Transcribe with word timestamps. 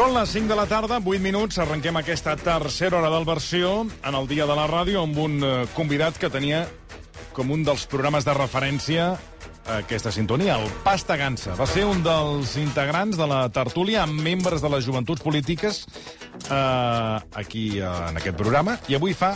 Són 0.00 0.14
les 0.16 0.30
5 0.32 0.48
de 0.48 0.56
la 0.56 0.64
tarda, 0.64 0.96
8 0.96 1.20
minuts, 1.20 1.58
arrenquem 1.60 1.98
aquesta 2.00 2.32
tercera 2.40 2.96
hora 2.96 3.10
del 3.12 3.26
versió 3.28 3.82
en 3.84 4.14
el 4.16 4.28
dia 4.30 4.46
de 4.48 4.54
la 4.56 4.64
ràdio 4.64 5.02
amb 5.04 5.18
un 5.20 5.34
eh, 5.44 5.50
convidat 5.76 6.16
que 6.16 6.30
tenia 6.32 6.62
com 7.36 7.52
un 7.52 7.66
dels 7.66 7.84
programes 7.84 8.24
de 8.24 8.32
referència 8.32 9.10
aquesta 9.74 10.08
sintonia, 10.08 10.56
el 10.56 10.72
Pasta 10.86 11.18
Gansa. 11.20 11.52
Va 11.58 11.68
ser 11.68 11.84
un 11.84 12.00
dels 12.00 12.56
integrants 12.56 13.20
de 13.20 13.28
la 13.28 13.42
tertúlia 13.52 14.06
amb 14.06 14.24
membres 14.24 14.64
de 14.64 14.72
les 14.72 14.88
joventuts 14.88 15.20
polítiques 15.20 15.82
eh, 16.48 17.20
aquí 17.44 17.66
eh, 17.76 17.84
en 17.84 18.16
aquest 18.22 18.40
programa 18.40 18.78
i 18.88 18.96
avui 18.96 19.12
fa, 19.12 19.34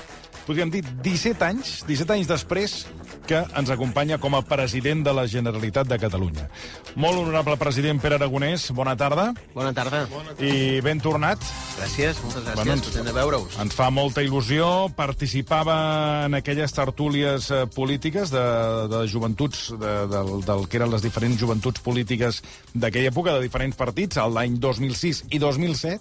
podríem 0.48 0.73
dir, 0.73 0.80
17 1.05 1.45
anys, 1.45 1.74
17 1.84 2.16
anys 2.16 2.33
després 2.33 2.80
que 3.27 3.41
ens 3.56 3.70
acompanya 3.73 4.19
com 4.20 4.34
a 4.37 4.42
president 4.45 5.02
de 5.06 5.12
la 5.16 5.27
Generalitat 5.30 5.88
de 5.88 5.98
Catalunya. 5.98 6.48
Molt 6.96 7.19
honorable 7.23 7.56
president 7.60 8.00
Pere 8.02 8.19
Aragonès, 8.19 8.69
bona 8.77 8.97
tarda 8.97 9.33
Bona 9.55 9.73
tarda. 9.74 10.05
i 10.41 10.80
ben 10.84 11.00
tornat. 11.00 11.38
Gràcies, 11.78 12.20
moltes 12.23 12.42
gràcies. 12.45 12.55
Bueno, 12.55 12.74
Bueno, 12.74 12.83
Content 12.84 13.06
de 13.06 13.12
veure-us. 13.12 13.59
Ens 13.62 13.74
fa 13.74 13.91
molta 13.91 14.23
il·lusió. 14.23 14.91
Participava 14.95 16.27
en 16.27 16.34
aquelles 16.34 16.73
tertúlies 16.73 17.50
eh, 17.50 17.66
polítiques 17.74 18.30
de, 18.30 18.45
de 18.92 19.02
joventuts, 19.09 19.70
de, 19.80 19.92
del, 20.11 20.33
del 20.45 20.66
que 20.69 20.77
eren 20.80 20.91
les 20.92 21.02
diferents 21.02 21.38
joventuts 21.41 21.80
polítiques 21.80 22.42
d'aquella 22.75 23.09
època, 23.12 23.34
de 23.38 23.42
diferents 23.47 23.77
partits, 23.77 24.19
l'any 24.19 24.59
2006 24.61 25.25
i 25.30 25.38
2007, 25.38 26.00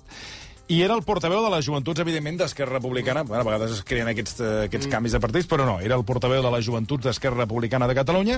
i 0.71 0.79
era 0.81 0.95
el 0.95 1.03
portaveu 1.03 1.41
de 1.43 1.49
les 1.51 1.65
joventuts, 1.65 1.99
evidentment, 1.99 2.37
d'Esquerra 2.39 2.77
Republicana. 2.77 3.23
Bueno, 3.27 3.41
a 3.43 3.47
vegades 3.49 3.73
es 3.75 3.83
creen 3.83 4.07
aquests, 4.07 4.37
eh, 4.39 4.51
aquests 4.69 4.87
mm. 4.87 4.93
canvis 4.93 5.15
de 5.15 5.19
partits, 5.19 5.47
però 5.49 5.65
no, 5.67 5.75
era 5.83 5.97
el 5.99 6.05
portaveu 6.07 6.39
de 6.43 6.51
les 6.55 6.63
joventuts 6.63 7.03
d'Esquerra 7.03 7.41
Republicana 7.43 7.89
de 7.89 7.95
Catalunya. 7.97 8.37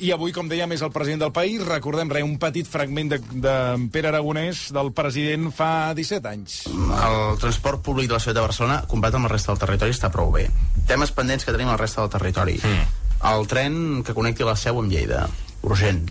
I 0.00 0.12
avui, 0.14 0.32
com 0.32 0.48
dèiem, 0.48 0.72
és 0.72 0.84
el 0.86 0.92
president 0.94 1.26
del 1.26 1.34
país. 1.36 1.60
Recordem, 1.68 2.08
re, 2.14 2.22
un 2.24 2.38
petit 2.40 2.66
fragment 2.66 3.12
de, 3.12 3.18
de 3.44 3.54
Pere 3.92 4.08
Aragonès, 4.08 4.68
del 4.72 4.94
president 4.96 5.50
fa 5.52 5.92
17 5.98 6.30
anys. 6.32 6.62
el 6.68 7.36
transport 7.42 7.82
públic 7.84 8.08
de 8.08 8.16
la 8.16 8.22
ciutat 8.22 8.38
de 8.40 8.46
Barcelona, 8.46 8.78
comparat 8.88 9.18
amb 9.18 9.28
la 9.28 9.34
resta 9.34 9.52
del 9.52 9.60
territori, 9.66 9.92
està 9.92 10.08
prou 10.14 10.32
bé. 10.32 10.46
Temes 10.88 11.12
pendents 11.12 11.44
que 11.44 11.52
tenim 11.52 11.68
a 11.68 11.76
la 11.76 11.82
resta 11.82 12.00
del 12.00 12.14
territori. 12.16 12.56
Mm. 12.62 13.04
El 13.28 13.44
tren 13.50 13.76
que 14.06 14.14
connecti 14.16 14.46
la 14.46 14.56
Seu 14.56 14.80
amb 14.80 14.88
Lleida, 14.94 15.26
urgent. 15.66 16.06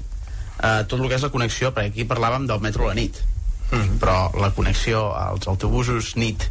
Uh, 0.58 0.84
tot 0.90 1.00
el 1.00 1.10
que 1.10 1.18
és 1.18 1.26
la 1.26 1.34
connexió, 1.34 1.74
perquè 1.74 1.94
aquí 1.94 2.06
parlàvem 2.06 2.46
del 2.50 2.62
metro 2.62 2.86
a 2.86 2.92
la 2.92 2.98
nit, 2.98 3.18
mm. 3.72 3.98
però 4.00 4.32
la 4.40 4.52
connexió 4.56 5.14
als 5.16 5.48
autobusos 5.48 6.16
nit 6.16 6.44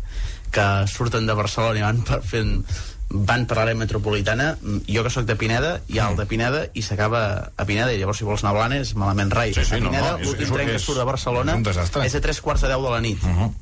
que 0.50 0.66
surten 0.88 1.26
de 1.26 1.34
Barcelona 1.34 1.78
i 1.78 1.82
van 1.82 2.02
per, 2.06 2.22
fent 2.22 2.62
van 3.10 3.44
per 3.46 3.56
l'àrea 3.60 3.74
metropolitana 3.78 4.56
jo 4.88 5.02
que 5.04 5.10
sóc 5.10 5.26
de 5.28 5.36
Pineda, 5.38 5.80
hi 5.88 5.98
ha 6.00 6.08
el 6.10 6.16
de 6.18 6.26
Pineda 6.26 6.64
i 6.74 6.82
s'acaba 6.82 7.52
a 7.56 7.64
Pineda 7.64 7.92
i 7.94 7.98
llavors 8.00 8.18
si 8.18 8.24
vols 8.26 8.42
anar 8.42 8.54
a 8.54 8.58
Blanes 8.58 8.94
malament 8.98 9.30
rai, 9.32 9.52
Sí, 9.54 9.64
sí, 9.64 9.74
a 9.76 9.78
no, 9.80 9.90
Pineda 9.90 10.12
no, 10.12 10.18
és- 10.18 10.26
l'últim 10.26 10.52
tren 10.54 10.66
que 10.72 10.78
surt 10.82 10.98
de 10.98 11.04
Barcelona 11.04 11.54
és 11.60 11.94
és 12.06 12.14
a 12.14 12.20
tres 12.20 12.40
quarts 12.40 12.62
de 12.62 12.68
deu 12.68 12.82
de 12.82 12.90
la 12.90 13.00
nit 13.00 13.22
Uh 13.22 13.30
-huh. 13.30 13.52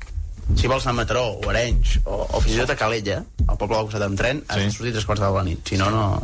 si 0.55 0.67
vols 0.67 0.85
anar 0.85 0.93
a 0.93 0.97
Mataró 1.01 1.25
o 1.45 1.49
Arenys 1.49 1.99
o, 2.05 2.27
o 2.31 2.41
fins 2.41 2.55
i 2.55 2.59
tot 2.59 2.69
a 2.69 2.75
Calella, 2.75 3.23
al 3.47 3.57
poble 3.57 3.75
del 3.77 3.85
costat 3.85 4.01
amb 4.03 4.17
tren, 4.17 4.43
has 4.47 4.57
Sí. 4.57 4.63
de 4.63 4.71
sortir 4.71 4.91
tres 4.93 5.05
quarts 5.05 5.21
de 5.23 5.29
la 5.31 5.43
nit. 5.43 5.67
Si 5.67 5.75
no, 5.77 5.89
no 5.89 6.21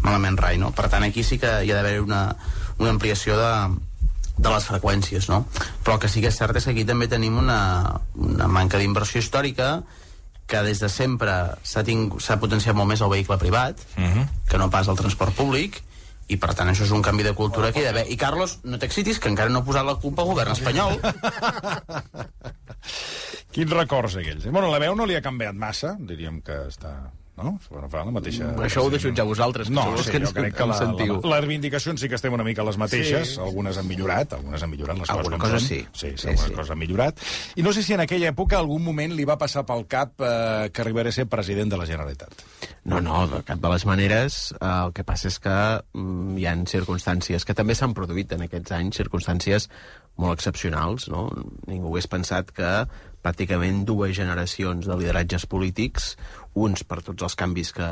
malament 0.00 0.38
rai, 0.38 0.58
no? 0.58 0.72
Per 0.72 0.88
tant, 0.90 1.02
aquí 1.04 1.22
sí 1.24 1.38
que 1.38 1.64
hi 1.64 1.70
ha 1.70 1.74
d'haver 1.76 2.00
una, 2.02 2.36
una 2.78 2.90
ampliació 2.90 3.36
de, 3.38 3.76
de 4.42 4.50
les 4.50 4.64
freqüències, 4.66 5.28
no? 5.30 5.44
Però 5.84 5.94
el 5.96 6.00
que 6.02 6.08
sí 6.10 6.20
que 6.20 6.28
és 6.32 6.36
cert 6.38 6.56
és 6.58 6.64
que 6.66 6.72
aquí 6.74 6.84
també 6.88 7.06
tenim 7.08 7.36
una, 7.38 7.58
una 8.18 8.48
manca 8.50 8.78
d'inversió 8.82 9.22
històrica 9.22 9.76
que 10.50 10.62
des 10.66 10.80
de 10.82 10.88
sempre 10.90 11.32
s'ha 11.64 12.36
potenciat 12.42 12.74
molt 12.76 12.90
més 12.90 13.00
el 13.00 13.08
vehicle 13.12 13.38
privat 13.38 13.78
Mhm. 13.96 14.26
que 14.50 14.58
no 14.58 14.68
pas 14.70 14.88
el 14.88 14.96
transport 14.98 15.34
públic 15.38 15.78
i 16.28 16.36
per 16.36 16.54
tant 16.54 16.68
això 16.70 16.82
és 16.84 16.90
un 16.94 17.02
canvi 17.02 17.22
de 17.26 17.32
cultura 17.34 17.72
que 17.72 17.80
hi 17.80 17.84
ha 17.86 17.92
d'haver 17.92 18.10
i 18.10 18.16
Carlos, 18.16 18.58
no 18.64 18.78
t'excitis 18.78 19.18
que 19.20 19.28
encara 19.28 19.50
no 19.50 19.58
ha 19.60 19.64
posat 19.64 19.84
la 19.86 19.96
culpa 19.96 20.22
al 20.22 20.28
govern 20.28 20.52
espanyol 20.52 21.00
Quins 23.52 23.70
records 23.76 24.16
aquells? 24.16 24.46
eh? 24.46 24.50
Bueno, 24.50 24.70
la 24.72 24.78
veu 24.80 24.94
no 24.96 25.04
li 25.06 25.14
ha 25.16 25.22
canviat 25.24 25.54
massa, 25.54 25.94
diríem 26.00 26.40
que 26.44 26.56
està... 26.70 26.94
No? 27.34 27.54
Bueno, 27.70 27.88
fa 27.88 28.02
la 28.04 28.12
mateixa... 28.12 28.50
Això 28.60 28.82
ho 28.84 28.90
deixo 28.92 29.08
jutjar 29.08 29.24
vosaltres, 29.24 29.70
que 29.70 29.72
No, 29.72 29.86
sou 29.86 29.94
els 29.96 30.04
sí, 30.04 30.10
que 30.12 30.18
jo 30.20 30.26
ens- 30.28 30.34
crec 30.36 30.52
que 30.58 30.66
la, 30.68 30.74
sentiu. 30.76 31.14
la, 31.22 31.30
les 31.32 31.40
reivindicacions 31.46 32.02
sí 32.04 32.10
que 32.12 32.18
estem 32.18 32.34
una 32.36 32.44
mica 32.44 32.62
les 32.66 32.76
mateixes, 32.76 33.30
sí. 33.34 33.40
algunes 33.40 33.78
han 33.80 33.86
millorat, 33.88 34.34
algunes 34.36 34.62
han 34.62 34.68
millorat, 34.70 34.98
les 35.00 35.08
Alguna 35.14 35.38
coses 35.40 35.54
cosa 35.54 35.66
sí. 35.66 35.78
Sí, 35.94 36.10
sí, 36.10 36.16
Sí, 36.18 36.28
algunes 36.28 36.44
sí. 36.50 36.54
coses 36.58 36.70
han 36.74 36.78
millorat. 36.82 37.22
I 37.56 37.64
no 37.64 37.72
sé 37.72 37.82
si 37.86 37.94
en 37.96 38.02
aquella 38.04 38.28
època 38.34 38.58
algun 38.60 38.84
moment 38.84 39.16
li 39.16 39.24
va 39.24 39.38
passar 39.40 39.64
pel 39.64 39.86
cap 39.88 40.20
eh, 40.20 40.68
que 40.74 40.84
arribaré 40.84 41.08
a 41.08 41.16
ser 41.16 41.24
president 41.26 41.72
de 41.72 41.78
la 41.80 41.86
Generalitat. 41.88 42.44
No, 42.84 43.00
no, 43.00 43.22
de 43.32 43.40
cap 43.48 43.62
de 43.64 43.70
les 43.72 43.86
maneres. 43.88 44.38
Eh, 44.60 44.68
el 44.68 44.92
que 44.92 45.04
passa 45.08 45.32
és 45.32 45.40
que 45.40 45.56
mm, 45.96 46.36
hi 46.36 46.46
han 46.52 46.66
circumstàncies 46.68 47.48
que 47.48 47.56
també 47.56 47.74
s'han 47.74 47.96
produït 47.96 48.36
en 48.36 48.44
aquests 48.44 48.76
anys, 48.76 49.00
circumstàncies 49.00 49.70
molt 50.20 50.36
excepcionals, 50.36 51.08
no? 51.08 51.30
Ningú 51.64 51.94
hagués 51.94 52.10
pensat 52.12 52.52
que 52.52 52.74
pràcticament 53.22 53.84
dues 53.88 54.16
generacions 54.18 54.88
de 54.88 54.98
lideratges 54.98 55.46
polítics, 55.46 56.16
uns 56.58 56.82
per 56.84 57.00
tots 57.06 57.22
els 57.22 57.38
canvis 57.38 57.72
que 57.76 57.88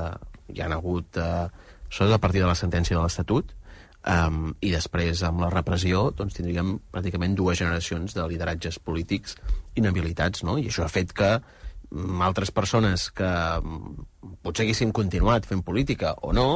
hi 0.51 0.63
han 0.65 0.75
hagut, 0.75 1.17
eh, 1.17 1.49
sobretot 1.89 2.19
a 2.19 2.23
partir 2.23 2.43
de 2.43 2.51
la 2.51 2.59
sentència 2.59 2.97
de 2.97 3.03
l'Estatut, 3.03 3.55
Um, 4.01 4.55
i 4.65 4.71
després 4.73 5.21
amb 5.29 5.43
la 5.43 5.51
repressió 5.53 6.07
doncs 6.17 6.33
tindríem 6.33 6.71
pràcticament 6.89 7.35
dues 7.37 7.59
generacions 7.61 8.15
de 8.17 8.23
lideratges 8.31 8.79
polítics 8.81 9.35
inhabilitats 9.77 10.41
no? 10.49 10.55
i 10.57 10.71
això 10.71 10.87
ha 10.87 10.89
fet 10.89 11.13
que 11.13 11.29
mm, 11.37 12.23
altres 12.25 12.49
persones 12.49 13.11
que 13.13 13.29
mm, 13.29 14.07
potser 14.41 14.65
haguessin 14.65 14.95
continuat 14.97 15.45
fent 15.45 15.61
política 15.61 16.15
o 16.25 16.33
no 16.33 16.47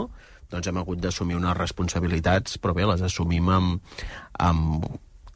doncs 0.48 0.70
hem 0.70 0.80
hagut 0.80 1.04
d'assumir 1.04 1.36
unes 1.36 1.58
responsabilitats 1.58 2.56
però 2.64 2.72
bé, 2.72 2.88
les 2.88 3.04
assumim 3.04 3.52
amb, 3.52 3.92
amb 4.40 4.88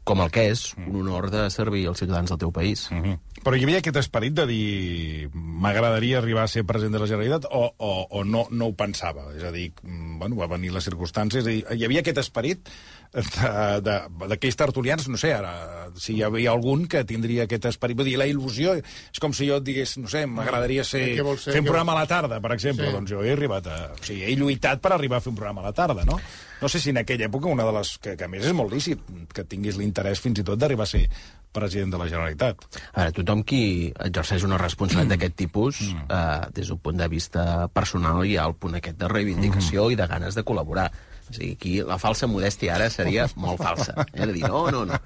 com 0.09 0.23
el 0.25 0.31
que 0.33 0.47
és 0.55 0.71
un 0.81 0.97
honor 1.03 1.29
de 1.33 1.45
servir 1.53 1.85
als 1.91 2.01
ciutadans 2.01 2.33
del 2.33 2.41
teu 2.41 2.53
país. 2.53 2.89
Mm 2.91 3.03
-hmm. 3.03 3.19
Però 3.45 3.57
hi 3.57 3.65
havia 3.65 3.79
aquest 3.79 3.97
esperit 3.97 4.35
de 4.35 4.47
dir 4.47 5.31
m'agradaria 5.33 6.19
arribar 6.19 6.45
a 6.45 6.49
ser 6.49 6.65
president 6.65 6.95
de 6.95 7.01
la 7.01 7.07
Generalitat 7.07 7.45
o, 7.51 7.75
o, 7.77 8.07
o 8.11 8.25
no, 8.25 8.47
no 8.51 8.67
ho 8.67 8.75
pensava? 8.75 9.29
És 9.37 9.45
a 9.45 9.53
dir, 9.53 9.73
mm, 9.83 10.19
bueno, 10.19 10.37
va 10.37 10.47
venir 10.47 10.73
les 10.73 10.85
circumstàncies 10.89 11.47
hi 11.47 11.85
havia 11.85 12.01
aquest 12.01 12.19
esperit 12.19 12.69
d'aquells 13.13 14.57
tertulians, 14.59 15.07
no 15.09 15.19
sé, 15.21 15.33
ara, 15.35 15.89
si 15.99 16.17
hi 16.19 16.23
havia 16.27 16.53
algun 16.53 16.87
que 16.91 17.03
tindria 17.09 17.47
aquest 17.47 17.69
esperit, 17.71 17.97
vull 17.99 18.09
dir, 18.09 18.17
la 18.21 18.27
il·lusió 18.29 18.75
és 18.79 19.23
com 19.23 19.33
si 19.35 19.49
jo 19.49 19.59
et 19.61 19.67
digués, 19.67 19.97
no 20.03 20.11
sé, 20.13 20.27
m'agradaria 20.29 20.85
ser, 20.85 21.05
vols 21.25 21.47
ser? 21.49 21.55
fer 21.57 21.63
un 21.65 21.71
programa 21.71 21.95
a 21.97 22.03
la 22.03 22.07
tarda, 22.11 22.41
per 22.45 22.53
exemple, 22.57 22.87
Sí. 22.89 22.93
doncs 22.95 23.11
jo 23.11 23.23
he 23.25 23.33
arribat 23.33 23.67
a... 23.67 23.79
O 23.97 24.05
sigui, 24.05 24.23
he 24.29 24.37
lluitat 24.37 24.81
per 24.85 24.93
arribar 24.95 25.19
a 25.19 25.25
fer 25.25 25.33
un 25.33 25.37
programa 25.41 25.65
a 25.65 25.71
la 25.71 25.75
tarda, 25.77 26.05
no? 26.05 26.19
No 26.61 26.69
sé 26.69 26.81
si 26.83 26.91
en 26.91 26.99
aquella 27.03 27.27
època 27.29 27.49
una 27.51 27.65
de 27.65 27.73
les... 27.79 27.97
que, 27.99 28.17
que 28.19 28.25
a 28.25 28.29
més 28.29 28.45
és 28.47 28.55
molt 28.57 28.73
lícit, 28.73 29.03
que 29.35 29.45
tinguis 29.45 29.77
l'interès 29.79 30.21
fins 30.21 30.39
i 30.41 30.45
tot 30.47 30.59
d'arribar 30.59 30.87
a 30.87 30.91
ser 30.91 31.05
president 31.53 31.91
de 31.95 31.99
la 31.99 32.07
Generalitat. 32.11 32.61
A 32.93 33.05
veure, 33.07 33.13
tothom 33.17 33.43
qui 33.47 33.61
exerceix 34.05 34.45
una 34.45 34.59
responsabilitat 34.61 35.15
d'aquest 35.17 35.37
tipus, 35.39 35.81
eh, 35.97 36.49
des 36.55 36.69
d'un 36.69 36.79
punt 36.83 36.99
de 37.01 37.09
vista 37.09 37.69
personal, 37.73 38.21
hi 38.27 38.37
ha 38.37 38.45
el 38.51 38.55
punt 38.61 38.77
aquest 38.79 38.99
de 39.01 39.09
reivindicació 39.09 39.89
i 39.91 39.97
de 39.97 40.07
ganes 40.07 40.37
de 40.37 40.45
col·laborar. 40.45 40.91
O 41.29 41.37
sigui, 41.37 41.53
aquí 41.57 41.75
la 41.85 41.99
falsa 42.01 42.29
modèstia 42.31 42.75
ara 42.77 42.89
seria 42.91 43.29
molt 43.37 43.61
falsa. 43.63 43.95
Eh? 44.13 44.27
De 44.27 44.33
dir, 44.33 44.45
no, 44.49 44.67
no, 44.75 44.85
no. 44.89 45.01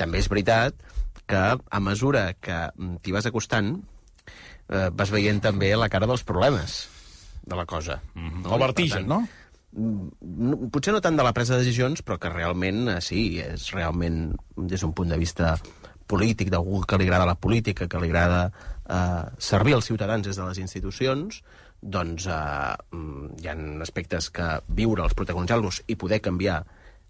També 0.00 0.22
és 0.22 0.30
veritat 0.30 0.76
que 1.30 1.42
a 1.56 1.80
mesura 1.80 2.32
que 2.42 2.56
mm, 2.74 3.02
t'hi 3.04 3.14
vas 3.14 3.28
acostant, 3.30 3.76
eh, 4.68 4.88
vas 4.90 5.12
veient 5.14 5.42
també 5.42 5.74
la 5.78 5.90
cara 5.92 6.08
dels 6.10 6.26
problemes 6.26 6.82
de 7.46 7.56
la 7.56 7.66
cosa. 7.66 8.00
El 8.16 8.58
vertigen, 8.60 9.06
no? 9.08 9.22
no, 9.72 10.56
potser 10.72 10.94
no 10.94 11.02
tant 11.02 11.18
de 11.18 11.26
la 11.26 11.32
presa 11.36 11.54
de 11.54 11.64
decisions, 11.64 12.02
però 12.06 12.18
que 12.18 12.32
realment, 12.32 12.88
eh, 12.90 12.98
sí, 13.04 13.22
és 13.42 13.70
realment, 13.74 14.34
des 14.56 14.82
d'un 14.82 14.94
punt 14.96 15.10
de 15.10 15.18
vista 15.20 15.54
polític, 16.10 16.50
d'algú 16.50 16.82
que 16.82 16.98
li 16.98 17.06
agrada 17.06 17.28
la 17.28 17.38
política, 17.38 17.86
que 17.88 18.02
li 18.02 18.10
agrada 18.10 18.50
eh, 18.50 19.24
servir 19.38 19.76
als 19.76 19.86
ciutadans 19.86 20.26
des 20.26 20.36
de 20.36 20.46
les 20.46 20.58
institucions, 20.58 21.42
doncs 21.80 22.26
eh, 22.26 22.74
mm, 22.92 23.38
hi 23.40 23.48
ha 23.48 23.54
aspectes 23.82 24.30
que 24.30 24.50
viure'ls, 24.68 25.14
protagonitzar-los 25.16 25.82
i 25.88 25.96
poder 25.96 26.20
canviar 26.20 26.62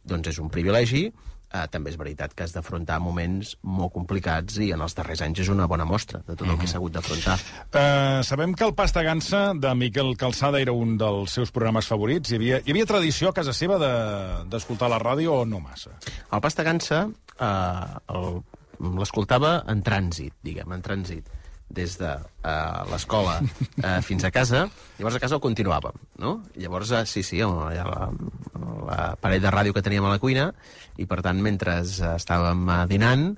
doncs 0.05 0.29
és 0.31 0.39
un 0.41 0.49
privilegi, 0.49 1.09
eh, 1.53 1.65
també 1.71 1.91
és 1.91 1.97
veritat 1.99 2.33
que 2.35 2.45
has 2.47 2.53
d'afrontar 2.55 3.01
moments 3.03 3.57
molt 3.67 3.93
complicats 3.93 4.57
i 4.63 4.71
en 4.73 4.81
els 4.81 4.95
darrers 4.95 5.21
anys 5.27 5.41
és 5.43 5.51
una 5.53 5.67
bona 5.67 5.85
mostra 5.85 6.21
de 6.27 6.37
tot 6.37 6.47
el 6.49 6.57
que 6.59 6.69
s'ha 6.71 6.79
hagut 6.79 6.93
d'afrontar. 6.95 7.35
Uh, 7.75 8.23
sabem 8.25 8.55
que 8.55 8.65
el 8.65 8.75
Pasta 8.79 9.03
Gansa 9.03 9.53
de 9.59 9.75
Miquel 9.75 10.15
Calçada 10.17 10.61
era 10.63 10.73
un 10.73 10.97
dels 10.97 11.35
seus 11.35 11.51
programes 11.51 11.87
favorits. 11.91 12.31
Hi 12.31 12.37
havia, 12.39 12.63
hi 12.65 12.71
havia 12.71 12.87
tradició 12.87 13.29
a 13.29 13.35
casa 13.37 13.53
seva 13.53 13.77
de- 13.83 14.47
d'escoltar 14.49 14.89
la 14.89 14.99
ràdio 15.03 15.41
o 15.43 15.45
no 15.45 15.61
massa? 15.61 15.91
El 16.33 16.41
Pasta 16.41 16.63
Gansa 16.63 17.09
el- 17.41 18.43
l'escoltava 18.81 19.59
en 19.69 19.83
trànsit, 19.85 20.33
diguem, 20.43 20.73
en 20.73 20.81
trànsit 20.81 21.29
des 21.71 21.97
de 22.01 22.11
uh, 22.11 22.83
l'escola 22.91 23.39
uh, 23.41 24.01
fins 24.03 24.27
a 24.27 24.33
casa, 24.35 24.67
llavors 24.99 25.17
a 25.17 25.23
casa 25.23 25.39
el 25.39 25.45
continuàvem, 25.45 25.97
no? 26.19 26.41
Llavors, 26.59 26.91
uh, 26.91 27.05
sí, 27.07 27.23
sí, 27.27 27.41
ha 27.43 27.49
la, 27.87 28.11
la 28.91 29.01
paret 29.23 29.43
de 29.45 29.55
ràdio 29.55 29.77
que 29.77 29.85
teníem 29.87 30.07
a 30.09 30.15
la 30.17 30.23
cuina, 30.23 30.51
i 30.99 31.07
per 31.09 31.23
tant, 31.25 31.39
mentre 31.41 31.79
estàvem 31.87 32.67
uh, 32.67 32.83
dinant, 32.91 33.31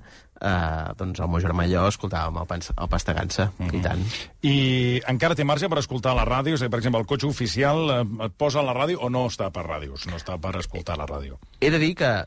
uh, 0.43 0.91
doncs 0.99 1.21
el 1.23 1.31
meu 1.31 1.41
germà 1.43 1.67
i 1.67 1.73
jo 1.73 1.85
escoltàvem 1.87 2.41
el, 2.41 2.47
pans, 2.49 2.71
el 2.73 2.89
Pasta 2.91 3.15
Gansa, 3.15 3.49
mm 3.51 3.67
-hmm. 3.67 3.77
i 3.77 3.81
tant. 3.81 4.03
I 4.41 4.55
encara 5.13 5.35
té 5.35 5.43
marge 5.43 5.69
per 5.69 5.79
escoltar 5.79 6.15
la 6.15 6.25
ràdio? 6.25 6.53
És 6.53 6.61
a 6.61 6.65
dir, 6.65 6.71
per 6.71 6.79
exemple, 6.79 6.99
el 6.99 7.07
cotxe 7.07 7.27
oficial 7.27 7.89
eh, 7.89 8.25
et 8.25 8.33
posa 8.37 8.61
la 8.61 8.73
ràdio 8.73 8.99
o 8.99 9.09
no 9.09 9.27
està 9.27 9.51
per 9.51 9.65
ràdios? 9.65 10.07
No 10.07 10.17
està 10.17 10.39
per 10.39 10.55
escoltar 10.57 10.97
la 10.97 11.05
ràdio? 11.05 11.39
He 11.59 11.69
de 11.69 11.79
dir 11.79 11.95
que 11.95 12.25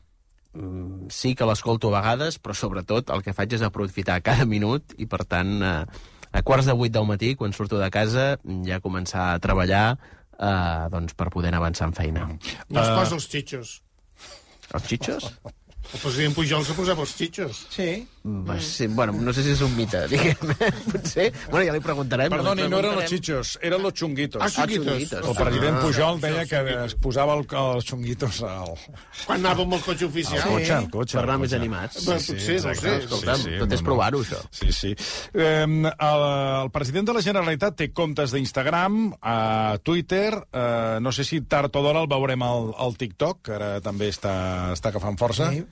sí 1.13 1.33
que 1.35 1.47
l'escolto 1.47 1.91
a 1.91 1.99
vegades, 1.99 2.39
però 2.41 2.55
sobretot 2.57 3.11
el 3.13 3.23
que 3.25 3.35
faig 3.37 3.57
és 3.57 3.65
aprofitar 3.65 4.19
cada 4.25 4.45
minut 4.49 4.95
i, 4.97 5.07
per 5.09 5.23
tant, 5.29 5.57
eh, 5.61 5.83
a 6.31 6.43
quarts 6.45 6.67
de 6.69 6.75
vuit 6.77 6.93
del 6.93 7.07
matí, 7.09 7.33
quan 7.35 7.53
surto 7.55 7.79
de 7.81 7.89
casa, 7.93 8.29
ja 8.67 8.81
començar 8.83 9.33
a 9.33 9.43
treballar 9.43 9.85
eh, 9.93 10.87
doncs, 10.93 11.15
per 11.17 11.29
poder 11.33 11.53
anar 11.53 11.61
avançant 11.63 11.95
feina. 11.97 12.27
No 12.69 12.83
es 12.83 12.91
posa 12.93 13.17
els 13.19 13.29
xitxos. 13.31 13.77
Els 14.73 14.91
xitxos? 14.91 15.31
El 15.93 15.99
president 16.03 16.35
Pujol 16.35 16.65
se 16.67 16.73
posava 16.75 17.01
els 17.05 17.13
xitxos. 17.15 17.65
Sí. 17.71 18.05
Mm. 18.27 18.57
Sí, 18.59 18.87
bueno, 18.91 19.13
no 19.23 19.31
sé 19.31 19.39
si 19.45 19.53
és 19.53 19.61
un 19.63 19.71
mite, 19.77 20.01
diguem. 20.11 20.35
Potser... 20.91 21.29
Bueno, 21.49 21.63
ja 21.69 21.71
li 21.71 21.79
preguntarem. 21.79 22.27
Perdoni, 22.33 22.65
li 22.65 22.67
no 22.67 22.81
eren 22.81 22.91
los 22.97 23.05
preguntarem. 23.05 23.21
chichos, 23.21 23.53
eren 23.63 23.81
los 23.85 23.93
chunguitos. 23.95 24.41
Ah, 24.41 24.45
Ah, 24.45 24.49
xunguitos. 24.49 24.85
xunguitos. 24.85 25.29
El 25.31 25.35
president 25.39 25.77
Ah, 25.77 25.81
Pujol 25.85 26.19
deia 26.25 26.43
que 26.45 26.59
es 26.83 26.95
posava 26.99 27.37
el, 27.39 27.45
els 27.61 27.87
xunguitos 27.87 28.41
al, 28.43 28.73
Quan 29.25 29.39
anava 29.45 29.63
amb 29.63 29.77
el 29.77 29.81
cotxe 29.85 30.03
al 30.03 30.11
oficial. 30.11 30.43
cotxe, 30.43 30.73
al 30.75 30.89
cotxe. 30.91 31.15
Per 31.15 31.23
al 31.23 31.29
anar 31.29 31.39
més 31.45 31.55
animats. 31.55 32.03
Bé, 32.03 32.17
potser, 32.19 32.59
no 32.67 32.75
sé. 32.81 32.95
Escolta'm, 33.05 33.47
tot 33.63 33.71
és 33.71 33.79
no, 33.79 33.85
no. 33.85 33.87
provar-ho, 33.87 34.21
això. 34.27 34.41
Sí, 34.51 34.73
sí. 34.75 34.91
Eh, 35.33 35.63
el, 35.63 36.27
el 36.65 36.71
president 36.75 37.07
de 37.07 37.15
la 37.15 37.23
Generalitat 37.23 37.79
té 37.79 37.89
comptes 37.95 38.35
d'Instagram, 38.35 39.13
a 39.23 39.77
Twitter, 39.81 40.33
eh, 40.51 40.99
no 40.99 41.15
sé 41.15 41.23
si 41.23 41.39
tard 41.47 41.71
o 41.79 41.81
d'hora 41.87 42.03
el 42.03 42.11
veurem 42.11 42.43
al, 42.43 42.73
al 42.75 42.99
TikTok, 42.99 43.41
que 43.47 43.55
ara 43.55 43.73
també 43.79 44.11
està, 44.11 44.73
està 44.75 44.91
agafant 44.91 45.15
força. 45.17 45.47
Sí. 45.55 45.63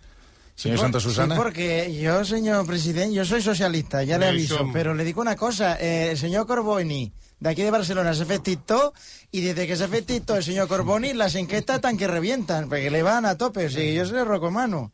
Señor 0.56 0.78
por- 0.78 0.86
Santa 0.86 1.00
Susana. 1.00 1.36
Sí, 1.36 1.42
porque 1.42 1.94
yo, 2.02 2.24
señor 2.24 2.66
presidente, 2.66 3.14
yo 3.14 3.26
soy 3.26 3.42
socialista, 3.42 4.04
ya 4.04 4.18
le 4.18 4.28
aviso, 4.28 4.58
somos. 4.58 4.74
pero 4.74 4.94
le 4.94 5.04
digo 5.04 5.22
una 5.22 5.36
cosa, 5.36 5.78
eh, 5.80 6.12
el 6.12 6.18
señor 6.18 6.48
Corboni, 6.48 7.12
de 7.40 7.50
aquí 7.50 7.62
de 7.62 7.72
Barcelona, 7.72 8.14
se 8.14 8.26
fe 8.26 8.40
TikTok, 8.40 8.96
y 9.32 9.42
desde 9.42 9.68
que 9.68 9.76
se 9.76 9.88
fe 9.90 10.02
TikTok 10.02 10.38
el 10.38 10.44
señor 10.44 10.68
Corboni, 10.70 11.14
las 11.14 11.36
enquestas 11.36 11.82
tan 11.82 11.98
que 11.98 12.08
revientan, 12.08 12.70
porque 12.70 12.90
le 12.90 13.04
van 13.04 13.26
a 13.26 13.38
tope, 13.38 13.66
o 13.66 13.70
sigui, 13.70 13.94
yo 13.96 14.06
soy 14.06 14.24
rocomano. 14.24 14.92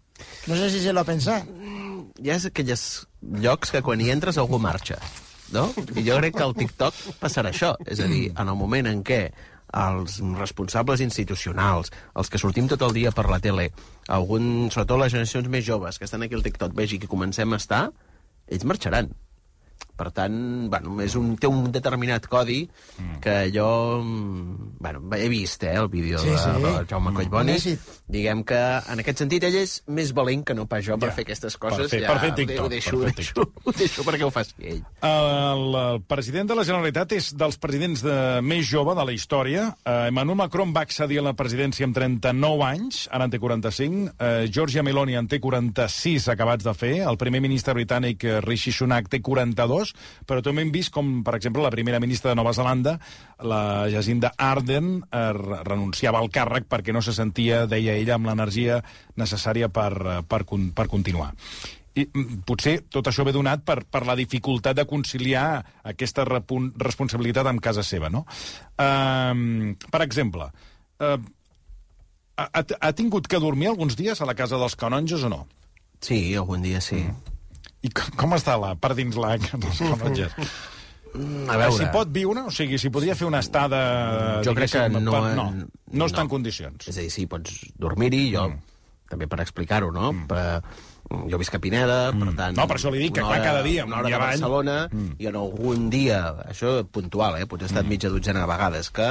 No 0.47 0.55
sé 0.55 0.69
si 0.71 0.79
se 0.81 0.93
lo 0.93 0.99
ha 1.01 1.03
pensado. 1.03 1.45
Hi 2.21 2.29
ha 2.29 2.35
aquells 2.37 3.07
llocs 3.21 3.71
que 3.71 3.81
quan 3.81 4.01
hi 4.01 4.09
entres 4.13 4.37
algú 4.37 4.59
marxa, 4.61 4.97
no? 5.51 5.71
I 5.95 6.03
jo 6.05 6.17
crec 6.19 6.35
que 6.37 6.43
al 6.43 6.53
TikTok 6.57 6.93
passarà 7.21 7.49
això. 7.53 7.75
És 7.85 7.99
a 8.01 8.05
dir, 8.09 8.31
en 8.35 8.47
el 8.47 8.55
moment 8.57 8.87
en 8.91 9.01
què 9.03 9.31
els 9.71 10.19
responsables 10.37 11.01
institucionals, 11.03 11.91
els 12.15 12.29
que 12.29 12.41
sortim 12.41 12.67
tot 12.71 12.81
el 12.87 12.95
dia 12.95 13.11
per 13.15 13.27
la 13.31 13.39
tele, 13.43 13.69
algun, 14.07 14.69
sobretot 14.69 14.99
les 14.99 15.13
generacions 15.13 15.49
més 15.51 15.65
joves 15.65 15.99
que 15.99 16.07
estan 16.09 16.23
aquí 16.25 16.37
al 16.37 16.43
TikTok, 16.45 16.75
vegi 16.75 16.99
que 16.99 17.11
comencem 17.11 17.53
a 17.53 17.59
estar, 17.61 17.83
ells 18.51 18.67
marxaran. 18.67 19.11
Per 20.01 20.07
tant, 20.17 20.33
bueno, 20.71 20.95
és 21.05 21.13
un, 21.19 21.35
té 21.37 21.45
un 21.45 21.67
determinat 21.69 22.25
codi 22.25 22.63
que 23.21 23.35
jo 23.53 23.67
mm, 24.01 24.79
bueno, 24.81 25.03
he 25.13 25.27
vist 25.29 25.61
eh, 25.67 25.75
el 25.77 25.89
vídeo 25.93 26.17
Sí, 26.17 26.29
de, 26.31 26.37
sí. 26.41 26.55
de 26.63 26.85
Jaume 26.89 27.13
Collboni. 27.13 27.51
Un 27.51 27.57
èxit. 27.59 27.79
Diguem 28.11 28.41
que, 28.47 28.57
en 28.89 28.99
aquest 29.03 29.21
sentit, 29.21 29.43
ell 29.45 29.59
és 29.61 29.75
més 29.93 30.09
valent 30.17 30.41
que 30.47 30.55
no 30.57 30.65
pas 30.65 30.81
jo 30.83 30.97
per 30.97 31.11
Ja. 31.11 31.15
fer 31.19 31.25
aquestes 31.27 31.53
Per 31.57 31.69
coses. 31.69 31.91
fer- 31.91 32.01
ja, 32.01 32.07
per 32.15 32.19
fer 32.23 32.31
TikTok, 32.39 32.65
Ho 32.65 32.69
deixo, 32.71 32.97
per 32.97 33.11
ho 33.11 33.13
deixo, 33.19 33.45
ho 33.63 33.71
deixo 33.77 34.03
perquè 34.07 34.25
ho 34.25 34.31
faci 34.33 34.55
ell. 34.73 34.81
El, 35.05 35.63
el 35.83 36.01
president 36.09 36.49
de 36.49 36.55
la 36.57 36.65
Generalitat 36.65 37.11
és 37.19 37.29
dels 37.37 37.57
presidents 37.61 38.01
de, 38.01 38.17
més 38.41 38.65
jove 38.67 38.95
de 38.97 39.05
la 39.05 39.13
història. 39.13 39.67
Uh, 39.85 40.07
Emmanuel 40.09 40.37
Macron 40.41 40.73
va 40.73 40.81
accedir 40.87 41.19
a 41.21 41.27
la 41.29 41.35
presidència 41.37 41.85
amb 41.85 41.95
39 41.95 42.65
anys, 42.67 43.03
ara 43.11 43.29
en 43.29 43.31
té 43.35 43.39
45. 43.39 44.15
Uh, 44.17 44.49
Giorgia 44.49 44.81
Meloni 44.83 45.15
en 45.19 45.27
té 45.29 45.39
46 45.39 46.27
acabats 46.33 46.65
de 46.65 46.73
fer. 46.73 46.93
El 47.05 47.17
primer 47.21 47.41
ministre 47.41 47.73
britànic 47.77 48.23
eh, 48.25 48.39
Rishi 48.41 48.71
Sunak 48.71 49.07
té 49.11 49.19
42, 49.21 49.90
però 50.27 50.43
també 50.45 50.65
hem 50.65 50.71
vist 50.73 50.93
com, 50.93 51.19
per 51.25 51.35
exemple, 51.37 51.63
la 51.63 51.73
primera 51.73 51.99
ministra 52.03 52.31
de 52.31 52.39
Nova 52.39 52.53
Zelanda, 52.57 52.97
la 53.43 53.89
Jacinda 53.91 54.33
Ardern, 54.37 55.01
eh, 55.03 55.25
re- 55.37 55.61
renunciava 55.67 56.21
al 56.21 56.31
càrrec 56.33 56.69
perquè 56.71 56.93
no 56.93 57.01
se 57.01 57.13
sentia, 57.17 57.65
deia 57.67 57.97
ella, 57.97 58.15
amb 58.15 58.29
l'energia 58.29 58.81
necessària 59.19 59.69
per, 59.69 59.91
eh, 59.93 60.17
per, 60.27 60.43
per 60.75 60.87
continuar. 60.91 61.33
I 61.91 62.05
mm, 62.07 62.43
potser 62.47 62.77
tot 62.87 63.09
això 63.11 63.25
ve 63.27 63.33
donat 63.35 63.65
per, 63.67 63.81
per 63.83 64.05
la 64.07 64.15
dificultat 64.15 64.77
de 64.77 64.87
conciliar 64.87 65.45
aquesta 65.83 66.23
responsabilitat 66.23 67.49
amb 67.51 67.63
casa 67.63 67.83
seva, 67.83 68.09
no? 68.09 68.23
Uh, 68.79 69.75
per 69.91 70.01
exemple, 70.05 70.47
uh, 71.03 71.17
ha, 72.37 72.63
ha 72.63 72.93
tingut 72.95 73.27
que 73.27 73.41
dormir 73.43 73.71
alguns 73.71 73.97
dies 73.99 74.21
a 74.21 74.29
la 74.29 74.37
casa 74.39 74.59
dels 74.61 74.77
canonges 74.79 75.27
o 75.27 75.33
no? 75.33 75.43
Sí, 76.01 76.33
algun 76.35 76.63
dia 76.65 76.81
sí. 76.81 77.03
I 77.81 77.89
com, 77.89 78.11
com 78.19 78.35
està 78.37 78.57
la, 78.61 78.75
per 78.77 78.93
dins 78.97 79.15
la 79.17 79.35
dels 79.41 79.79
canonges? 79.81 80.35
Mm, 81.11 81.49
A 81.51 81.57
veure, 81.59 81.73
Si 81.75 81.87
pot 81.91 82.11
viure, 82.13 82.45
o 82.47 82.51
sigui, 82.53 82.77
si 82.79 82.91
podria 82.93 83.15
fer 83.19 83.27
una 83.27 83.41
estada... 83.43 83.81
jo 84.45 84.53
crec 84.55 84.71
que 84.77 84.83
no... 84.93 85.11
Per, 85.11 85.23
no, 85.35 85.47
no 85.91 86.07
està 86.07 86.23
en 86.23 86.29
condicions. 86.31 86.87
És 86.87 86.95
a 86.95 87.01
dir, 87.03 87.09
sí, 87.11 87.25
pots 87.27 87.57
dormir-hi, 87.81 88.29
jo, 88.37 88.45
també 89.11 89.27
per 89.27 89.41
explicar-ho, 89.43 89.89
no? 89.91 90.13
Per, 90.29 90.45
jo 91.27 91.41
visc 91.41 91.57
a 91.57 91.59
Pineda, 91.59 91.97
per 92.15 92.31
tant... 92.37 92.55
No, 92.55 92.63
per 92.69 92.77
això 92.79 92.93
li 92.93 93.01
dic 93.03 93.17
que, 93.17 93.25
una 93.25 93.41
clar, 93.41 93.43
cada 93.49 93.65
dia, 93.65 93.83
Una 93.89 93.99
hora 93.99 94.07
de 94.07 94.15
avall. 94.15 94.37
Barcelona, 94.37 94.77
i 95.19 95.27
en 95.27 95.41
algun 95.41 95.89
dia, 95.91 96.21
això 96.47 96.77
puntual, 96.87 97.41
eh? 97.41 97.47
Potser 97.49 97.67
he 97.67 97.73
estat 97.73 97.89
mitja 97.91 98.13
dotzena 98.13 98.45
de 98.45 98.51
vegades, 98.53 98.93
que 98.95 99.09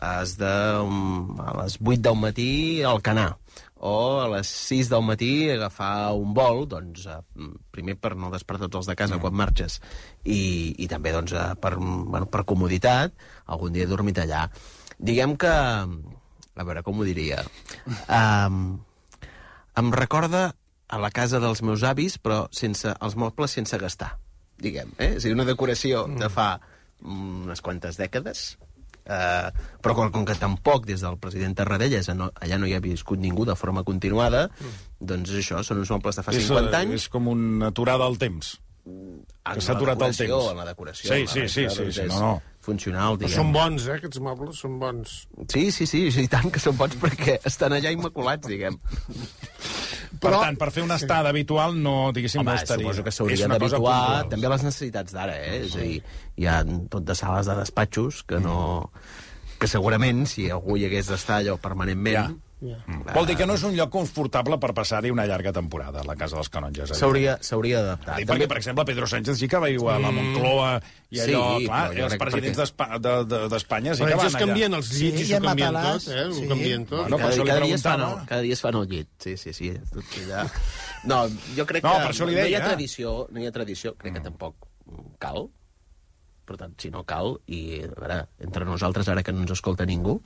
has 0.00 0.36
de... 0.40 0.52
um, 0.84 1.40
a 1.40 1.54
les 1.62 1.78
8 1.80 2.02
del 2.04 2.20
matí 2.20 2.50
al 2.84 3.00
Canà, 3.04 3.30
o 3.80 4.20
a 4.20 4.28
les 4.28 4.48
6 4.68 4.90
del 4.92 5.04
matí 5.06 5.48
agafar 5.48 6.12
un 6.12 6.34
vol, 6.36 6.66
doncs, 6.68 7.06
eh, 7.08 7.48
primer 7.72 7.96
per 7.96 8.12
no 8.16 8.30
despertar 8.32 8.68
tots 8.68 8.82
els 8.82 8.90
de 8.92 8.96
casa 8.98 9.20
quan 9.22 9.36
marxes, 9.36 9.78
i, 10.24 10.74
i 10.76 10.88
també 10.90 11.14
doncs, 11.16 11.32
eh, 11.32 11.54
per, 11.60 11.74
bueno, 11.80 12.26
per 12.28 12.44
comoditat, 12.48 13.16
algun 13.48 13.72
dia 13.72 13.86
he 13.86 13.90
dormit 13.90 14.20
allà. 14.20 14.46
Diguem 14.98 15.36
que... 15.40 15.54
A 16.60 16.64
veure, 16.66 16.82
com 16.84 16.98
ho 17.00 17.06
diria? 17.06 17.40
Um, 18.04 18.82
em 19.80 19.92
recorda 19.94 20.50
a 20.90 20.98
la 21.00 21.08
casa 21.14 21.38
dels 21.40 21.62
meus 21.64 21.84
avis, 21.86 22.18
però 22.20 22.42
sense 22.52 22.92
els 22.92 23.16
mobles 23.16 23.54
sense 23.56 23.78
gastar, 23.80 24.10
diguem. 24.60 24.92
Eh? 24.98 25.14
És 25.14 25.24
a 25.24 25.30
dir, 25.30 25.36
una 25.38 25.46
decoració 25.48 26.04
de 26.20 26.28
fa 26.28 26.50
mm, 26.58 27.46
unes 27.46 27.64
quantes 27.64 27.96
dècades, 27.96 28.58
eh, 29.10 29.50
però 29.82 29.96
com, 29.98 30.10
com 30.14 30.24
que 30.28 30.36
tampoc 30.38 30.86
des 30.88 31.02
del 31.04 31.18
president 31.22 31.56
Tarradellas 31.58 32.10
no, 32.14 32.30
allà 32.40 32.58
no 32.60 32.68
hi 32.70 32.76
ha 32.76 32.82
viscut 32.84 33.20
ningú 33.20 33.46
de 33.48 33.56
forma 33.58 33.84
continuada, 33.86 34.46
doncs 35.00 35.34
això, 35.42 35.64
són 35.66 35.82
uns 35.82 35.92
mobles 35.92 36.20
de 36.20 36.26
fa 36.26 36.34
50 36.36 36.68
és, 36.70 36.76
anys. 36.82 36.98
És 37.00 37.08
com 37.12 37.30
una 37.32 37.72
aturada 37.74 38.06
al 38.06 38.18
temps. 38.20 38.58
que 38.84 39.60
s'ha 39.60 39.74
la 39.74 39.78
aturat 39.78 40.02
el 40.06 40.16
temps. 40.16 40.46
En 40.50 40.56
la 40.62 40.64
decoració. 40.70 41.10
Sí, 41.10 41.26
sí, 41.26 41.48
sí, 41.48 41.66
sí, 41.68 41.90
sí, 41.92 42.06
és 42.06 42.14
no, 42.14 42.20
no. 42.20 42.32
Funcional, 42.60 43.16
Però 43.16 43.24
diguem. 43.24 43.38
són 43.38 43.52
bons, 43.54 43.86
eh, 43.88 43.94
aquests 43.96 44.20
mobles, 44.20 44.58
són 44.60 44.74
bons. 44.78 45.14
Sí, 45.48 45.70
sí, 45.72 45.86
sí, 45.88 46.02
sí, 46.12 46.26
i 46.26 46.28
tant 46.28 46.50
que 46.52 46.60
són 46.60 46.76
bons 46.76 46.96
perquè 47.00 47.38
estan 47.48 47.72
allà 47.72 47.92
immaculats, 47.94 48.48
diguem. 48.48 48.76
Per 50.10 50.18
Però- 50.24 50.40
tant, 50.42 50.56
per 50.58 50.70
fer 50.74 50.82
una 50.82 50.96
estada 50.98 51.30
habitual 51.30 51.76
no, 51.78 52.10
diguéssim, 52.12 52.40
Home, 52.42 52.50
no 52.50 52.56
estaria. 52.58 52.82
suposo 52.82 53.04
que 53.06 53.12
s'hauria 53.14 53.46
una 53.46 53.58
cosa 53.62 53.76
d'habituar 53.76 54.28
també 54.28 54.46
a 54.46 54.50
les 54.50 54.64
necessitats 54.66 55.14
d'ara, 55.14 55.36
eh? 55.38 55.60
És 55.62 55.76
a 55.76 55.84
dir, 55.86 56.02
hi 56.36 56.46
ha 56.50 56.64
tot 56.90 57.04
de 57.06 57.14
sales 57.14 57.46
de 57.46 57.54
despatxos 57.60 58.24
que 58.26 58.40
no... 58.42 58.90
que 59.60 59.68
segurament, 59.68 60.26
si 60.26 60.48
algú 60.50 60.76
hi 60.76 60.86
hagués 60.88 61.06
d'estar 61.12 61.40
allò 61.44 61.58
permanentment... 61.62 62.14
Ja. 62.16 62.49
Vol 62.60 63.26
dir 63.26 63.36
que 63.38 63.46
no 63.48 63.54
és 63.56 63.62
un 63.64 63.72
lloc 63.74 63.88
confortable 63.90 64.58
per 64.60 64.74
passar-hi 64.76 65.10
una 65.10 65.24
llarga 65.26 65.52
temporada, 65.52 66.02
la 66.04 66.14
casa 66.14 66.36
dels 66.36 66.50
canonges. 66.52 66.90
eh? 66.90 66.94
S'hauria 66.94 67.80
d'adaptar. 67.80 68.18
Sí, 68.18 68.26
perquè, 68.28 68.46
per 68.46 68.58
exemple, 68.58 68.84
Pedro 68.84 69.06
Sánchez 69.08 69.38
sí 69.38 69.48
que 69.48 69.56
va 69.56 69.68
viure 69.72 69.94
a 69.94 69.98
la 69.98 70.10
Moncloa 70.12 70.74
i 71.10 71.20
allò, 71.24 71.58
Sí, 71.58 71.64
clar, 71.66 71.94
jo 71.96 72.04
els 72.04 72.16
presidents 72.20 72.58
perquè- 72.58 72.60
d'Espa- 72.60 72.98
de- 73.00 73.24
de- 73.24 73.48
d'Espanya 73.48 73.94
sí 73.94 74.04
que 74.04 74.10
ells 74.12 74.22
van 74.22 74.28
allà. 74.34 74.38
canvien 74.46 74.74
els 74.74 74.86
Sí, 74.88 75.04
llits 75.06 75.20
i 75.20 75.22
i 75.22 75.26
s'ho 75.30 75.36
en 75.36 75.42
canvien 75.44 75.72
matalàs, 75.74 76.04
tot, 76.04 76.14
eh? 76.14 76.24
Ho 76.26 76.32
sí. 76.34 76.48
canvien 76.48 76.84
tot. 76.86 77.00
Bueno, 77.00 77.16
cada, 77.16 77.44
cada, 77.44 77.60
dia 77.60 77.74
es 77.74 77.82
fan, 77.82 78.00
al- 78.02 78.26
cada 78.26 78.40
dia 78.42 78.52
es 78.52 78.60
fan 78.60 78.74
al 78.76 78.86
llit. 78.88 79.08
Sí, 79.18 79.36
sí, 79.36 79.52
sí. 79.52 79.72
Tot 79.92 80.04
allà. 80.24 80.50
No, 81.04 81.28
jo 81.56 81.64
crec 81.66 81.82
No, 81.82 81.92
que 81.96 82.24
no 82.26 82.46
hi 82.46 82.54
ha 82.54 82.64
tradició, 82.64 83.26
no 83.30 83.40
hi 83.40 83.46
ha 83.46 83.52
tradició, 83.52 83.96
crec 83.96 84.14
que 84.14 84.20
tampoc 84.20 84.54
cal, 85.18 85.48
per 86.44 86.56
tant, 86.58 86.74
si 86.78 86.90
no 86.90 87.04
cal, 87.06 87.38
i 87.46 87.80
a 87.84 87.88
veure, 88.00 88.26
entre 88.40 88.64
nosaltres, 88.66 89.08
ara 89.08 89.22
que 89.22 89.32
no 89.32 89.40
ens 89.42 89.52
escolta 89.52 89.86
ningú, 89.86 90.20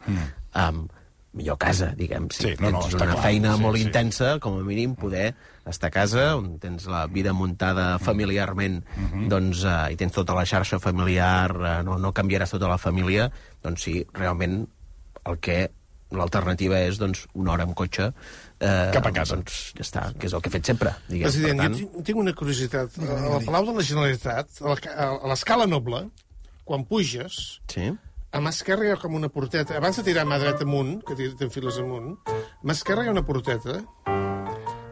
um, 0.56 0.88
millor 1.34 1.58
casa, 1.58 1.90
diguem. 1.98 2.28
Si 2.30 2.42
Sí, 2.44 2.54
no, 2.60 2.70
no, 2.70 2.80
tens 2.84 2.94
una 2.94 3.08
clar. 3.10 3.22
feina 3.24 3.56
Sí, 3.56 3.62
molt 3.62 3.76
sí. 3.76 3.82
intensa, 3.88 4.38
com 4.40 4.58
a 4.60 4.62
mínim, 4.64 4.94
poder 4.94 5.34
estar 5.66 5.88
a 5.88 5.94
casa, 5.94 6.36
on 6.38 6.58
tens 6.62 6.86
la 6.86 7.06
vida 7.10 7.32
muntada 7.34 7.98
familiarment, 7.98 8.84
doncs, 9.28 9.64
eh, 9.66 9.92
i 9.92 9.96
tens 9.96 10.12
tota 10.14 10.34
la 10.36 10.44
xarxa 10.46 10.78
familiar, 10.78 11.50
eh, 11.56 11.82
no, 11.84 11.98
no 11.98 12.12
canviaràs 12.14 12.50
tota 12.54 12.68
la 12.70 12.78
família, 12.78 13.30
doncs 13.64 13.82
sí, 13.82 14.06
realment 14.14 14.62
el 15.26 15.38
que 15.40 15.70
l'alternativa 16.14 16.78
és 16.86 16.98
doncs, 17.00 17.24
una 17.34 17.50
hora 17.56 17.64
amb 17.66 17.74
cotxe 17.74 18.04
eh, 18.60 18.90
Cap 18.94 19.06
a 19.08 19.10
casa. 19.10 19.34
doncs 19.34 19.72
ja 19.74 19.82
està, 19.82 20.02
que 20.14 20.28
és 20.28 20.34
el 20.36 20.40
que 20.44 20.48
he 20.52 20.52
fet 20.54 20.66
sempre 20.70 20.92
diguem. 21.08 21.26
President, 21.26 21.58
per 21.58 21.66
tant, 21.66 21.78
jo 21.80 22.02
tinc- 22.06 22.20
una 22.20 22.34
curiositat. 22.38 22.98
Al 23.02 23.42
Palau 23.44 23.66
de 23.72 23.74
la 23.80 23.82
Generalitat, 23.82 24.60
a 24.62 24.68
la 24.68 25.08
a 25.24 25.28
l'escala 25.32 25.66
noble, 25.66 26.04
quan 26.64 26.84
puges, 26.86 27.58
sí. 27.66 27.90
A 28.34 28.40
mà 28.42 28.50
esquerra 28.50 28.88
hi 28.88 28.90
ha 28.90 28.98
com 28.98 29.14
una 29.14 29.30
porteta. 29.30 29.76
Abans 29.78 30.00
de 30.00 30.04
tirar 30.08 30.24
mà 30.26 30.40
dreta 30.42 30.66
amunt, 30.66 30.96
que 31.06 31.14
tiren 31.18 31.52
files 31.54 31.78
amunt, 31.78 32.16
a 32.26 32.66
mà 32.66 32.74
esquerra 32.74 33.04
hi 33.04 33.10
ha 33.10 33.14
una 33.14 33.22
porteta 33.26 33.78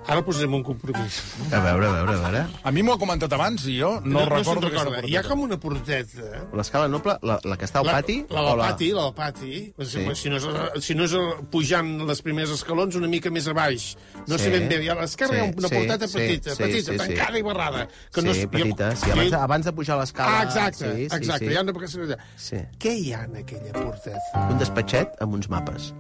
Ara 0.09 0.21
posarem 0.27 0.53
un 0.57 0.63
compromís. 0.67 1.21
A 1.55 1.61
veure, 1.63 1.87
a 1.87 1.93
veure, 1.95 2.15
a 2.17 2.23
veure. 2.25 2.41
A 2.67 2.71
mi 2.75 2.83
m'ho 2.83 2.97
ha 2.97 2.99
comentat 2.99 3.33
abans 3.37 3.63
i 3.71 3.77
jo 3.79 3.93
no, 4.03 4.19
no 4.19 4.25
recordo 4.29 4.67
recorda. 4.69 4.97
aquesta 4.99 5.09
Hi 5.09 5.17
ha 5.17 5.23
com 5.23 5.41
una 5.45 5.59
porteta. 5.63 6.25
eh? 6.27 6.41
L'escala 6.59 6.89
noble, 6.91 7.15
la, 7.23 7.37
la 7.47 7.57
que 7.57 7.69
està 7.69 7.79
al 7.81 7.87
pati? 7.87 8.17
La, 8.29 8.41
o 8.43 8.49
del 8.51 8.63
pati, 8.65 8.89
la 8.97 9.05
del 9.07 9.15
pati. 9.15 9.53
Sí. 9.79 10.03
Si, 10.19 10.31
no 10.33 10.37
és, 10.41 10.83
si 10.85 10.95
no 10.99 11.05
és 11.07 11.15
el- 11.15 11.45
pujant 11.53 11.93
les 12.09 12.21
primers 12.27 12.51
escalons, 12.51 12.97
una 12.99 13.07
mica 13.09 13.31
més 13.31 13.47
a 13.47 13.55
baix. 13.55 13.93
No 14.27 14.37
Sí. 14.39 14.45
sé 14.45 14.51
ben 14.51 14.69
bé. 14.69 14.83
I 14.83 14.89
a 14.91 14.95
l'esquerra 14.99 15.33
Sí, 15.33 15.39
hi 15.39 15.47
ha 15.47 15.55
una 15.63 15.69
sí, 15.69 15.75
porteta 15.77 16.09
sí, 16.09 16.19
petita, 16.19 16.51
sí, 16.57 16.63
petita, 16.65 16.93
sí, 16.93 16.99
sí. 16.99 17.05
tancada 17.07 17.39
i 17.39 17.43
barrada. 17.43 17.87
Que 18.13 18.21
sí, 18.21 18.27
no 18.27 18.33
és, 18.35 18.47
petita. 18.47 18.97
Sí, 18.97 19.11
abans, 19.13 19.33
abans 19.33 19.65
de 19.67 19.73
pujar 19.73 19.99
l'escala... 19.99 20.41
Ah, 20.41 20.43
exacte, 20.45 20.85
sí, 20.85 21.09
sí, 21.09 21.17
exacte. 21.17 21.47
Sí. 21.47 21.53
Hi 21.53 21.57
ha 21.57 21.63
una. 21.63 22.19
Sí. 22.37 22.57
Què 22.79 22.97
hi 22.99 23.13
ha 23.15 23.23
en 23.25 23.37
aquella 23.37 23.73
porteta? 23.73 24.47
Un 24.51 24.59
despatxet 24.59 25.15
amb 25.23 25.35
uns 25.35 25.49
mapes. 25.49 25.93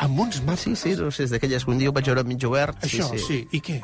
Amb 0.00 0.20
uns 0.26 0.42
mapes. 0.42 0.66
Sí, 0.66 0.76
sí, 0.76 0.96
no 0.98 1.10
sé, 1.12 1.26
és 1.28 1.32
d'aquelles 1.34 1.64
que 1.64 1.72
un 1.74 1.80
dia 1.80 1.90
ho 1.90 1.96
vaig 1.96 2.06
veure 2.08 2.24
mig 2.24 2.44
obert. 2.48 2.78
Això, 2.86 3.10
sí. 3.14 3.24
sí. 3.26 3.40
I 3.56 3.60
què? 3.64 3.80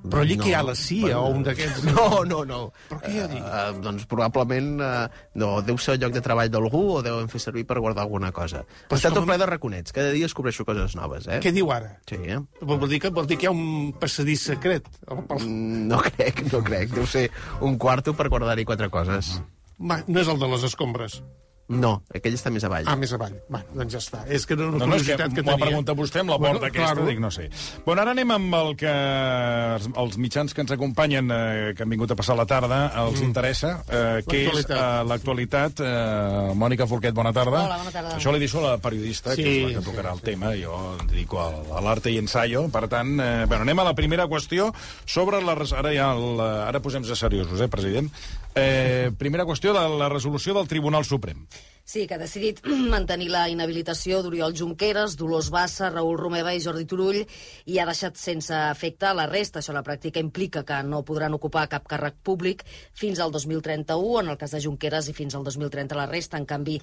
Però 0.00 0.22
allí 0.24 0.32
No, 0.38 0.44
que 0.46 0.48
hi 0.48 0.54
ha 0.56 0.62
la 0.64 0.72
CIA 0.74 1.02
bueno, 1.02 1.20
o 1.28 1.32
un 1.36 1.42
d'aquests... 1.44 1.82
No, 1.84 2.04
no, 2.24 2.38
no. 2.48 2.60
Però 2.88 3.00
què 3.02 3.10
hi 3.12 3.18
ha 3.20 3.26
allí? 3.26 3.40
Uh, 3.44 3.80
doncs 3.84 4.06
probablement 4.08 4.70
uh, 4.80 5.18
no, 5.36 5.50
deu 5.60 5.76
ser 5.76 5.98
el 5.98 6.00
lloc 6.00 6.14
de 6.14 6.22
treball 6.24 6.48
d'algú 6.48 6.80
o 6.94 7.02
deuen 7.04 7.28
fer 7.28 7.42
servir 7.44 7.66
per 7.68 7.76
guardar 7.84 8.06
alguna 8.06 8.30
cosa. 8.32 8.62
Però 8.88 8.96
està 8.96 9.10
tot 9.12 9.26
ple 9.28 9.36
de 9.42 9.48
raconets. 9.50 9.92
Cada 9.92 10.14
dia 10.16 10.24
descobreixo 10.24 10.64
coses 10.64 10.96
noves, 10.96 11.28
eh? 11.28 11.42
Què 11.44 11.52
diu 11.52 11.68
ara? 11.74 11.92
Sí, 12.08 12.16
eh? 12.16 12.40
Vol 12.64 12.88
dir, 12.88 13.02
que, 13.04 13.12
vol 13.12 13.28
dir 13.28 13.36
que 13.36 13.44
hi 13.46 13.50
ha 13.50 13.52
un 13.52 13.92
passadís 14.00 14.46
secret. 14.54 14.88
Mm, 15.10 15.84
No 15.92 16.00
crec, 16.08 16.46
no 16.48 16.62
crec. 16.64 16.96
Deu 16.96 17.04
ser 17.04 17.26
un 17.60 17.76
quarto 17.76 18.16
per 18.16 18.30
guardar-hi 18.32 18.64
quatre 18.64 18.88
coses. 18.88 19.36
Va, 19.76 20.00
no 20.08 20.24
és 20.24 20.32
el 20.32 20.40
de 20.40 20.48
les 20.48 20.64
escombres. 20.72 21.20
No, 21.70 22.02
aquell 22.12 22.34
està 22.34 22.50
més 22.50 22.64
avall. 22.66 22.82
Ah, 22.90 22.96
més 22.98 23.12
avall. 23.14 23.36
Va, 23.52 23.60
doncs 23.70 23.92
ja 23.94 24.00
està. 24.02 24.24
És 24.26 24.42
que 24.44 24.56
era 24.56 24.66
una 24.66 24.80
No, 24.82 24.88
no, 24.90 24.96
és 24.98 25.04
que 25.06 25.14
que, 25.14 25.28
m'ho 25.28 25.38
ha 25.38 25.44
tenia. 25.54 25.66
preguntat 25.68 25.96
vostè 25.96 26.20
amb 26.24 26.32
la 26.32 26.38
porta 26.40 26.52
Bueno, 26.58 26.66
aquesta, 26.66 26.94
claro. 26.96 27.06
dic, 27.06 27.20
no 27.22 27.30
sé. 27.30 27.44
Bueno, 27.86 28.02
ara 28.02 28.10
anem 28.10 28.30
amb 28.34 28.56
el 28.58 28.72
que 28.80 28.90
els, 28.90 29.86
els 30.02 30.16
mitjans 30.18 30.54
que 30.54 30.64
ens 30.64 30.72
acompanyen, 30.74 31.30
eh, 31.30 31.72
que 31.76 31.84
han 31.86 31.92
vingut 31.94 32.10
a 32.10 32.16
passar 32.18 32.34
la 32.36 32.46
tarda, 32.50 32.80
els 33.04 33.22
interessa, 33.22 33.84
eh, 33.86 34.22
que 34.26 34.42
és 34.50 34.66
eh, 34.68 34.80
l'actualitat. 35.06 35.80
Eh, 35.80 36.50
Mònica 36.58 36.88
Forquet, 36.90 37.14
bona 37.14 37.32
tarda. 37.36 37.62
Hola, 37.68 37.78
bona 37.84 37.94
tarda. 37.94 38.16
Això 38.18 38.34
li 38.34 38.42
deixo 38.42 38.58
a 38.64 38.72
la 38.72 38.76
periodista, 38.82 39.36
Sí. 39.36 39.42
que 39.44 39.54
és 39.68 39.72
la 39.76 39.78
que 39.80 39.86
tocarà 39.90 40.12
el 40.12 40.20
tema. 40.26 40.52
Jo 40.58 40.74
em 40.98 41.06
dedico 41.06 41.38
a, 41.40 41.48
a 41.78 41.80
l'arte 41.86 42.10
i 42.10 42.18
ensaio. 42.18 42.66
Per 42.74 42.88
tant, 42.88 43.14
eh, 43.20 43.44
bueno, 43.46 43.62
anem 43.62 43.78
a 43.78 43.84
la 43.92 43.94
primera 43.94 44.26
qüestió 44.26 44.72
sobre 45.06 45.40
la... 45.40 45.54
Ara, 45.78 45.94
ja 45.94 46.10
el, 46.16 46.40
ara 46.40 46.80
posem-se 46.82 47.14
seriosos, 47.14 47.60
eh, 47.60 47.68
president? 47.68 48.10
Eh, 48.54 49.12
primera 49.18 49.46
qüestió 49.46 49.72
de 49.76 49.82
la 49.98 50.08
resolució 50.10 50.54
del 50.56 50.68
Tribunal 50.68 51.04
Suprem. 51.04 51.46
Sí, 51.90 52.06
que 52.06 52.14
ha 52.14 52.20
decidit 52.22 52.60
mantenir 52.94 53.30
la 53.30 53.44
inhabilitació 53.50 54.20
d'Oriol 54.22 54.54
Junqueras, 54.58 55.16
Dolors 55.18 55.48
Bassa, 55.50 55.88
Raül 55.90 56.18
Romeva 56.20 56.52
i 56.54 56.62
Jordi 56.62 56.84
Turull 56.86 57.20
i 57.66 57.78
ha 57.78 57.86
deixat 57.88 58.18
sense 58.18 58.54
efecte 58.70 59.10
la 59.14 59.28
resta. 59.30 59.58
Això 59.58 59.74
la 59.74 59.84
pràctica 59.86 60.22
implica 60.22 60.64
que 60.66 60.80
no 60.86 61.02
podran 61.06 61.34
ocupar 61.34 61.68
cap 61.72 61.86
càrrec 61.90 62.18
públic 62.22 62.62
fins 62.94 63.18
al 63.18 63.34
2031, 63.34 64.24
en 64.24 64.30
el 64.34 64.38
cas 64.38 64.54
de 64.54 64.62
Junqueras, 64.62 65.10
i 65.10 65.14
fins 65.18 65.34
al 65.34 65.46
2030 65.46 65.98
la 65.98 66.06
resta. 66.10 66.38
En 66.38 66.46
canvi, 66.46 66.78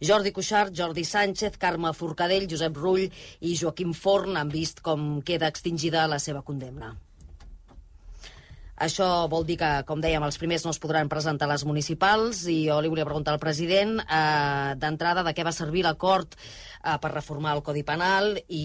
Jordi 0.00 0.32
Cuixart, 0.36 0.76
Jordi 0.76 1.04
Sánchez, 1.04 1.56
Carme 1.60 1.92
Forcadell, 1.96 2.48
Josep 2.48 2.76
Rull 2.76 3.08
i 3.08 3.56
Joaquim 3.56 3.96
Forn 3.96 4.36
han 4.40 4.52
vist 4.52 4.84
com 4.84 5.22
queda 5.24 5.48
extingida 5.48 6.08
la 6.08 6.20
seva 6.20 6.44
condemna. 6.44 6.96
Això 8.80 9.06
vol 9.28 9.44
dir 9.44 9.58
que, 9.60 9.68
com 9.84 10.00
dèiem, 10.00 10.22
els 10.24 10.38
primers 10.40 10.62
no 10.64 10.70
es 10.72 10.78
podran 10.80 11.08
presentar 11.12 11.44
a 11.44 11.52
les 11.52 11.66
municipals 11.68 12.46
i 12.48 12.62
jo 12.70 12.78
li 12.80 12.88
volia 12.88 13.04
preguntar 13.04 13.34
al 13.34 13.42
president 13.42 13.98
eh, 14.00 14.72
d'entrada 14.80 15.20
de 15.26 15.34
què 15.36 15.44
va 15.44 15.52
servir 15.52 15.82
l'acord 15.84 16.32
eh, 16.38 16.96
per 17.02 17.10
reformar 17.12 17.52
el 17.58 17.62
Codi 17.66 17.82
Penal 17.84 18.38
i, 18.48 18.62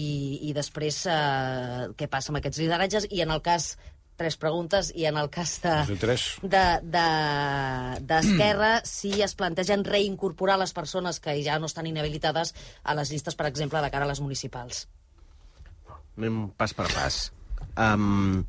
i 0.48 0.54
després 0.56 1.02
eh, 1.12 1.90
què 2.00 2.08
passa 2.08 2.32
amb 2.32 2.40
aquests 2.40 2.62
lideratges 2.64 3.08
i 3.12 3.20
en 3.26 3.34
el 3.36 3.42
cas 3.44 3.74
tres 4.16 4.38
preguntes 4.40 4.88
i 4.96 5.04
en 5.04 5.18
el 5.20 5.28
cas 5.28 5.58
de 5.60 5.74
Sí, 5.90 5.96
tres. 6.00 6.22
de- 6.40 6.80
de- 6.80 8.00
d'Esquerra 8.08 8.70
de, 8.80 8.86
si 8.96 9.10
es 9.20 9.34
plantegen 9.36 9.84
reincorporar 9.84 10.56
les 10.62 10.72
persones 10.72 11.20
que 11.20 11.34
ja 11.44 11.58
no 11.60 11.68
estan 11.68 11.84
inhabilitades 11.92 12.54
a 12.84 12.94
les 12.96 13.12
llistes, 13.12 13.36
per 13.36 13.50
exemple, 13.52 13.82
de 13.84 13.90
cara 13.92 14.08
a 14.08 14.08
les 14.08 14.22
municipals. 14.24 14.86
Anem 16.16 16.46
pas 16.56 16.72
per 16.72 16.88
pas. 16.94 17.18
Um, 17.76 18.46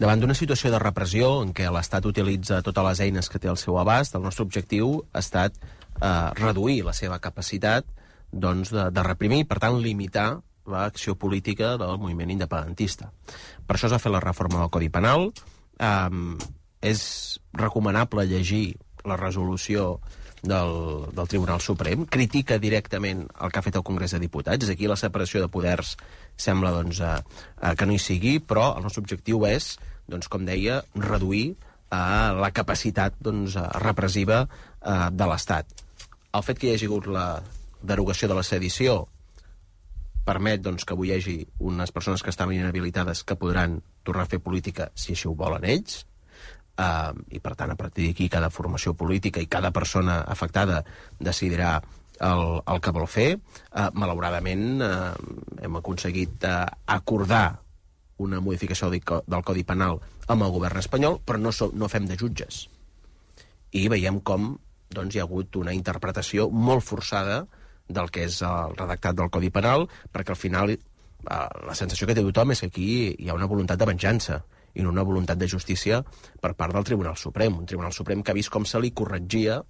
davant 0.00 0.22
d'una 0.22 0.36
situació 0.36 0.72
de 0.72 0.80
repressió 0.80 1.30
en 1.44 1.52
què 1.56 1.68
l'Estat 1.68 2.06
utilitza 2.08 2.62
totes 2.64 2.86
les 2.86 3.02
eines 3.06 3.28
que 3.28 3.38
té 3.38 3.50
al 3.50 3.58
seu 3.60 3.76
abast, 3.78 4.16
el 4.16 4.24
nostre 4.24 4.46
objectiu 4.46 5.02
ha 5.12 5.20
estat 5.20 5.58
uh, 5.60 6.32
reduir 6.40 6.80
la 6.86 6.96
seva 6.96 7.20
capacitat 7.20 7.84
doncs, 8.32 8.72
de, 8.72 8.88
de 8.94 9.04
reprimir, 9.04 9.44
per 9.50 9.58
tant, 9.60 9.76
limitar 9.82 10.40
l'acció 10.70 11.16
política 11.18 11.74
del 11.80 11.98
moviment 11.98 12.30
independentista. 12.32 13.10
Per 13.66 13.76
això 13.76 13.90
es 13.90 13.96
va 13.96 14.02
fer 14.02 14.12
la 14.14 14.22
reforma 14.22 14.62
del 14.62 14.72
Codi 14.72 14.88
Penal. 14.92 15.28
Um, 15.80 16.38
és 16.80 17.02
recomanable 17.52 18.24
llegir 18.28 18.78
la 19.04 19.16
resolució 19.16 20.00
del, 20.42 21.06
del 21.12 21.28
Tribunal 21.28 21.60
Suprem, 21.60 22.06
critica 22.08 22.58
directament 22.58 23.26
el 23.28 23.52
que 23.52 23.60
ha 23.60 23.64
fet 23.64 23.76
el 23.76 23.84
Congrés 23.84 24.14
de 24.16 24.20
Diputats. 24.22 24.70
Aquí 24.72 24.88
la 24.88 24.96
separació 24.96 25.42
de 25.42 25.50
poders 25.52 25.96
sembla 26.40 26.72
doncs, 26.72 27.00
eh, 27.04 27.16
eh, 27.60 27.74
que 27.76 27.86
no 27.86 27.96
hi 27.96 28.00
sigui, 28.00 28.38
però 28.40 28.70
el 28.76 28.86
nostre 28.86 29.04
objectiu 29.04 29.44
és, 29.48 29.74
doncs, 30.10 30.28
com 30.28 30.44
deia, 30.48 30.80
reduir 30.94 31.54
eh, 31.54 31.96
la 32.40 32.50
capacitat 32.54 33.16
doncs, 33.22 33.56
eh, 33.56 33.68
repressiva 33.84 34.42
eh, 34.44 35.08
de 35.12 35.30
l'Estat. 35.30 35.72
El 36.34 36.46
fet 36.46 36.60
que 36.60 36.68
hi 36.68 36.74
hagi 36.76 36.90
hagut 36.90 37.08
la 37.10 37.26
derogació 37.82 38.28
de 38.30 38.36
la 38.38 38.46
sedició 38.46 39.00
permet 40.26 40.62
doncs, 40.62 40.84
que 40.84 40.94
avui 40.94 41.10
hi 41.10 41.16
hagi 41.16 41.36
unes 41.66 41.90
persones 41.92 42.22
que 42.22 42.30
estaven 42.30 42.58
inhabilitades 42.58 43.24
que 43.24 43.38
podran 43.40 43.80
tornar 44.04 44.26
a 44.26 44.30
fer 44.30 44.38
política 44.44 44.90
si 44.94 45.14
així 45.16 45.28
ho 45.28 45.34
volen 45.34 45.64
ells, 45.64 46.04
uh, 46.78 47.10
i 47.32 47.40
per 47.42 47.56
tant 47.58 47.72
a 47.72 47.78
partir 47.78 48.08
d'aquí 48.08 48.28
cada 48.32 48.50
formació 48.52 48.94
política 48.94 49.42
i 49.42 49.48
cada 49.50 49.72
persona 49.74 50.20
afectada 50.28 50.82
decidirà 51.18 51.78
el, 52.20 52.44
el 52.68 52.80
que 52.84 52.92
vol 52.94 53.08
fer. 53.08 53.30
Uh, 53.72 53.88
malauradament 53.96 54.84
uh, 54.84 55.16
hem 55.64 55.80
aconseguit 55.80 56.46
uh, 56.46 56.66
acordar 56.86 57.46
una 58.20 58.40
modificació 58.44 58.90
del, 58.92 59.02
co- 59.06 59.22
del 59.26 59.44
Codi 59.46 59.64
Penal 59.64 59.98
amb 60.30 60.44
el 60.46 60.52
govern 60.54 60.78
espanyol, 60.80 61.18
però 61.24 61.40
no, 61.40 61.52
so, 61.52 61.70
no 61.74 61.88
fem 61.88 62.06
de 62.08 62.18
jutges. 62.20 62.66
I 63.72 63.86
veiem 63.88 64.20
com 64.26 64.52
doncs, 64.90 65.14
hi 65.14 65.20
ha 65.22 65.26
hagut 65.26 65.56
una 65.60 65.74
interpretació 65.76 66.48
molt 66.50 66.82
forçada 66.82 67.44
del 67.90 68.10
que 68.14 68.24
és 68.26 68.40
el 68.46 68.74
redactat 68.78 69.16
del 69.18 69.30
Codi 69.30 69.50
Penal, 69.54 69.86
perquè 70.14 70.34
al 70.34 70.38
final 70.38 70.72
eh, 70.74 70.78
la 71.26 71.74
sensació 71.78 72.06
que 72.06 72.14
té 72.18 72.24
tothom 72.26 72.54
és 72.54 72.62
que 72.64 72.70
aquí 72.70 72.88
hi 73.18 73.28
ha 73.30 73.36
una 73.38 73.48
voluntat 73.50 73.78
de 73.78 73.86
venjança 73.90 74.40
i 74.74 74.84
no 74.86 74.92
una 74.94 75.02
voluntat 75.06 75.38
de 75.38 75.48
justícia 75.50 76.02
per 76.40 76.52
part 76.54 76.74
del 76.76 76.86
Tribunal 76.86 77.16
Suprem. 77.18 77.56
Un 77.58 77.66
Tribunal 77.66 77.94
Suprem 77.94 78.22
que 78.22 78.30
ha 78.30 78.38
vist 78.38 78.50
com 78.54 78.66
se 78.66 78.78
li 78.82 78.92
corregia 78.94 79.60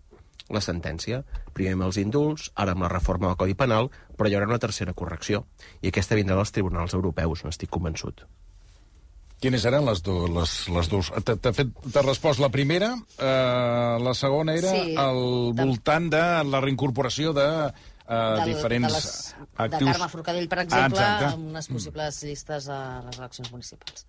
la 0.50 0.60
sentència. 0.60 1.22
Primer 1.54 1.72
amb 1.76 1.86
els 1.88 1.96
indults, 2.02 2.50
ara 2.54 2.72
amb 2.76 2.82
la 2.82 2.88
reforma 2.92 3.28
del 3.30 3.36
Codi 3.40 3.54
Penal, 3.54 3.90
però 4.16 4.28
hi 4.28 4.34
haurà 4.36 4.46
una 4.50 4.58
tercera 4.62 4.92
correcció. 4.92 5.44
I 5.82 5.88
aquesta 5.92 6.16
vindrà 6.18 6.36
dels 6.36 6.52
tribunals 6.52 6.94
europeus, 6.94 7.44
n'estic 7.44 7.70
convençut. 7.70 8.24
Quines 9.40 9.62
eren 9.64 9.86
les, 9.88 10.02
do, 10.04 10.26
les, 10.28 10.50
les 10.68 10.88
dues? 10.92 11.08
T'ha 11.24 11.52
fet- 11.56 11.70
t'ha 11.94 12.02
respost 12.04 12.42
la 12.42 12.50
primera, 12.52 12.90
eh, 13.16 13.96
la 14.04 14.12
segona 14.12 14.52
era 14.58 14.68
Sí, 14.74 14.94
al 15.00 15.54
tam- 15.56 15.64
voltant 15.70 16.10
de 16.12 16.20
la 16.44 16.60
reincorporació 16.60 17.32
de 17.32 17.46
eh, 17.70 17.72
Del- 18.10 18.44
diferents 18.50 18.88
de, 18.88 18.98
les, 18.98 19.08
actius. 19.56 19.80
de 19.80 19.92
Carme 19.94 20.08
Forcadell, 20.12 20.48
per 20.48 20.58
Ah, 20.58 20.62
exemple, 20.66 20.98
exacte. 21.00 21.24
amb 21.32 21.48
unes 21.54 21.68
possibles 21.68 22.22
llistes 22.24 22.68
a 22.68 22.80
les 23.06 23.18
eleccions 23.18 23.50
municipals. 23.52 24.04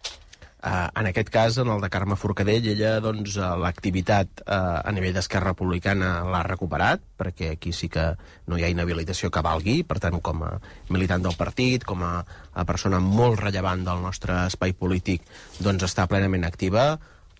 Uh, 0.61 0.91
en 0.93 1.07
aquest 1.09 1.31
cas, 1.33 1.55
en 1.57 1.71
el 1.73 1.79
de 1.81 1.87
Carme 1.89 2.13
Forcadell, 2.13 2.67
ella, 2.69 2.99
doncs, 3.01 3.33
uh, 3.39 3.55
l'activitat 3.57 4.43
uh, 4.43 4.83
a 4.85 4.91
nivell 4.93 5.15
d'Esquerra 5.15 5.55
Republicana 5.55 6.11
l'ha 6.21 6.41
recuperat, 6.45 7.01
perquè 7.17 7.55
aquí 7.55 7.71
sí 7.73 7.89
que 7.89 8.03
no 8.45 8.59
hi 8.59 8.67
ha 8.67 8.69
inhabilitació 8.69 9.31
que 9.33 9.41
valgui, 9.41 9.79
per 9.81 9.97
tant, 10.03 10.19
com 10.21 10.43
a 10.45 10.51
militant 10.93 11.25
del 11.25 11.33
partit, 11.39 11.81
com 11.81 12.05
a, 12.05 12.11
a 12.53 12.65
persona 12.69 12.99
molt 13.01 13.41
rellevant 13.41 13.81
del 13.87 14.03
nostre 14.05 14.37
espai 14.51 14.75
polític, 14.77 15.25
doncs 15.65 15.87
està 15.89 16.05
plenament 16.05 16.45
activa. 16.45 16.91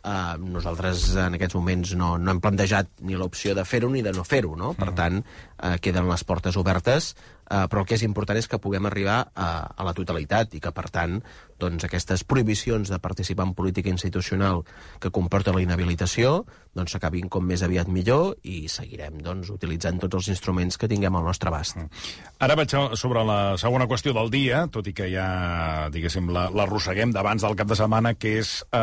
Uh, 0.02 0.34
nosaltres 0.42 1.12
en 1.22 1.38
aquests 1.38 1.54
moments 1.54 1.92
no, 1.94 2.16
no 2.18 2.34
hem 2.34 2.40
plantejat 2.42 2.90
ni 3.06 3.14
l'opció 3.14 3.54
de 3.54 3.68
fer-ho 3.70 3.92
ni 3.94 4.02
de 4.02 4.16
no 4.18 4.26
fer-ho, 4.26 4.56
no? 4.58 4.74
Per 4.74 4.90
tant, 4.98 5.22
uh, 5.22 5.76
queden 5.78 6.10
les 6.10 6.26
portes 6.26 6.58
obertes, 6.58 7.12
uh, 7.52 7.68
però 7.70 7.84
el 7.84 7.86
que 7.86 8.00
és 8.00 8.08
important 8.08 8.42
és 8.42 8.50
que 8.50 8.58
puguem 8.58 8.90
arribar 8.90 9.20
a, 9.30 9.52
a 9.78 9.86
la 9.86 9.94
totalitat 9.94 10.58
i 10.58 10.64
que, 10.64 10.74
per 10.74 10.90
tant, 10.90 11.20
doncs, 11.62 11.86
aquestes 11.86 12.24
prohibicions 12.26 12.90
de 12.90 12.98
participar 13.00 13.46
en 13.48 13.54
política 13.56 13.90
institucional 13.94 14.64
que 15.00 15.12
comporta 15.14 15.54
la 15.54 15.62
inhabilitació 15.62 16.42
doncs 16.74 16.94
s'acabin 16.96 17.28
com 17.30 17.44
més 17.46 17.62
aviat 17.66 17.90
millor 17.92 18.36
i 18.48 18.66
seguirem 18.72 19.18
doncs, 19.24 19.50
utilitzant 19.54 20.00
tots 20.00 20.16
els 20.22 20.30
instruments 20.34 20.78
que 20.80 20.88
tinguem 20.88 21.16
al 21.20 21.26
nostre 21.28 21.52
abast. 21.52 21.78
Ara 22.40 22.56
vaig 22.56 22.72
sobre 22.98 23.24
la 23.28 23.58
segona 23.62 23.88
qüestió 23.92 24.14
del 24.16 24.32
dia, 24.32 24.66
tot 24.72 24.88
i 24.88 24.94
que 24.96 25.10
ja, 25.12 25.88
la- 26.32 26.50
l'arrosseguem 26.50 27.12
d'abans 27.12 27.42
del 27.44 27.56
cap 27.60 27.68
de 27.68 27.76
setmana, 27.76 28.14
que 28.16 28.40
és 28.40 28.54
eh, 28.72 28.78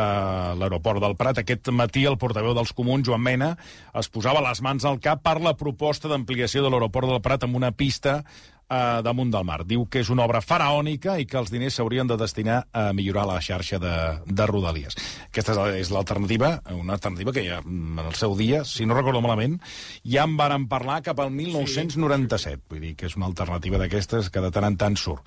l'aeroport 0.55 1.01
del 1.01 1.15
Prat. 1.19 1.39
Aquest 1.41 1.69
matí 1.75 2.05
el 2.05 2.17
portaveu 2.17 2.53
dels 2.53 2.73
comuns, 2.73 3.07
Joan 3.07 3.21
Mena, 3.25 3.55
es 3.93 4.09
posava 4.09 4.41
les 4.45 4.61
mans 4.61 4.85
al 4.85 4.99
cap 4.99 5.21
per 5.25 5.39
la 5.41 5.55
proposta 5.57 6.07
d'ampliació 6.07 6.63
de 6.63 6.69
l'aeroport 6.69 7.09
del 7.09 7.21
Prat 7.25 7.43
amb 7.43 7.55
una 7.59 7.71
pista 7.71 8.23
eh, 8.69 9.01
damunt 9.03 9.31
del 9.33 9.45
mar. 9.47 9.63
Diu 9.67 9.85
que 9.89 10.03
és 10.03 10.11
una 10.13 10.25
obra 10.27 10.41
faraònica 10.45 11.17
i 11.19 11.27
que 11.29 11.39
els 11.39 11.51
diners 11.51 11.79
s'haurien 11.79 12.07
de 12.09 12.17
destinar 12.19 12.61
a 12.71 12.89
millorar 12.93 13.25
la 13.29 13.39
xarxa 13.43 13.79
de, 13.81 13.95
de 14.25 14.47
rodalies. 14.49 14.97
Aquesta 15.29 15.57
és 15.75 15.91
l'alternativa, 15.93 16.55
una 16.75 16.95
alternativa 16.97 17.33
que 17.35 17.45
ja 17.47 17.59
mm, 17.63 17.99
en 17.99 18.11
el 18.11 18.15
seu 18.19 18.35
dia, 18.39 18.63
si 18.65 18.85
no 18.85 18.97
recordo 18.97 19.23
malament, 19.25 19.59
ja 20.05 20.25
en 20.27 20.37
varen 20.39 20.69
parlar 20.71 21.01
cap 21.05 21.19
al 21.19 21.33
1997. 21.35 22.63
Vull 22.69 22.85
dir 22.85 22.95
que 22.99 23.09
és 23.09 23.17
una 23.19 23.29
alternativa 23.29 23.81
d'aquestes 23.81 24.29
que 24.29 24.43
de 24.43 24.53
tant 24.53 24.69
en 24.69 24.79
tant 24.79 24.97
surt. 24.99 25.25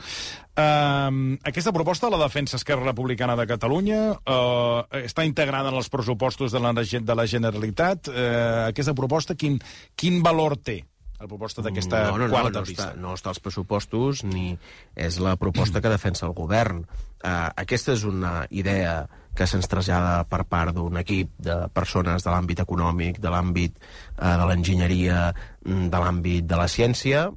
Uh, 0.52 1.38
aquesta 1.48 1.72
proposta 1.72 2.10
la 2.12 2.20
defensa 2.20 2.58
Esquerra 2.58 2.90
Republicana 2.90 3.38
de 3.38 3.46
Catalunya 3.48 4.00
uh, 4.12 4.84
està 5.00 5.24
integrada 5.24 5.72
en 5.72 5.78
els 5.80 5.88
pressupostos 5.88 6.52
de 6.52 6.60
la, 6.60 6.74
de 6.76 7.16
la 7.16 7.26
Generalitat. 7.26 8.12
Uh, 8.12 8.68
aquesta 8.68 8.92
proposta, 8.92 9.34
quin, 9.38 9.56
quin 9.96 10.20
valor 10.24 10.58
té? 10.60 10.82
La 11.22 11.28
proposta 11.30 11.62
d'aquesta 11.62 12.00
no, 12.08 12.18
no, 12.18 12.26
no, 12.26 12.34
quarta 12.34 12.60
no 12.60 12.66
pista. 12.66 12.88
Està, 12.90 12.98
no 12.98 13.14
està 13.14 13.30
als 13.30 13.40
pressupostos 13.42 14.24
ni 14.26 14.56
és 14.98 15.18
la 15.22 15.36
proposta 15.38 15.82
que 15.82 15.92
defensa 15.92 16.26
el 16.26 16.34
govern. 16.34 16.82
Uh, 17.22 17.50
aquesta 17.62 17.94
és 17.94 18.02
una 18.08 18.40
idea 18.50 19.04
que 19.38 19.46
se'ns 19.46 19.70
trasllada 19.70 20.24
per 20.28 20.42
part 20.50 20.74
d'un 20.76 20.98
equip 20.98 21.30
de 21.38 21.60
persones 21.72 22.26
de 22.26 22.32
l'àmbit 22.32 22.64
econòmic, 22.64 23.20
de 23.22 23.30
l'àmbit 23.30 23.78
uh, 23.78 24.34
de 24.40 24.48
l'enginyeria, 24.50 25.28
mm, 25.62 25.86
de 25.94 26.02
l'àmbit 26.02 26.50
de 26.50 26.58
la 26.58 26.66
ciència, 26.66 27.28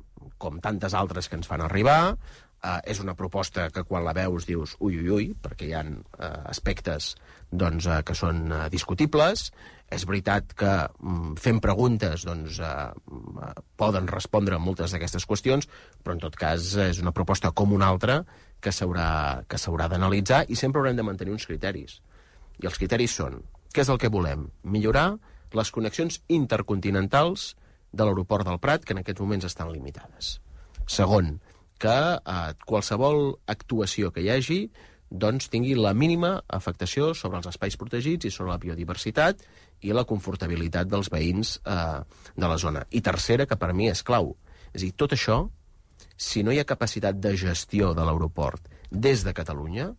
com 0.42 0.58
tantes 0.64 0.98
altres 0.98 1.30
que 1.30 1.38
ens 1.40 1.52
fan 1.52 1.64
arribar, 1.68 2.16
Uh, 2.66 2.80
és 2.90 2.98
una 2.98 3.14
proposta 3.14 3.68
que 3.70 3.84
quan 3.86 4.02
la 4.02 4.14
veus 4.16 4.48
dius 4.48 4.72
ui, 4.80 4.96
ui, 4.98 5.10
ui, 5.14 5.26
perquè 5.38 5.68
hi 5.68 5.74
ha 5.78 5.84
uh, 5.86 6.30
aspectes 6.50 7.12
doncs, 7.52 7.86
uh, 7.86 8.00
que 8.02 8.16
són 8.18 8.40
uh, 8.48 8.64
discutibles. 8.74 9.52
És 9.94 10.06
veritat 10.10 10.56
que 10.58 10.72
um, 11.06 11.36
fent 11.38 11.60
preguntes 11.62 12.26
doncs, 12.26 12.58
uh, 12.58 12.90
uh, 12.92 13.52
poden 13.78 14.10
respondre 14.10 14.58
a 14.58 14.62
moltes 14.62 14.96
d'aquestes 14.96 15.28
qüestions, 15.30 15.70
però 16.02 16.16
en 16.18 16.24
tot 16.24 16.36
cas 16.40 16.74
és 16.88 17.02
una 17.04 17.14
proposta 17.14 17.52
com 17.52 17.76
una 17.76 17.92
altra 17.94 18.24
que 18.60 18.74
s'haurà 18.74 19.90
d'analitzar 19.92 20.46
i 20.50 20.58
sempre 20.58 20.82
haurem 20.82 20.98
de 20.98 21.06
mantenir 21.06 21.36
uns 21.36 21.46
criteris. 21.46 22.00
I 22.64 22.66
els 22.66 22.80
criteris 22.82 23.14
són, 23.14 23.44
què 23.76 23.84
és 23.84 23.92
el 23.92 24.02
que 24.02 24.10
volem? 24.10 24.48
Millorar 24.64 25.18
les 25.56 25.72
connexions 25.72 26.22
intercontinentals 26.28 27.54
de 27.96 28.04
l'aeroport 28.04 28.48
del 28.48 28.60
Prat, 28.60 28.84
que 28.84 28.96
en 28.96 29.02
aquests 29.02 29.22
moments 29.24 29.48
estan 29.48 29.72
limitades. 29.72 30.40
Segon, 30.88 31.38
que 31.80 31.96
eh, 32.18 32.52
qualsevol 32.68 33.36
actuació 33.52 34.12
que 34.16 34.24
hi 34.24 34.32
hagi 34.32 34.60
doncs 35.10 35.50
tingui 35.54 35.76
la 35.78 35.94
mínima 35.94 36.40
afectació 36.58 37.14
sobre 37.14 37.40
els 37.40 37.48
espais 37.52 37.78
protegits 37.78 38.28
i 38.28 38.34
sobre 38.34 38.54
la 38.54 38.62
biodiversitat 38.62 39.44
i 39.86 39.94
la 39.94 40.06
confortabilitat 40.10 40.90
dels 40.90 41.12
veïns 41.14 41.60
eh, 41.62 42.00
de 42.36 42.50
la 42.50 42.58
zona. 42.62 42.86
I 42.92 43.04
tercera, 43.06 43.46
que 43.46 43.58
per 43.60 43.74
mi 43.78 43.90
és 43.92 44.04
clau. 44.06 44.34
És 44.74 44.82
a 44.82 44.86
dir, 44.86 44.94
tot 44.98 45.14
això, 45.16 45.44
si 46.18 46.44
no 46.44 46.54
hi 46.54 46.60
ha 46.60 46.68
capacitat 46.68 47.20
de 47.22 47.36
gestió 47.40 47.94
de 47.94 48.06
l'aeroport 48.06 48.70
des 48.90 49.24
de 49.26 49.34
Catalunya, 49.36 49.90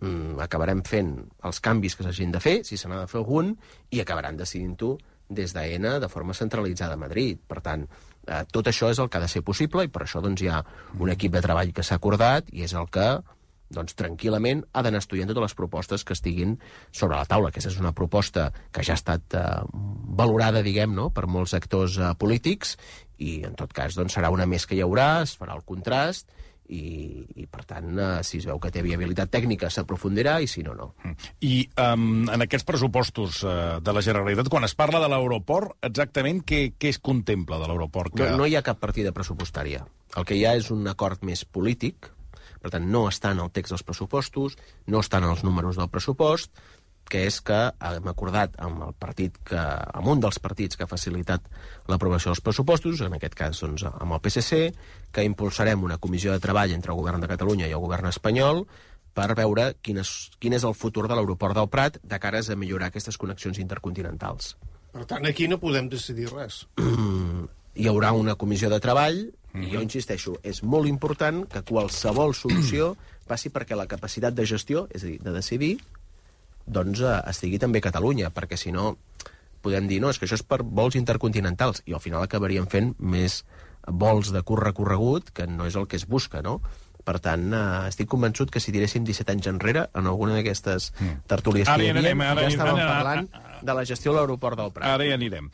mm, 0.00 0.38
acabarem 0.44 0.82
fent 0.86 1.14
els 1.44 1.60
canvis 1.64 1.96
que 1.96 2.06
s'hagin 2.06 2.34
de 2.34 2.42
fer, 2.42 2.58
si 2.64 2.76
se 2.76 2.88
n'ha 2.88 3.04
de 3.04 3.10
fer 3.10 3.22
algun, 3.22 3.54
i 3.90 4.02
acabaran 4.02 4.36
decidint-ho 4.36 4.96
des 5.28 5.52
d'AENA 5.52 5.98
de 6.00 6.08
forma 6.08 6.34
centralitzada 6.34 6.94
a 6.94 7.00
Madrid. 7.00 7.40
Per 7.46 7.60
tant, 7.60 7.84
eh, 8.26 8.44
tot 8.50 8.66
això 8.66 8.90
és 8.90 8.98
el 8.98 9.08
que 9.08 9.18
ha 9.18 9.24
de 9.24 9.28
ser 9.28 9.42
possible 9.42 9.84
i 9.84 9.88
per 9.92 10.04
això 10.04 10.22
doncs, 10.24 10.42
hi 10.42 10.48
ha 10.48 10.62
un 10.98 11.10
equip 11.10 11.32
de 11.32 11.42
treball 11.44 11.72
que 11.72 11.82
s'ha 11.82 12.00
acordat 12.00 12.48
i 12.52 12.64
és 12.64 12.74
el 12.74 12.88
que 12.90 13.08
doncs, 13.74 13.96
tranquil·lament 13.98 14.64
ha 14.72 14.82
d'anar 14.84 15.02
estudiant 15.02 15.30
totes 15.30 15.48
les 15.48 15.56
propostes 15.58 16.04
que 16.04 16.16
estiguin 16.16 16.56
sobre 16.90 17.16
la 17.16 17.26
taula. 17.28 17.52
Aquesta 17.52 17.72
és 17.72 17.80
una 17.80 17.94
proposta 17.96 18.48
que 18.72 18.84
ja 18.86 18.96
ha 18.96 19.00
estat 19.00 19.36
eh, 19.36 19.44
valorada, 20.18 20.64
diguem, 20.64 20.94
no?, 20.96 21.10
per 21.14 21.28
molts 21.28 21.54
actors 21.58 21.98
eh, 22.00 22.12
polítics 22.18 22.76
i, 23.18 23.42
en 23.46 23.56
tot 23.58 23.72
cas, 23.74 23.98
doncs, 23.98 24.16
serà 24.16 24.32
una 24.34 24.48
més 24.48 24.66
que 24.66 24.78
hi 24.78 24.84
haurà, 24.84 25.10
es 25.26 25.36
farà 25.38 25.56
el 25.58 25.66
contrast 25.68 26.32
i, 26.68 27.24
i 27.40 27.46
per 27.48 27.64
tant, 27.68 27.92
eh, 27.96 28.08
si 28.26 28.40
es 28.42 28.48
veu 28.48 28.60
que 28.60 28.70
té 28.72 28.82
viabilitat 28.84 29.30
tècnica, 29.32 29.70
s'aprofundirà, 29.72 30.38
i 30.44 30.48
si 30.50 30.64
no, 30.64 30.74
no. 30.76 30.90
I 31.44 31.62
um, 31.80 32.26
en 32.28 32.44
aquests 32.44 32.66
pressupostos 32.68 33.40
uh, 33.44 33.78
de 33.84 33.94
la 33.94 34.04
Generalitat, 34.04 34.50
quan 34.52 34.68
es 34.68 34.76
parla 34.78 35.00
de 35.02 35.08
l'aeroport, 35.10 35.78
exactament 35.88 36.42
què, 36.44 36.74
què 36.76 36.92
es 36.92 37.00
contempla 37.00 37.60
de 37.62 37.70
l'aeroport? 37.70 38.14
Que... 38.14 38.28
No, 38.28 38.42
no 38.42 38.48
hi 38.48 38.58
ha 38.58 38.64
cap 38.66 38.80
partida 38.80 39.14
pressupostària. 39.16 39.86
El 40.16 40.28
que 40.28 40.36
hi 40.36 40.44
ha 40.48 40.54
és 40.58 40.70
un 40.74 40.86
acord 40.88 41.24
més 41.24 41.44
polític, 41.44 42.12
per 42.62 42.72
tant, 42.74 42.88
no 42.90 43.06
està 43.10 43.32
en 43.34 43.42
el 43.44 43.52
text 43.54 43.74
dels 43.74 43.86
pressupostos, 43.86 44.58
no 44.86 45.02
estan 45.04 45.26
els 45.28 45.44
números 45.46 45.78
del 45.78 45.90
pressupost, 45.92 46.52
que 47.08 47.24
és 47.26 47.38
que 47.40 47.56
hem 47.88 48.10
acordat 48.10 48.58
amb 48.60 48.82
el 48.84 48.92
partit 49.00 49.38
que, 49.48 49.58
amb 49.58 50.10
un 50.12 50.20
dels 50.20 50.38
partits 50.44 50.76
que 50.76 50.84
ha 50.84 50.90
facilitat 50.90 51.46
l'aprovació 51.88 52.30
dels 52.30 52.44
pressupostos, 52.44 53.00
en 53.04 53.16
aquest 53.16 53.34
cas 53.38 53.62
doncs, 53.64 53.86
amb 53.88 54.12
el 54.12 54.20
PSC, 54.24 54.60
que 55.12 55.24
impulsarem 55.24 55.82
una 55.88 55.98
comissió 55.98 56.34
de 56.34 56.44
treball 56.44 56.74
entre 56.76 56.92
el 56.92 57.00
govern 57.00 57.24
de 57.24 57.30
Catalunya 57.32 57.68
i 57.68 57.74
el 57.74 57.84
govern 57.84 58.12
espanyol 58.12 58.66
per 59.18 59.32
veure 59.34 59.72
quin 59.82 60.02
és, 60.04 60.12
quin 60.38 60.54
és 60.54 60.64
el 60.68 60.76
futur 60.78 61.08
de 61.08 61.16
l'aeroport 61.16 61.56
del 61.56 61.70
Prat 61.72 61.98
de 62.04 62.20
cares 62.22 62.52
a 62.52 62.58
millorar 62.60 62.92
aquestes 62.92 63.18
connexions 63.18 63.58
intercontinentals. 63.58 64.54
Per 64.92 65.04
tant, 65.08 65.26
aquí 65.26 65.48
no 65.50 65.58
podem 65.60 65.88
decidir 65.90 66.30
res. 66.32 66.66
Hi 67.76 67.88
haurà 67.88 68.12
una 68.12 68.34
comissió 68.34 68.70
de 68.70 68.80
treball 68.80 69.20
i 69.58 69.70
jo 69.72 69.80
insisteixo, 69.82 70.36
és 70.46 70.62
molt 70.62 70.86
important 70.86 71.44
que 71.50 71.62
qualsevol 71.66 72.34
solució 72.34 72.94
passi 73.28 73.50
perquè 73.50 73.76
la 73.76 73.86
capacitat 73.86 74.34
de 74.34 74.46
gestió, 74.46 74.86
és 74.94 75.04
a 75.04 75.06
dir, 75.06 75.18
de 75.22 75.32
decidir, 75.34 75.78
doncs 76.66 77.00
eh, 77.00 77.14
estigui 77.28 77.58
també 77.58 77.82
a 77.82 77.86
Catalunya, 77.88 78.30
perquè 78.34 78.56
si 78.56 78.72
no 78.72 78.96
podem 79.64 79.88
dir, 79.90 80.00
no, 80.00 80.10
és 80.10 80.18
que 80.20 80.28
això 80.28 80.38
és 80.38 80.44
per 80.46 80.62
vols 80.62 80.96
intercontinentals, 80.96 81.82
i 81.86 81.96
al 81.96 82.00
final 82.00 82.22
acabaríem 82.22 82.68
fent 82.70 82.94
més 82.98 83.42
vols 83.88 84.30
de 84.32 84.42
curt 84.46 84.62
recorregut, 84.68 85.32
que 85.34 85.48
no 85.48 85.66
és 85.66 85.76
el 85.76 85.88
que 85.88 85.96
es 85.96 86.06
busca, 86.06 86.42
no? 86.42 86.60
Per 87.04 87.18
tant, 87.24 87.48
eh, 87.56 87.88
estic 87.88 88.08
convençut 88.12 88.50
que 88.52 88.60
si 88.60 88.72
tiréssim 88.74 89.04
17 89.04 89.32
anys 89.32 89.48
enrere, 89.48 89.88
en 89.96 90.06
alguna 90.06 90.36
d'aquestes 90.36 90.92
tertúlies 91.26 91.68
Ara 91.68 91.80
que 91.80 91.88
hi 91.88 91.92
havia, 91.94 92.30
ara 92.30 92.42
ja 92.44 92.48
estàvem 92.52 92.74
anirem. 92.76 92.90
parlant 92.92 93.28
de 93.62 93.74
la 93.74 93.84
gestió 93.88 94.12
de 94.12 94.18
l'aeroport 94.20 94.58
del 94.58 94.72
Prat. 94.74 94.88
Ara 94.88 95.06
hi 95.06 95.12
anirem. 95.14 95.50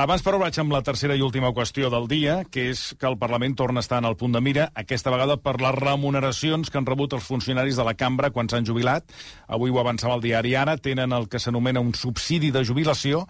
Abans, 0.00 0.24
però, 0.26 0.38
vaig 0.42 0.58
amb 0.60 0.74
la 0.74 0.82
tercera 0.86 1.16
i 1.16 1.24
última 1.24 1.52
qüestió 1.56 1.90
del 1.92 2.08
dia, 2.10 2.40
que 2.50 2.68
és 2.72 2.86
que 2.98 3.08
el 3.10 3.18
Parlament 3.18 3.56
torna 3.58 3.82
a 3.82 3.86
estar 3.86 4.00
en 4.02 4.08
el 4.10 4.16
punt 4.20 4.34
de 4.34 4.42
mira, 4.44 4.68
aquesta 4.74 5.12
vegada 5.14 5.38
per 5.40 5.56
les 5.62 5.74
remuneracions 5.78 6.70
que 6.70 6.80
han 6.80 6.88
rebut 6.88 7.14
els 7.14 7.26
funcionaris 7.26 7.76
de 7.76 7.86
la 7.86 7.96
cambra 7.98 8.32
quan 8.34 8.48
s'han 8.50 8.66
jubilat. 8.66 9.06
Avui 9.48 9.70
ho 9.70 9.80
avançava 9.82 10.16
el 10.18 10.24
diari 10.24 10.54
Ara, 10.54 10.76
tenen 10.78 11.12
el 11.12 11.28
que 11.28 11.42
s'anomena 11.42 11.82
un 11.84 11.94
subsidi 11.94 12.50
de 12.54 12.64
jubilació, 12.64 13.24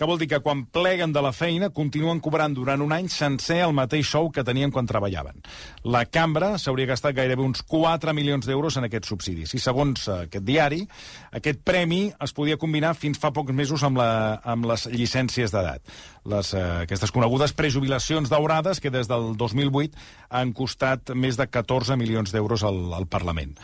que 0.00 0.06
vol 0.08 0.16
dir 0.16 0.30
que 0.30 0.38
quan 0.40 0.62
pleguen 0.64 1.12
de 1.12 1.20
la 1.20 1.28
feina 1.36 1.68
continuen 1.76 2.22
cobrant 2.24 2.54
durant 2.56 2.80
un 2.80 2.94
any 2.96 3.10
sencer 3.12 3.58
el 3.66 3.74
mateix 3.76 4.08
sou 4.08 4.30
que 4.32 4.40
tenien 4.48 4.72
quan 4.72 4.86
treballaven. 4.88 5.42
La 5.92 6.06
cambra 6.08 6.54
s'hauria 6.56 6.88
gastat 6.88 7.12
gairebé 7.18 7.44
uns 7.44 7.60
4 7.68 8.14
milions 8.16 8.48
d'euros 8.48 8.78
en 8.80 8.88
aquests 8.88 9.12
subsidis. 9.12 9.52
I 9.52 9.60
segons 9.60 10.06
eh, 10.08 10.22
aquest 10.24 10.46
diari, 10.46 10.80
aquest 11.36 11.60
premi 11.68 12.06
es 12.16 12.32
podia 12.32 12.56
combinar 12.56 12.94
fins 12.96 13.20
fa 13.20 13.28
pocs 13.36 13.52
mesos 13.52 13.69
amb, 13.86 13.98
la, 14.00 14.40
amb 14.44 14.66
les 14.70 14.86
llicències 14.90 15.52
d'edat. 15.54 15.82
Les, 16.30 16.52
eh, 16.58 16.64
aquestes 16.84 17.12
conegudes 17.14 17.54
prejubilacions 17.56 18.28
daurades 18.32 18.82
que 18.82 18.92
des 18.92 19.08
del 19.08 19.32
2008 19.40 19.96
han 20.28 20.52
costat 20.52 21.14
més 21.14 21.38
de 21.38 21.46
14 21.46 21.96
milions 22.00 22.34
d'euros 22.34 22.66
al, 22.66 22.82
al 22.98 23.06
Parlament. 23.06 23.54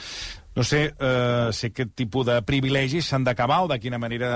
No 0.57 0.64
sé 0.64 0.87
eh, 0.88 1.49
si 1.53 1.69
aquest 1.69 1.92
tipus 1.99 2.25
de 2.31 2.38
privilegis 2.49 3.11
s'han 3.11 3.27
d'acabar 3.27 3.61
o 3.66 3.69
de 3.69 3.77
quina 3.83 4.01
manera 4.01 4.31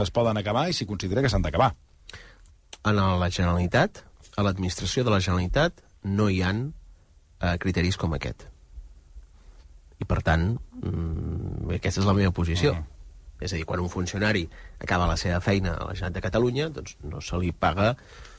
es 0.00 0.10
poden 0.14 0.40
acabar 0.40 0.68
i 0.70 0.76
si 0.76 0.88
considera 0.88 1.20
que 1.20 1.28
s'han 1.28 1.44
d'acabar. 1.44 1.74
En 2.86 2.96
la 2.96 3.28
Generalitat, 3.28 4.04
a 4.36 4.44
l'administració 4.46 5.04
de 5.04 5.12
la 5.12 5.20
Generalitat, 5.20 5.82
no 6.06 6.30
hi 6.30 6.40
han 6.46 6.68
eh, 7.40 7.56
criteris 7.60 7.98
com 8.00 8.14
aquest. 8.16 8.46
I, 10.00 10.04
per 10.04 10.20
tant, 10.24 10.52
mm, 10.80 11.72
aquesta 11.76 12.02
és 12.02 12.08
la 12.08 12.16
meva 12.16 12.32
posició. 12.36 12.74
Mm. 12.74 12.95
És 13.40 13.52
a 13.52 13.58
dir, 13.58 13.66
quan 13.68 13.82
un 13.82 13.90
funcionari 13.92 14.46
acaba 14.80 15.08
la 15.10 15.18
seva 15.20 15.40
feina 15.44 15.74
a 15.74 15.90
la 15.90 15.94
Generalitat 15.94 16.16
de 16.16 16.24
Catalunya, 16.28 16.70
doncs 16.72 16.96
no 17.04 17.20
se 17.20 17.40
li 17.42 17.52
paga... 17.52 17.94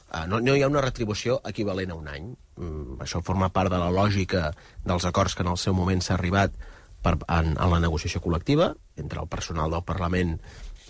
Eh, 0.07 0.23
no, 0.31 0.39
no 0.39 0.55
hi 0.55 0.63
ha 0.63 0.71
una 0.71 0.81
retribució 0.81 1.41
equivalent 1.45 1.91
a 1.91 1.99
un 1.99 2.07
any. 2.07 2.31
Mm, 2.57 2.97
això 3.03 3.21
forma 3.21 3.51
part 3.53 3.73
de 3.73 3.81
la 3.81 3.91
lògica 3.93 4.49
dels 4.85 5.05
acords 5.05 5.35
que 5.35 5.45
en 5.45 5.51
el 5.53 5.59
seu 5.61 5.75
moment 5.77 6.01
s'ha 6.01 6.15
arribat 6.15 6.55
per, 7.03 7.17
en, 7.27 7.53
en 7.53 7.73
la 7.73 7.81
negociació 7.83 8.23
col·lectiva 8.23 8.71
entre 8.97 9.21
el 9.21 9.29
personal 9.29 9.71
del 9.73 9.85
Parlament 9.85 10.37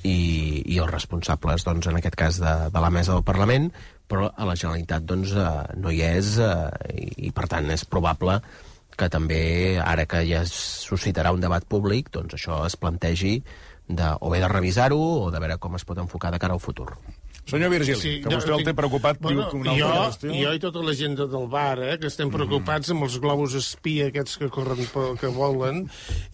i, 0.05 0.63
i 0.65 0.77
els 0.79 0.91
responsables, 0.91 1.65
doncs, 1.65 1.89
en 1.89 1.99
aquest 1.99 2.15
cas, 2.15 2.39
de, 2.41 2.55
de 2.73 2.83
la 2.83 2.91
mesa 2.93 3.15
del 3.15 3.25
Parlament, 3.27 3.71
però 4.07 4.29
a 4.29 4.47
la 4.47 4.55
Generalitat 4.55 5.05
doncs, 5.07 5.33
eh, 5.35 5.75
no 5.81 5.91
hi 5.91 6.01
és 6.05 6.37
eh, 6.43 6.53
i, 6.93 7.07
i, 7.27 7.31
per 7.35 7.49
tant, 7.51 7.69
és 7.73 7.85
probable 7.89 8.39
que 8.97 9.09
també, 9.13 9.77
ara 9.83 10.07
que 10.09 10.23
ja 10.25 10.41
es 10.45 10.53
suscitarà 10.87 11.33
un 11.35 11.43
debat 11.43 11.65
públic, 11.69 12.09
doncs 12.13 12.37
això 12.37 12.63
es 12.65 12.77
plantegi 12.79 13.35
de, 13.88 14.10
o 14.19 14.30
bé 14.30 14.39
de 14.43 14.47
revisar-ho 14.52 15.00
o 15.00 15.32
de 15.32 15.39
veure 15.39 15.58
com 15.58 15.76
es 15.76 15.86
pot 15.88 15.97
enfocar 15.97 16.32
de 16.32 16.39
cara 16.39 16.54
al 16.54 16.60
futur. 16.60 16.93
Senyor 17.47 17.69
Virgili, 17.71 17.95
sí, 17.95 18.10
que 18.19 18.28
vostè 18.28 18.52
el 18.52 18.65
té 18.67 18.73
preocupat, 18.76 19.21
bueno, 19.23 19.45
diu 19.45 19.50
que 19.54 19.56
una 19.62 19.71
jo, 19.78 19.88
qüestió... 19.88 20.32
jo 20.36 20.50
i 20.52 20.60
tota 20.60 20.82
la 20.84 20.91
gent 21.00 21.13
de- 21.15 21.28
del 21.32 21.45
bar, 21.47 21.78
eh, 21.80 21.93
que 21.97 22.10
estem 22.12 22.28
preocupats 22.28 22.91
amb 22.91 23.06
els 23.08 23.15
globus 23.23 23.54
espia 23.56 24.10
aquests 24.10 24.36
que 24.41 24.50
corren 24.52 24.82
pel 24.91 25.15
que 25.21 25.30
volen, 25.32 25.86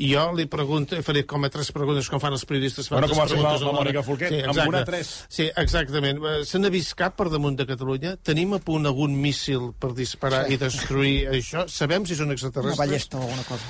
i 0.01 0.09
jo 0.15 0.23
li 0.33 0.47
pregunto, 0.49 0.97
faré 1.05 1.21
com 1.29 1.45
a 1.45 1.51
tres 1.53 1.69
preguntes 1.71 2.09
com 2.09 2.17
fan 2.23 2.33
els 2.33 2.47
periodistes. 2.49 2.89
Bueno, 2.89 3.05
com 3.11 3.21
ha 3.21 3.27
fet 3.29 3.37
la- 3.45 3.53
la. 3.61 3.75
Mònica 3.77 4.01
Folquet, 4.01 4.33
amb 4.41 4.55
exacte. 4.55 4.69
una 4.73 4.83
tres. 4.89 5.13
Sí, 5.29 5.51
exactament. 5.55 6.17
Eh, 6.25 6.43
Se 6.49 6.57
n'ha 6.57 6.73
vist 6.73 6.95
cap 6.97 7.13
per 7.15 7.29
damunt 7.29 7.61
de 7.61 7.67
Catalunya? 7.69 8.15
Tenim 8.17 8.57
a 8.57 8.59
punt 8.65 8.89
algun 8.89 9.13
míssil 9.13 9.69
per 9.77 9.93
disparar 9.93 10.47
i 10.49 10.57
destruir 10.57 11.27
això? 11.29 11.67
Sabem 11.69 12.07
si 12.09 12.15
són 12.17 12.25
Una 12.33 12.39
extraterrestres? 12.39 12.79
ballesta 12.87 13.17
o 13.19 13.21
alguna 13.21 13.43
cosa. 13.43 13.63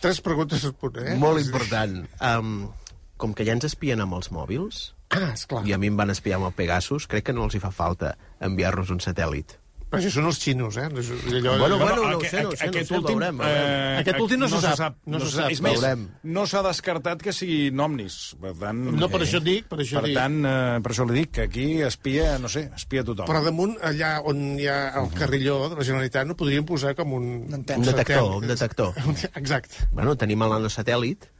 Tres 0.00 0.20
preguntes 0.22 0.64
al 0.64 0.72
punt, 0.78 0.96
eh? 1.04 1.16
Molt 1.20 1.40
important. 1.44 2.06
Um, 2.22 2.70
com 3.18 3.34
que 3.34 3.44
ja 3.44 3.52
ens 3.58 3.68
espien 3.68 4.00
amb 4.00 4.14
els 4.18 4.30
mòbils, 4.32 4.94
Ah, 5.10 5.32
esclar. 5.34 5.66
i 5.66 5.72
a 5.74 5.78
mi 5.78 5.88
em 5.92 5.96
van 5.96 6.10
espiar 6.10 6.36
amb 6.40 6.46
el 6.50 6.56
Pegasus, 6.56 7.06
crec 7.08 7.24
que 7.28 7.32
no 7.36 7.44
els 7.44 7.54
hi 7.56 7.60
fa 7.62 7.70
falta 7.74 8.16
enviar-nos 8.40 8.90
un 8.94 8.98
satèl·lit. 9.04 9.58
Però 9.88 10.02
això 10.02 10.10
són 10.18 10.26
els 10.28 10.36
xinos, 10.36 10.76
eh? 10.76 10.82
No 10.92 11.00
Allò, 11.00 11.52
Bueno, 11.58 11.76
allò- 11.80 12.10
no 12.10 12.18
ho 12.18 12.20
sé, 12.20 12.42
no 12.42 12.50
ho 12.50 12.52
sé, 12.52 12.66
no 12.66 12.68
ho 12.68 12.74
aquest 12.74 12.88
sé, 12.90 12.94
últim, 12.98 13.16
veurem, 13.18 13.38
eh, 13.40 13.96
Aquest 14.02 14.18
últim 14.20 14.40
no 14.42 14.48
se 14.50 14.60
sap, 14.76 14.98
no 15.06 15.18
se 15.18 15.30
sap. 15.30 15.50
És 15.50 15.62
més, 15.64 15.80
Veurem. 15.80 16.02
no 16.24 16.44
s'ha 16.46 16.60
descartat 16.62 17.22
que 17.22 17.32
siguin 17.32 17.80
omnis. 17.80 18.36
Per 18.38 18.52
tant, 18.52 18.76
No, 19.00 19.08
per 19.08 19.22
això 19.24 19.40
dic, 19.40 19.64
per 19.66 19.78
això 19.78 20.02
per 20.02 20.10
dic. 20.10 20.14
tant, 20.18 20.36
eh, 20.44 20.80
per 20.84 20.92
això 20.92 21.08
li 21.08 21.14
dic 21.22 21.30
que 21.30 21.40
aquí 21.48 21.80
espia, 21.80 22.38
no 22.38 22.50
sé, 22.50 22.70
espia 22.76 23.02
tothom. 23.02 23.24
Però 23.26 23.42
damunt, 23.42 23.78
allà 23.80 24.20
on 24.26 24.60
hi 24.60 24.66
ha 24.68 24.90
el 25.00 25.08
carrilló 25.16 25.70
de 25.70 25.76
la 25.76 25.82
Generalitat, 25.88 26.26
no 26.26 26.36
podríem 26.36 26.66
posar 26.66 26.94
com 26.94 27.14
un... 27.14 27.24
Un 27.48 27.64
detector, 27.64 28.36
un 28.42 28.46
detector. 28.46 28.92
Exacte. 29.36 29.88
Bueno, 29.90 30.16
tenim 30.16 30.42
el 30.42 30.50
nanosatèl·lit, 30.50 31.30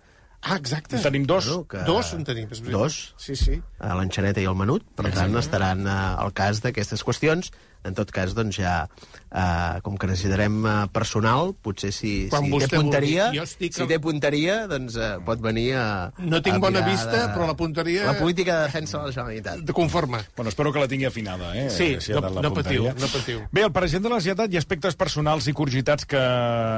Ah, 0.41 0.55
exacte. 0.57 0.97
En 0.97 1.03
tenim 1.03 1.25
dos. 1.27 1.49
Bueno, 1.49 1.67
que... 1.67 1.81
Dos 1.85 2.13
en 2.15 2.23
tenim, 2.25 2.47
és 2.51 2.61
veritat. 2.63 2.81
Dos. 2.81 2.99
Sí, 3.19 3.35
sí. 3.37 3.57
a 3.83 3.95
l'enxaneta 3.99 4.41
i 4.41 4.47
el 4.47 4.55
menut, 4.59 4.85
per 4.97 5.11
tant 5.15 5.35
estaran 5.41 5.83
eh, 5.87 5.97
al 6.23 6.31
cas 6.33 6.61
d'aquestes 6.63 7.03
qüestions. 7.05 7.51
En 7.87 7.95
tot 7.95 8.11
cas, 8.11 8.33
doncs 8.35 8.57
ja, 8.59 8.89
eh, 9.31 9.79
com 9.87 9.95
que 9.99 10.09
necessitarem 10.11 10.57
eh, 10.67 10.73
personal, 10.95 11.53
potser 11.63 11.93
si, 11.95 12.27
Quan 12.31 12.47
si 12.49 12.59
té 12.65 12.69
punteria, 12.75 13.29
vulgui. 13.29 13.43
Estic 13.45 13.75
si 13.77 13.87
té 13.91 13.99
punteria, 14.03 14.57
doncs 14.71 14.97
eh, 14.99 15.11
pot 15.27 15.43
venir 15.43 15.69
a... 15.79 15.85
No 16.19 16.41
tinc 16.43 16.57
a 16.59 16.63
bona 16.65 16.83
vista, 16.87 17.29
però 17.35 17.47
la 17.51 17.55
punteria- 17.59 18.07
La 18.11 18.17
política 18.19 18.59
de 18.61 18.67
defensa 18.71 18.99
de 18.99 19.07
la 19.11 19.13
Generalitat. 19.15 19.63
De 19.67 19.73
conforme. 19.73 20.23
Bueno, 20.37 20.51
espero 20.51 20.73
que 20.75 20.81
la 20.83 20.89
tingui 20.91 21.07
afinada, 21.07 21.53
eh? 21.59 21.69
Sí, 21.71 21.97
si 22.01 22.13
no- 22.13 22.23
no 22.31 22.53
patiu, 22.55 22.91
no 22.99 23.11
patiu. 23.15 23.43
Bé, 23.53 23.63
el 23.67 23.73
president 23.73 24.07
de 24.09 24.15
la 24.15 24.21
Generalitat 24.23 24.53
hi 24.55 24.59
ha 24.59 24.65
aspectes 24.67 24.97
personals 24.99 25.47
i 25.47 25.55
curiositats 25.55 26.07
que 26.07 26.25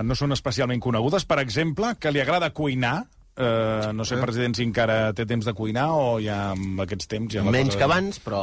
no 0.04 0.14
són 0.16 0.32
especialment 0.36 0.80
conegudes. 0.84 1.24
Per 1.28 1.40
exemple, 1.44 1.94
que 2.00 2.12
li 2.12 2.20
agrada 2.20 2.52
cuinar. 2.52 3.06
Eh, 3.40 3.92
no 3.96 4.04
sé, 4.04 4.18
president, 4.20 4.54
si 4.58 4.64
encara 4.66 4.98
té 5.16 5.24
temps 5.28 5.46
de 5.48 5.54
cuinar 5.56 5.86
o 5.96 6.18
ja 6.20 6.50
amb 6.52 6.82
aquests 6.84 7.08
temps... 7.08 7.32
Ja 7.32 7.44
la 7.46 7.54
Menys 7.54 7.72
cosa- 7.74 7.78
que 7.80 7.86
abans, 7.88 8.20
però 8.24 8.42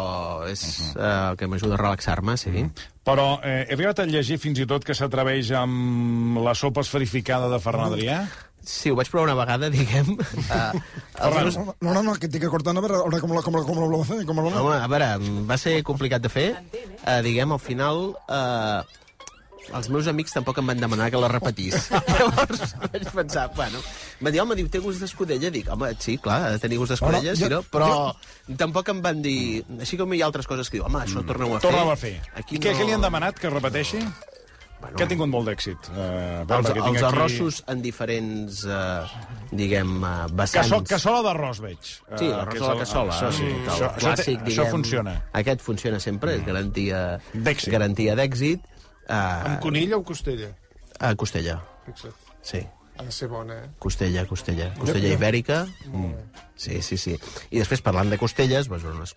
és 0.49 0.63
eh, 0.95 1.05
el 1.31 1.37
que 1.37 1.49
m'ajuda 1.51 1.77
a 1.77 1.81
relaxar-me, 1.83 2.37
sí. 2.41 2.65
Però 3.07 3.27
eh, 3.45 3.61
he 3.69 3.75
arribat 3.77 4.01
a 4.03 4.07
llegir 4.09 4.39
fins 4.41 4.59
i 4.63 4.65
tot 4.69 4.83
que 4.87 4.95
s'atreveix 4.97 5.53
amb 5.59 6.41
la 6.43 6.55
sopa 6.57 6.81
esferificada 6.83 7.47
de 7.53 7.61
Ferran 7.63 7.91
Adrià. 7.93 8.23
Sí, 8.67 8.89
ho 8.91 8.97
vaig 8.99 9.07
provar 9.07 9.29
una 9.29 9.35
vegada, 9.39 9.69
diguem. 9.71 10.09
Uh, 10.17 10.81
Ferran, 11.15 11.53
No, 11.79 11.93
no, 11.93 12.01
no, 12.03 12.17
que 12.19 12.27
tinc 12.27 12.43
que 12.43 12.49
cortar 12.51 12.73
a 12.75 12.81
veure, 12.83 12.97
a 12.99 13.05
veure 13.05 13.21
com, 13.23 13.31
la, 13.37 13.45
com, 13.45 13.55
la, 13.55 13.63
com 13.63 13.79
la, 13.79 13.87
com 13.87 14.17
la, 14.17 14.25
com 14.27 14.41
la... 14.43 14.59
Home, 14.65 14.79
a 14.81 14.89
veure, 14.91 15.11
va 15.47 15.55
ser 15.61 15.77
complicat 15.87 16.25
de 16.25 16.33
fer. 16.33 16.47
Uh, 17.05 17.21
diguem, 17.23 17.53
al 17.55 17.61
final... 17.63 18.09
Uh, 18.27 18.81
els 19.75 19.89
meus 19.91 20.07
amics 20.07 20.31
tampoc 20.35 20.57
em 20.61 20.67
van 20.71 20.79
demanar 20.79 21.09
que 21.11 21.19
la 21.19 21.27
repetís. 21.31 21.89
Llavors 22.13 22.75
vaig 22.85 23.07
pensar, 23.13 23.47
bueno... 23.55 23.81
Va 24.23 24.31
dir, 24.33 24.39
home, 24.41 24.55
diu, 24.57 24.69
té 24.71 24.79
gust 24.81 25.01
d'escudella? 25.03 25.51
Dic, 25.53 25.67
home, 25.73 25.91
sí, 26.01 26.15
clar, 26.21 26.39
ha 26.47 26.53
de 26.55 26.61
tenir 26.63 26.79
gust 26.81 26.95
d'escudella, 26.95 27.33
No, 27.33 27.35
no, 27.35 27.41
sí, 27.41 27.43
jo- 27.43 27.49
no? 27.57 27.63
Però 27.73 27.91
tampoc 28.57 28.89
em 28.95 29.01
van 29.03 29.21
dir... 29.21 29.63
Així 29.83 29.99
com 29.99 30.13
hi 30.15 30.21
ha 30.23 30.29
altres 30.31 30.47
coses 30.49 30.69
que 30.71 30.79
diu, 30.79 30.87
home, 30.87 31.03
això 31.03 31.21
torna-ho 31.27 31.57
a 31.57 31.59
fer. 31.59 31.67
torna-ho 31.69 31.91
a 31.93 31.99
fer. 31.99 32.15
Aquí 32.39 32.57
I 32.57 32.63
què, 32.63 32.73
no... 32.73 32.79
què 32.81 32.87
li 32.89 32.95
han 32.97 33.05
demanat, 33.05 33.37
que 33.41 33.51
repeteixi? 33.53 34.01
Bueno, 34.77 34.93
Que 34.93 35.05
ha 35.07 35.09
tingut 35.09 35.29
molt 35.33 35.47
d'èxit. 35.49 35.87
Uh, 35.89 36.43
els, 36.53 36.67
els 36.77 37.01
arrossos 37.07 37.63
en 37.73 37.79
diferents, 37.81 38.59
eh, 38.69 39.23
diguem, 39.57 39.95
eh, 40.05 40.11
vessants... 40.37 40.69
Casso, 40.69 40.79
cassola 40.85 41.23
d'arròs, 41.25 41.61
veig. 41.63 41.79
Sí, 41.81 42.27
Eh, 42.27 42.29
l'arròs 42.29 42.61
a 42.61 42.67
la 42.75 42.75
cassola. 42.83 43.15
Això 43.15 43.31
sí, 43.39 43.47
el 43.47 43.63
això, 43.65 43.87
això, 43.87 44.03
clàssic, 44.03 44.37
això 44.43 44.49
diguem, 44.51 44.69
funciona. 44.75 45.15
Aquest 45.41 45.65
funciona 45.65 45.97
sempre, 46.03 46.35
és 46.37 46.45
garantia 46.45 46.99
D'èxit. 47.33 47.71
garantia 47.73 48.13
d'èxit. 48.21 48.69
Amb 49.07 49.57
Uh, 49.57 49.61
conill 49.63 49.93
o 49.93 50.01
amb 50.01 50.07
costella? 50.07 50.49
uh, 51.01 51.13
costella, 51.15 51.61
Fixa't. 51.85 52.13
sí. 52.41 52.63
Ha 52.97 53.03
de 53.05 53.11
ser 53.13 53.27
bona, 53.29 53.53
eh? 53.53 53.67
Costella, 53.77 54.23
costella. 54.25 54.71
Costella 54.73 55.11
ibèrica. 55.13 55.67
Mm. 55.85 56.15
Sí, 56.57 56.81
sí, 56.81 56.97
sí. 56.97 57.11
I 57.53 57.59
després, 57.61 57.83
parlant 57.85 58.09
de 58.09 58.17
costelles, 58.17 58.65
doncs, 58.71 58.87
unes 58.89 59.13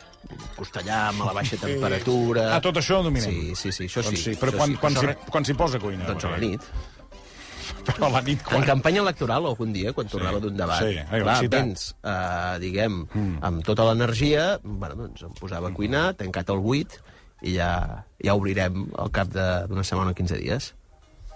amb 0.93 1.23
a 1.23 1.29
la 1.31 1.33
baixa 1.33 1.57
temperatura... 1.57 2.51
Ah, 2.57 2.61
tot 2.61 2.77
això 2.77 2.99
ho 3.01 3.07
dominem. 3.07 3.31
Sí, 3.33 3.55
sí, 3.57 3.73
sí, 3.73 3.87
això 3.89 4.03
sí. 4.05 4.11
Doncs 4.11 4.25
sí, 4.27 4.35
però 4.37 4.53
quan, 4.53 4.75
sí. 4.75 4.77
quan, 4.83 4.99
re- 5.01 5.17
quan 5.33 5.49
s'hi 5.49 5.55
posa 5.57 5.81
a 5.81 5.81
cuinar? 5.81 6.07
Doncs 6.11 6.27
a 6.29 6.35
la 6.35 6.43
nit. 6.43 6.61
Però 7.87 8.11
a 8.11 8.13
la 8.13 8.21
nit 8.21 8.43
En 8.43 8.45
quan? 8.51 8.65
campanya 8.69 9.01
electoral, 9.01 9.47
algun 9.49 9.73
dia, 9.73 9.95
quan 9.97 10.09
tornava 10.13 10.41
d'un 10.43 10.57
debat, 10.59 10.83
sí, 10.85 10.99
clar, 11.09 11.37
vens, 11.49 11.85
eh, 12.05 12.59
diguem, 12.61 12.99
amb 13.41 13.65
tota 13.65 13.87
l'energia, 13.89 14.59
bueno, 14.63 14.99
doncs 15.07 15.23
em 15.25 15.33
posava 15.39 15.71
a 15.71 15.73
cuinar, 15.73 16.11
tancat 16.21 16.51
el 16.53 16.61
8, 16.61 17.01
i 17.43 17.57
ja, 17.57 18.05
ja 18.23 18.35
obrirem 18.37 18.87
al 18.99 19.11
cap 19.15 19.29
de- 19.33 19.67
d'una 19.71 19.85
setmana 19.87 20.13
o 20.13 20.15
15 20.15 20.39
dies. 20.43 20.75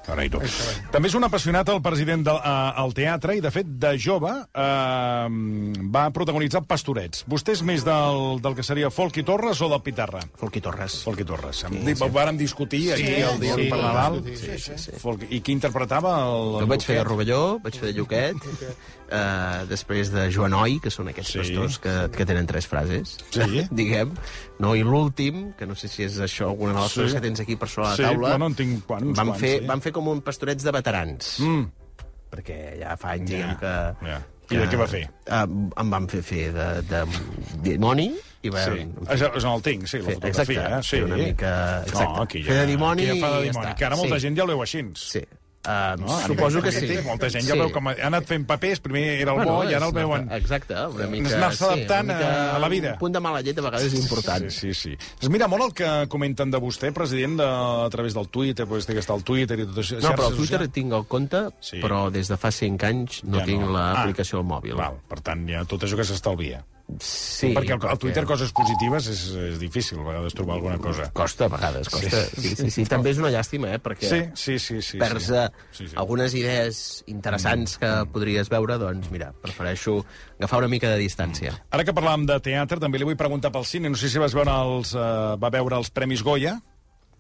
Carai, 0.04 0.26
tu. 0.28 0.36
També 0.92 1.08
és 1.08 1.14
un 1.16 1.24
apassionat 1.24 1.70
el 1.72 1.78
president 1.80 2.20
del 2.26 2.36
uh, 2.36 2.74
al 2.76 2.92
teatre 2.92 3.38
i, 3.38 3.40
de 3.40 3.48
fet, 3.48 3.64
de 3.80 3.94
jove 3.96 4.28
uh, 4.28 5.28
va 5.94 6.02
protagonitzar 6.12 6.60
Pastorets. 6.68 7.22
Vostè 7.24 7.54
és 7.56 7.62
més 7.64 7.86
del, 7.86 8.36
del 8.44 8.56
que 8.58 8.66
seria 8.66 8.90
Folky 8.92 9.24
Torres 9.24 9.62
o 9.64 9.70
del 9.72 9.80
Pitarra? 9.86 10.20
Folqui 10.36 10.60
Torres. 10.60 10.98
Folky 11.06 11.24
Torres. 11.24 11.62
Sí, 11.64 11.80
sí. 11.94 12.10
Vàrem 12.14 12.36
discutir 12.36 12.82
aquí 12.92 13.14
el 13.24 13.40
dia 13.40 13.56
sí, 13.56 13.70
per 13.72 13.78
sí, 13.80 13.86
Nadal. 13.86 14.20
sí, 14.28 14.58
sí, 14.66 14.76
sí. 14.84 14.92
Folky. 15.00 15.30
I 15.30 15.40
qui 15.40 15.56
interpretava 15.56 16.18
el... 16.28 16.60
Jo 16.66 16.68
vaig 16.74 16.84
fer 16.84 16.98
de 17.00 17.06
Rovelló, 17.08 17.40
vaig 17.64 17.80
fer 17.80 17.88
de 17.88 17.96
Lluquet, 17.96 18.44
eh, 19.10 19.64
després 19.68 20.10
de 20.12 20.30
Joanoi, 20.32 20.78
que 20.80 20.90
són 20.90 21.08
aquests 21.08 21.32
Sí. 21.32 21.38
pastors 21.38 21.78
que, 21.78 21.94
que 22.16 22.26
tenen 22.26 22.46
tres 22.46 22.66
frases, 22.66 23.16
Sí. 23.30 23.64
diguem, 23.70 24.12
no? 24.58 24.74
i 24.74 24.82
l'últim, 24.82 25.52
que 25.58 25.66
no 25.66 25.74
sé 25.74 25.88
si 25.88 26.04
és 26.04 26.18
això 26.20 26.48
alguna 26.50 26.72
de 26.74 26.80
les 26.80 26.92
Sí. 26.92 27.00
coses 27.00 27.14
que 27.14 27.20
tens 27.20 27.40
aquí 27.40 27.56
per 27.56 27.68
sobre 27.68 27.88
la 27.90 27.96
Sí, 27.96 28.02
taula, 28.02 28.30
bueno, 28.30 28.46
en 28.46 28.54
tinc 28.54 28.84
quan- 28.86 29.04
uns 29.04 29.16
van, 29.18 29.26
quants, 29.28 29.40
fer, 29.40 29.60
sí. 29.60 29.66
van 29.66 29.80
fer 29.80 29.92
com 29.92 30.08
un 30.08 30.20
pastorets 30.22 30.62
de 30.64 30.70
veterans, 30.72 31.40
Mm. 31.40 31.64
perquè 32.30 32.78
ja 32.80 32.96
fa 32.96 33.12
anys, 33.12 33.30
diguem, 33.30 33.50
Ja, 33.50 33.58
que... 34.00 34.06
ja. 34.08 34.22
I 34.50 34.56
de 34.60 34.66
què 34.68 34.76
va 34.76 34.86
fer? 34.86 35.08
Uh, 35.24 35.70
em 35.80 35.90
van 35.90 36.06
fer 36.06 36.20
fer 36.22 36.52
de, 36.52 36.82
de 36.82 36.98
dimoni, 37.64 38.10
i 38.44 38.50
va... 38.52 38.60
Sí. 38.66 38.82
És, 39.08 39.22
és 39.22 39.44
el 39.48 39.62
tinc, 39.64 39.86
sí, 39.88 39.98
la 40.02 40.10
fotografia. 40.10 40.66
exacte, 40.66 40.76
eh? 40.76 40.82
Sí. 40.82 41.00
una 41.00 41.16
mica- 41.16 41.82
exacte. 41.86 42.04
No, 42.12 42.22
aquí 42.22 42.42
ja, 42.42 42.50
Fer 42.52 42.58
de 42.60 42.66
dimoni 42.66 43.06
aquí 43.08 43.20
ja 43.20 43.26
fa 43.26 43.32
de 43.32 43.40
i 43.40 43.46
ja 43.46 43.52
dimoni. 43.52 43.66
està. 43.70 43.74
Que 43.78 43.84
ara 43.86 43.96
molta 43.96 44.14
Sí. 44.16 44.20
gent 44.26 44.36
ja 44.36 44.44
ho 44.44 44.46
veu 44.46 44.60
així. 44.62 44.82
Sí. 44.94 45.22
Uh, 45.64 45.96
No? 45.98 46.18
Suposo 46.26 46.60
que 46.60 46.70
sí. 46.72 46.86
Molta 47.06 47.30
gent 47.32 47.46
ja 47.46 47.54
sí. 47.54 47.58
veu 47.58 47.70
com 47.72 47.88
ha 47.88 47.94
anat 48.04 48.26
fent 48.28 48.44
papers, 48.46 48.80
primer 48.84 49.02
era 49.22 49.32
el 49.32 49.46
bo 49.48 49.62
i 49.64 49.72
ara 49.72 49.86
el 49.88 49.94
veuen... 49.96 50.26
Exacte, 50.36 50.74
una 50.92 51.06
mica... 51.08 51.30
Anar-se 51.38 51.64
adaptant 51.64 52.04
una 52.10 52.18
mica, 52.18 52.32
a 52.54 52.58
la 52.60 52.68
vida. 52.68 52.92
Un 52.92 52.98
punt 53.00 53.14
de 53.16 53.22
mala 53.24 53.40
llet 53.40 53.58
a 53.58 53.64
vegades 53.64 53.86
és 53.92 53.96
important. 54.02 54.44
Sí, 54.52 54.74
sí, 54.74 54.92
sí. 54.98 55.14
Es 55.22 55.30
mira 55.32 55.48
molt 55.48 55.64
el 55.70 55.72
que 55.78 55.88
comenten 56.12 56.52
de 56.52 56.60
vostè, 56.60 56.92
president, 56.92 57.38
de, 57.40 57.48
a 57.48 57.88
través 57.94 58.12
del 58.18 58.28
Twitter, 58.28 58.66
pues, 58.68 58.84
que 58.84 58.98
està 59.00 59.16
al 59.16 59.24
Twitter 59.24 59.58
i 59.62 59.66
tot 59.70 59.80
això. 59.80 60.02
No, 60.04 60.12
però 60.12 60.28
el 60.28 60.36
Twitter 60.36 60.58
socials. 60.60 60.74
tinc 60.76 60.92
el 61.00 61.06
compte, 61.08 61.44
Sí. 61.64 61.80
però 61.80 62.10
des 62.12 62.28
de 62.28 62.36
fa 62.36 62.50
5 62.52 62.84
anys 62.86 63.22
no 63.24 63.38
Ja 63.40 63.44
tinc 63.48 63.64
no. 63.64 63.72
l'aplicació 63.72 64.38
Ah, 64.38 64.40
al 64.44 64.46
mòbil. 64.52 64.76
Val, 64.76 65.00
per 65.08 65.20
tant, 65.24 65.48
ja 65.48 65.64
tot 65.64 65.82
això 65.88 65.96
que 65.96 66.04
s'estalvia. 66.04 66.64
Sí, 67.00 67.48
perquè 67.56 67.78
al, 67.78 67.98
Twitter 67.98 68.22
coses 68.28 68.50
positives 68.54 69.06
és, 69.08 69.20
és 69.40 69.54
difícil, 69.58 70.02
a 70.02 70.04
vegades, 70.04 70.34
trobar 70.36 70.58
alguna 70.58 70.76
cosa. 70.78 71.06
Costa 71.16 71.46
a 71.48 71.52
vegades, 71.54 71.88
costa. 71.88 72.20
Sí. 72.28 72.42
Sí, 72.42 72.52
sí, 72.58 72.70
sí. 72.74 72.84
També 72.90 73.14
és 73.14 73.20
una 73.22 73.30
llàstima, 73.32 73.70
eh? 73.72 73.80
Perquè 73.82 74.10
Sí, 74.10 74.20
sí, 74.36 74.58
sí. 74.60 74.82
sí, 74.84 75.00
perds 75.00 75.30
sí. 75.30 75.38
eh, 75.40 75.48
Sí, 75.72 75.88
sí. 75.88 75.96
algunes 75.96 76.36
idees 76.36 76.82
interessants 77.10 77.78
que 77.80 77.90
podries 78.12 78.52
veure, 78.52 78.76
doncs 78.78 79.08
mira, 79.10 79.32
prefereixo 79.42 80.02
agafar 80.38 80.60
una 80.60 80.68
mica 80.76 80.92
de 80.92 81.00
distància. 81.00 81.56
Ara 81.72 81.88
que 81.88 81.96
parlàvem 81.96 82.28
de 82.28 82.36
teatre, 82.44 82.78
també 82.84 83.00
li 83.00 83.08
vull 83.08 83.18
preguntar 83.18 83.50
pel 83.54 83.64
cine. 83.64 83.88
No 83.88 83.96
sé 83.98 84.12
si 84.12 84.20
vas 84.20 84.36
veure 84.36 84.52
els, 84.52 84.92
uh, 84.94 85.34
va 85.40 85.50
veure 85.56 85.80
els 85.80 85.90
Premis 85.90 86.22
Goya. 86.22 86.58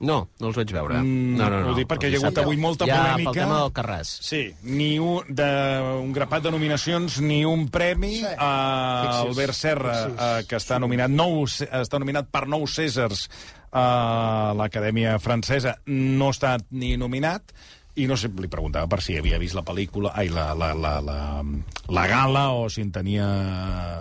No, 0.00 0.16
no 0.40 0.50
els 0.50 0.58
vaig 0.58 0.72
veure. 0.74 0.98
Mm, 1.00 1.36
no, 1.38 1.48
no, 1.52 1.60
no. 1.62 1.72
ho 1.72 1.76
dic 1.78 1.88
perquè 1.90 2.10
hi 2.10 2.16
ha 2.16 2.22
hagut 2.22 2.40
avui 2.42 2.58
molta 2.60 2.88
ja, 2.88 2.96
polèmica. 2.98 3.30
pel 3.30 3.38
tema 3.40 3.58
del 3.62 3.72
Carràs. 3.76 4.12
Sí, 4.26 4.42
ni 4.66 4.90
un, 5.02 5.28
de, 5.28 5.50
un 6.00 6.12
grapat 6.16 6.46
de 6.46 6.54
nominacions, 6.54 7.20
ni 7.24 7.44
un 7.48 7.68
premi 7.72 8.16
sí. 8.18 8.32
a 8.34 8.50
Fixi's, 9.04 9.20
Albert 9.28 9.58
Serra, 9.58 9.94
fixi's. 10.00 10.16
uh, 10.18 10.48
que 10.50 10.60
està 10.60 10.80
nominat, 10.82 11.12
nou, 11.12 11.44
està 11.46 12.02
nominat 12.02 12.30
per 12.34 12.46
nou 12.50 12.66
Cèsars 12.70 13.28
a 13.74 14.52
l'Acadèmia 14.58 15.16
Francesa, 15.22 15.78
no 15.90 16.30
ha 16.30 16.34
estat 16.36 16.66
ni 16.70 16.94
nominat, 17.00 17.54
i 17.96 18.06
no 18.10 18.16
sé, 18.18 18.26
li 18.42 18.48
preguntava 18.50 18.88
per 18.90 18.98
si 19.04 19.14
havia 19.14 19.38
vist 19.38 19.54
la 19.54 19.62
pel·lícula, 19.62 20.10
ai, 20.18 20.26
la, 20.32 20.48
la, 20.58 20.72
la, 20.74 20.96
la, 21.04 21.18
la 21.94 22.06
gala, 22.10 22.48
o 22.58 22.64
si 22.72 22.82
en 22.82 22.90
tenia... 22.90 23.26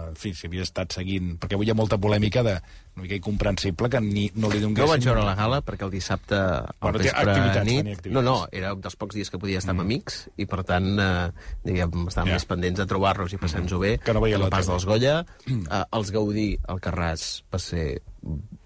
En 0.09 0.15
fi, 0.17 0.31
si 0.33 0.47
havia 0.49 0.63
estat 0.65 0.95
seguint... 0.95 1.35
Perquè 1.41 1.53
avui 1.57 1.67
hi 1.69 1.73
ha 1.73 1.77
molta 1.77 1.99
polèmica 2.01 2.41
de 2.45 2.55
una 2.95 3.03
mica 3.05 3.17
incomprensible 3.17 3.89
que 3.89 4.01
ni, 4.01 4.27
no 4.33 4.49
li 4.49 4.59
No 4.61 4.67
donguessin... 4.67 4.89
vaig 4.95 5.05
veure 5.09 5.23
la 5.25 5.35
gala 5.37 5.59
perquè 5.65 5.85
el 5.85 5.93
dissabte 5.93 6.37
al 6.39 6.73
Bueno, 6.81 6.99
vespre 7.01 7.63
nit... 7.69 8.09
No, 8.13 8.21
no, 8.25 8.35
era 8.51 8.73
un 8.73 8.81
dels 8.81 8.97
pocs 8.97 9.17
dies 9.17 9.29
que 9.33 9.37
podia 9.41 9.61
estar 9.61 9.73
amb 9.77 9.85
amics 9.85 10.23
i, 10.37 10.45
per 10.49 10.63
tant, 10.65 10.89
eh, 10.97 11.29
diguem, 11.65 12.07
estàvem 12.09 12.33
Ja. 12.33 12.37
més 12.41 12.45
pendents 12.49 12.81
de 12.81 12.89
trobar-los 12.89 13.33
i 13.33 13.41
passar-nos-ho 13.41 13.81
bé. 13.81 13.95
Que 14.01 14.13
no 14.17 14.21
veia 14.25 14.41
la 14.41 14.49
pas 14.53 14.69
dels 14.69 14.85
Goya. 14.89 15.19
Eh, 15.49 15.83
els 15.99 16.13
Gaudí, 16.13 16.51
el 16.69 16.81
Carràs, 16.81 17.43
va 17.53 17.61
ser 17.61 17.87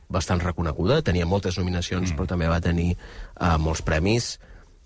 bastant 0.07 0.39
reconeguda. 0.43 1.01
Tenia 1.03 1.27
moltes 1.27 1.57
nominacions, 1.59 2.13
però 2.15 2.27
també 2.31 2.47
va 2.47 2.61
tenir 2.63 2.93
eh, 2.95 3.57
molts 3.59 3.83
premis. 3.83 4.37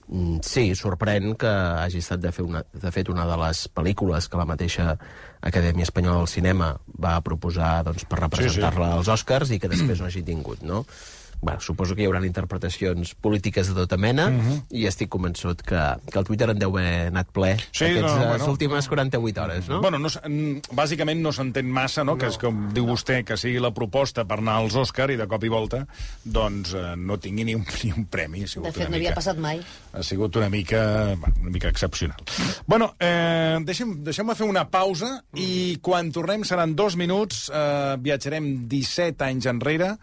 Mm, 0.08 0.42
Sí, 0.44 0.72
sorprèn 0.76 1.36
que 1.40 1.50
hagi 1.50 2.02
estat 2.02 2.22
de, 2.24 2.32
fer 2.36 2.44
una, 2.48 2.64
de 2.74 2.92
fet 2.92 3.10
una 3.10 3.26
de 3.30 3.38
les 3.44 3.68
pel·lícules 3.72 4.28
que 4.28 4.40
la 4.40 4.48
mateixa 4.50 4.96
Acadèmia 5.42 5.88
Espanyola 5.88 6.22
del 6.24 6.32
Cinema 6.32 6.74
va 7.02 7.20
proposar 7.26 7.82
doncs, 7.88 8.06
per 8.06 8.20
representar-la 8.24 8.94
als 8.98 9.10
Oscars 9.10 9.52
i 9.52 9.60
que 9.60 9.72
després 9.72 10.02
no 10.02 10.10
hagi 10.10 10.24
tingut, 10.28 10.62
no? 10.64 10.86
Bueno, 11.42 11.60
suposo 11.60 11.96
que 11.98 12.04
hi 12.04 12.08
haurà 12.10 12.22
interpretacions 12.26 13.16
polítiques 13.18 13.72
de 13.72 13.74
tota 13.74 13.98
mena 13.98 14.28
i 14.70 14.86
estic 14.86 15.10
convençut 15.10 15.64
que, 15.66 15.80
que 16.06 16.20
el 16.20 16.28
Twitter 16.28 16.52
en 16.54 16.60
deu 16.62 16.76
haver 16.78 17.08
anat 17.10 17.32
ple 17.34 17.56
Sí, 17.72 17.88
aquestes 17.88 18.06
no, 18.06 18.14
no, 18.20 18.28
bueno. 18.30 18.50
últimes 18.54 18.88
48 18.88 19.42
hores, 19.42 19.70
no? 19.72 19.82
Bueno, 19.82 19.98
no, 19.98 20.10
mm, 20.10 20.76
bàsicament 20.78 21.24
no 21.24 21.34
s'entén 21.34 21.66
massa, 21.66 22.06
no? 22.06 22.14
no? 22.14 22.20
Que 22.22 22.30
és 22.30 22.38
com 22.42 22.68
diu 22.76 22.86
vostè, 22.90 23.22
que 23.26 23.38
sigui 23.42 23.62
la 23.64 23.74
proposta 23.74 24.26
per 24.30 24.38
anar 24.42 24.60
als 24.62 24.78
Òscar 24.78 25.10
i 25.14 25.18
de 25.20 25.28
cop 25.32 25.44
i 25.44 25.52
volta 25.52 25.84
doncs 26.24 26.76
eh, 26.78 26.94
no 26.98 27.18
tingui 27.22 27.48
ni 27.48 27.58
un, 27.58 27.66
ni 27.84 27.92
un 27.96 28.06
premi. 28.12 28.46
Ha 28.46 28.52
sigut 28.54 28.70
De 28.70 28.76
fet, 28.78 28.90
no 28.90 29.00
havia 29.00 29.10
mica, 29.10 29.20
passat 29.20 29.42
mai. 29.42 29.62
Ha 29.94 30.06
sigut 30.06 30.38
una 30.38 30.50
mica, 30.54 30.82
bueno, 31.16 31.36
una 31.42 31.54
mica 31.58 31.72
excepcional. 31.74 32.22
Bueno, 32.68 32.94
eh, 33.00 33.58
deixem, 33.66 33.98
deixem-me 34.06 34.38
fer 34.38 34.50
una 34.50 34.68
pausa 34.70 35.18
i 35.34 35.80
quan 35.82 36.12
tornem 36.14 36.46
seran 36.48 36.76
dos 36.78 36.98
minuts, 37.00 37.48
eh, 37.50 37.96
viatjarem 38.02 38.52
17 38.72 39.32
anys 39.32 39.50
enrere 39.52 39.96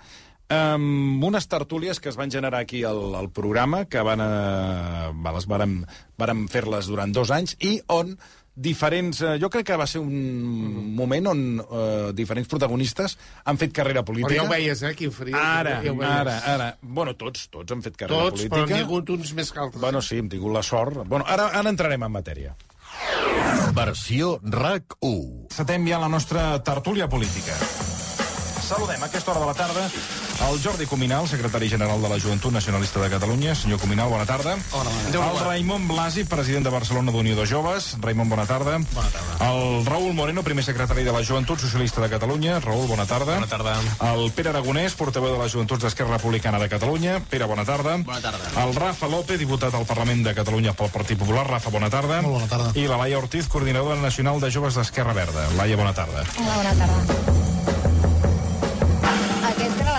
amb 0.48 1.24
unes 1.28 1.46
tertúlies 1.48 2.00
que 2.00 2.08
es 2.08 2.16
van 2.16 2.30
generar 2.32 2.62
aquí 2.62 2.82
al, 2.84 3.14
al 3.14 3.30
programa, 3.30 3.84
que 3.84 4.00
van, 4.00 4.20
eh, 4.24 5.12
va, 5.24 5.32
les 5.36 5.46
vàrem, 5.48 5.78
vàrem 6.18 6.46
fer-les 6.48 6.88
durant 6.88 7.12
dos 7.12 7.32
anys, 7.34 7.56
i 7.60 7.78
on 7.92 8.14
diferents... 8.58 9.20
Eh, 9.22 9.34
jo 9.38 9.50
crec 9.52 9.68
que 9.68 9.76
va 9.78 9.86
ser 9.86 10.00
un 10.02 10.94
moment 10.96 11.30
on 11.30 11.42
eh, 11.62 12.08
diferents 12.16 12.48
protagonistes 12.50 13.16
han 13.44 13.60
fet 13.60 13.74
carrera 13.76 14.02
Però 14.02 14.12
política. 14.12 14.40
ja 14.40 14.46
ho 14.46 14.50
veies, 14.50 14.82
eh, 14.82 14.94
quin 14.98 15.12
frio. 15.14 15.36
Ara, 15.38 15.78
ja 15.84 15.94
ara, 16.08 16.38
ara. 16.54 16.70
Bueno, 16.82 17.14
tots, 17.20 17.46
tots 17.52 17.76
han 17.76 17.84
fet 17.84 17.96
carrera 18.00 18.28
Tots, 18.28 18.40
política. 18.42 18.56
però 18.56 18.66
n'hi 18.72 18.80
ha 18.80 18.86
hagut 18.88 19.12
uns 19.14 19.34
més 19.36 19.52
que 19.52 19.62
altres. 19.62 19.82
Bueno, 19.84 20.02
sí, 20.02 20.18
hem 20.18 20.32
tingut 20.32 20.54
la 20.54 20.64
sort. 20.66 21.04
Bueno, 21.04 21.28
ara, 21.28 21.50
ara 21.60 21.70
entrarem 21.70 22.08
en 22.08 22.14
matèria. 22.16 22.56
Versió 23.76 24.38
RAC 24.42 24.96
1. 25.06 25.52
Setem 25.54 25.86
ja 25.86 26.00
la 26.02 26.08
nostra 26.10 26.50
tertúlia 26.66 27.06
política. 27.08 27.54
Saludem 28.68 29.04
a 29.04 29.06
aquesta 29.06 29.32
hora 29.32 29.44
de 29.44 29.52
la 29.52 29.54
tarda 29.54 29.86
el 30.40 30.62
Jordi 30.62 30.86
Cuminal, 30.86 31.28
secretari 31.28 31.68
general 31.68 32.00
de 32.00 32.08
la 32.08 32.18
Joventut 32.20 32.52
Nacionalista 32.52 33.00
de 33.00 33.10
Catalunya. 33.10 33.54
Senyor 33.54 33.80
Cuminal, 33.80 34.08
bona 34.08 34.24
tarda. 34.26 34.56
Bona 34.70 34.90
tarda. 34.90 35.32
El 35.32 35.44
Raimon 35.44 35.88
Blasi, 35.88 36.24
president 36.24 36.64
de 36.64 36.70
Barcelona 36.70 37.12
d'Unió 37.12 37.36
de 37.36 37.46
Joves. 37.46 37.96
Raimon, 38.00 38.28
bona 38.28 38.46
tarda. 38.46 38.78
Bona 38.78 39.08
tarda. 39.10 39.50
El 39.50 39.84
Raül 39.86 40.14
Moreno, 40.14 40.42
primer 40.42 40.64
secretari 40.64 41.04
de 41.04 41.12
la 41.12 41.24
Joventut 41.24 41.58
Socialista 41.60 42.00
de 42.00 42.08
Catalunya. 42.08 42.60
Raül, 42.60 42.86
bona 42.86 43.06
tarda. 43.06 43.34
Bona 43.34 43.46
tarda. 43.46 43.76
El 44.12 44.30
Pere 44.32 44.50
Aragonès, 44.50 44.94
portaveu 44.94 45.34
de 45.34 45.42
les 45.42 45.52
Joventuts 45.52 45.82
d'Esquerra 45.82 46.16
Republicana 46.16 46.58
de 46.58 46.68
Catalunya. 46.68 47.18
Pere, 47.30 47.44
bona 47.44 47.64
tarda. 47.64 47.96
Bona 47.98 48.20
tarda. 48.20 48.52
El 48.64 48.74
Rafa 48.74 49.08
López, 49.08 49.38
diputat 49.38 49.74
al 49.74 49.86
Parlament 49.86 50.24
de 50.24 50.34
Catalunya 50.34 50.72
pel 50.72 50.92
Partit 50.94 51.18
Popular. 51.18 51.46
Rafa, 51.48 51.70
bona 51.70 51.90
tarda. 51.90 52.22
Molt 52.22 52.38
bona 52.40 52.48
tarda. 52.48 52.72
I 52.78 52.86
la 52.86 52.96
Laia 52.96 53.18
Ortiz, 53.18 53.48
coordinadora 53.48 54.00
nacional 54.00 54.40
de 54.40 54.52
Joves 54.52 54.78
d'Esquerra 54.78 55.12
Verda. 55.12 55.48
Laia, 55.58 55.76
bona 55.76 55.94
tarda. 55.94 56.24
Hola, 56.38 56.56
bona 56.62 56.78
tarda. 56.78 57.37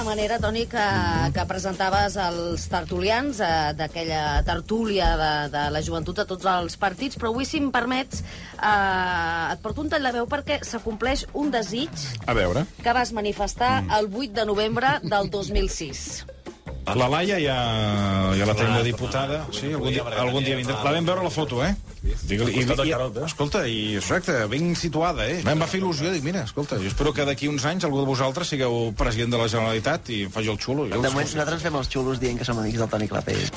Manera, 0.09 0.39
Toni, 0.41 0.63
que, 0.65 0.85
que 1.35 1.43
presentaves 1.45 2.15
els 2.17 2.63
tertulians 2.71 3.37
eh, 3.45 3.49
d'aquella 3.77 4.39
tertúlia 4.47 5.11
de, 5.19 5.29
de 5.53 5.65
la 5.69 5.83
joventut 5.85 6.23
a 6.23 6.25
tots 6.25 6.47
els 6.49 6.79
partits, 6.81 7.19
però 7.19 7.29
avui, 7.29 7.45
si 7.45 7.61
em 7.61 7.67
permets, 7.69 8.23
eh, 8.57 9.53
et 9.53 9.61
porto 9.61 9.85
un 9.85 9.91
tall 9.93 10.09
de 10.09 10.15
veu 10.17 10.25
perquè 10.31 10.57
s'acompleix 10.65 11.27
un 11.37 11.53
desig 11.53 11.93
A 12.25 12.33
veure. 12.33 12.65
que 12.81 12.97
vas 12.97 13.13
manifestar 13.13 13.83
el 13.99 14.09
8 14.09 14.33
de 14.41 14.49
novembre 14.49 14.97
del 15.05 15.29
2006. 15.29 16.25
La 16.89 17.07
Laia 17.11 17.37
ja, 17.37 17.55
ja 18.33 18.45
la 18.49 18.53
tenim 18.57 18.73
de 18.79 18.83
diputada. 18.87 19.43
Sí, 19.53 19.67
algun 19.75 19.93
dia, 19.93 20.03
algun 20.23 20.43
dia 20.43 20.55
vindrà. 20.57 20.79
La 20.83 20.93
vam 20.95 21.05
veure 21.05 21.21
la 21.21 21.29
foto, 21.29 21.59
eh? 21.61 21.75
Digue-li. 22.25 22.55
I, 22.55 22.63
i, 22.65 22.93
escolta, 23.27 23.61
i 23.69 23.95
exacte, 23.99 24.33
ben 24.49 24.71
situada, 24.79 25.27
eh? 25.29 25.43
Em 25.43 25.61
va 25.61 25.67
fer 25.69 25.81
il·lusió, 25.83 26.09
dic, 26.15 26.23
mira, 26.25 26.41
escolta, 26.47 26.79
jo 26.81 26.89
espero 26.89 27.13
que 27.13 27.27
d'aquí 27.27 27.49
uns 27.51 27.65
anys 27.69 27.85
algú 27.85 28.01
de 28.01 28.07
vosaltres 28.09 28.49
sigueu 28.55 28.89
president 28.97 29.35
de 29.35 29.41
la 29.43 29.47
Generalitat 29.51 30.09
i 30.15 30.23
em 30.25 30.33
faci 30.33 30.49
el 30.49 30.57
xulo. 30.57 30.87
Jo, 30.89 30.97
De 31.03 31.11
moment 31.13 31.29
nosaltres 31.29 31.61
fem 31.67 31.77
els 31.83 31.91
xulos 31.93 32.21
dient 32.23 32.39
que 32.41 32.47
som 32.47 32.57
amics 32.63 32.81
del 32.81 32.89
Toni 32.89 33.09
Clapés. 33.11 33.51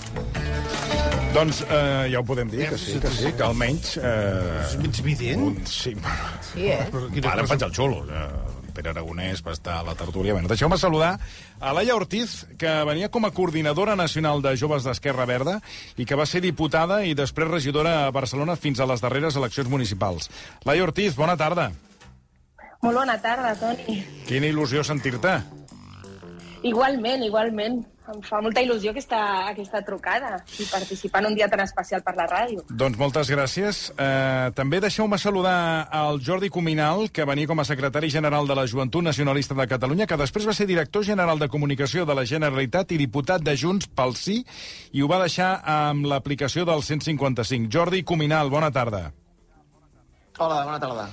Doncs 1.32 1.62
eh, 1.64 2.10
ja 2.12 2.20
ho 2.20 2.24
podem 2.28 2.50
dir, 2.52 2.66
que 2.68 2.76
sí, 2.76 2.98
que 3.00 3.08
sí, 3.16 3.30
que 3.32 3.46
almenys... 3.46 3.94
Eh, 3.96 4.66
És 4.66 4.76
mig 4.82 4.98
vident. 5.06 5.46
un, 5.48 5.62
sí, 5.64 5.94
Sí, 6.52 6.68
eh? 6.68 6.82
Ara 7.24 7.46
faig 7.48 7.64
el 7.64 7.72
xulo. 7.72 8.02
Eh, 8.12 8.26
Pere 8.72 8.92
Aragonès 8.92 9.42
va 9.44 9.54
estar 9.54 9.78
a 9.80 9.86
la 9.86 9.94
tertúlia. 9.98 10.34
Bueno, 10.34 10.48
Deixeu-me 10.50 10.78
saludar 10.80 11.18
a 11.60 11.72
Laia 11.76 11.96
Ortiz, 11.96 12.42
que 12.58 12.72
venia 12.88 13.10
com 13.12 13.24
a 13.24 13.32
coordinadora 13.32 13.96
nacional 13.96 14.42
de 14.42 14.56
joves 14.56 14.84
d'Esquerra 14.84 15.28
Verda 15.28 15.60
i 15.96 16.06
que 16.08 16.18
va 16.18 16.26
ser 16.26 16.42
diputada 16.44 17.02
i 17.06 17.14
després 17.14 17.50
regidora 17.50 18.06
a 18.06 18.10
Barcelona 18.10 18.56
fins 18.56 18.80
a 18.80 18.88
les 18.88 19.04
darreres 19.04 19.36
eleccions 19.36 19.70
municipals. 19.70 20.30
Laia 20.64 20.84
Ortiz, 20.84 21.16
bona 21.16 21.36
tarda. 21.36 21.70
Molt 22.82 22.98
bona 22.98 23.14
tarda, 23.22 23.54
Toni. 23.60 24.00
Quina 24.26 24.48
il·lusió 24.50 24.82
sentir-te. 24.82 25.36
Igualment, 26.62 27.24
igualment. 27.26 27.82
Em 28.12 28.18
fa 28.26 28.40
molta 28.42 28.62
il·lusió 28.62 28.90
aquesta, 28.90 29.18
aquesta 29.52 29.78
trucada 29.86 30.40
i 30.58 30.64
participar 30.66 31.20
en 31.22 31.28
un 31.30 31.36
dia 31.38 31.46
tan 31.50 31.60
especial 31.62 32.02
per 32.02 32.16
la 32.18 32.26
ràdio. 32.26 32.64
Doncs 32.66 32.98
moltes 32.98 33.30
gràcies. 33.30 33.82
Eh, 33.94 34.50
també 34.58 34.80
deixeu-me 34.82 35.18
saludar 35.22 35.86
al 35.86 36.18
Jordi 36.22 36.50
Cuminal, 36.50 37.08
que 37.14 37.26
venia 37.26 37.46
com 37.46 37.62
a 37.62 37.66
secretari 37.66 38.10
general 38.10 38.50
de 38.50 38.58
la 38.58 38.66
Joventut 38.66 39.06
Nacionalista 39.06 39.54
de 39.54 39.68
Catalunya, 39.70 40.08
que 40.10 40.18
després 40.18 40.46
va 40.46 40.54
ser 40.54 40.66
director 40.66 41.06
general 41.06 41.38
de 41.38 41.48
comunicació 41.48 42.06
de 42.06 42.18
la 42.18 42.26
Generalitat 42.26 42.90
i 42.90 42.98
diputat 42.98 43.42
de 43.42 43.54
Junts 43.56 43.86
pel 43.86 44.18
Sí, 44.18 44.42
i 44.92 45.02
ho 45.02 45.10
va 45.10 45.22
deixar 45.22 45.60
amb 45.62 46.10
l'aplicació 46.10 46.66
del 46.66 46.82
155. 46.82 47.70
Jordi 47.70 48.02
Cuminal, 48.02 48.50
bona 48.50 48.70
tarda. 48.74 49.12
Hola, 50.38 50.64
bona 50.66 50.80
tarda. 50.82 51.06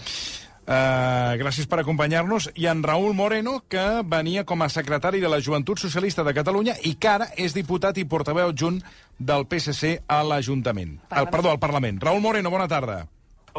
Uh, 0.69 1.33
gràcies 1.41 1.65
per 1.65 1.79
acompanyar-nos. 1.81 2.51
I 2.53 2.67
en 2.69 2.83
Raül 2.85 3.15
Moreno, 3.17 3.55
que 3.65 4.03
venia 4.05 4.45
com 4.45 4.61
a 4.61 4.69
secretari 4.69 5.17
de 5.17 5.31
la 5.31 5.41
Joventut 5.41 5.81
Socialista 5.81 6.21
de 6.23 6.35
Catalunya 6.37 6.75
i 6.85 6.93
que 6.93 7.09
ara 7.09 7.31
és 7.33 7.57
diputat 7.57 7.97
i 7.97 8.05
portaveu 8.05 8.51
adjunt 8.53 8.77
del 9.17 9.47
PSC 9.49 9.95
a 10.05 10.21
l'Ajuntament. 10.21 10.99
Perdó, 11.09 11.49
al 11.49 11.63
Parlament. 11.63 11.97
Raül 12.05 12.21
Moreno, 12.21 12.53
bona 12.53 12.69
tarda. 12.69 13.07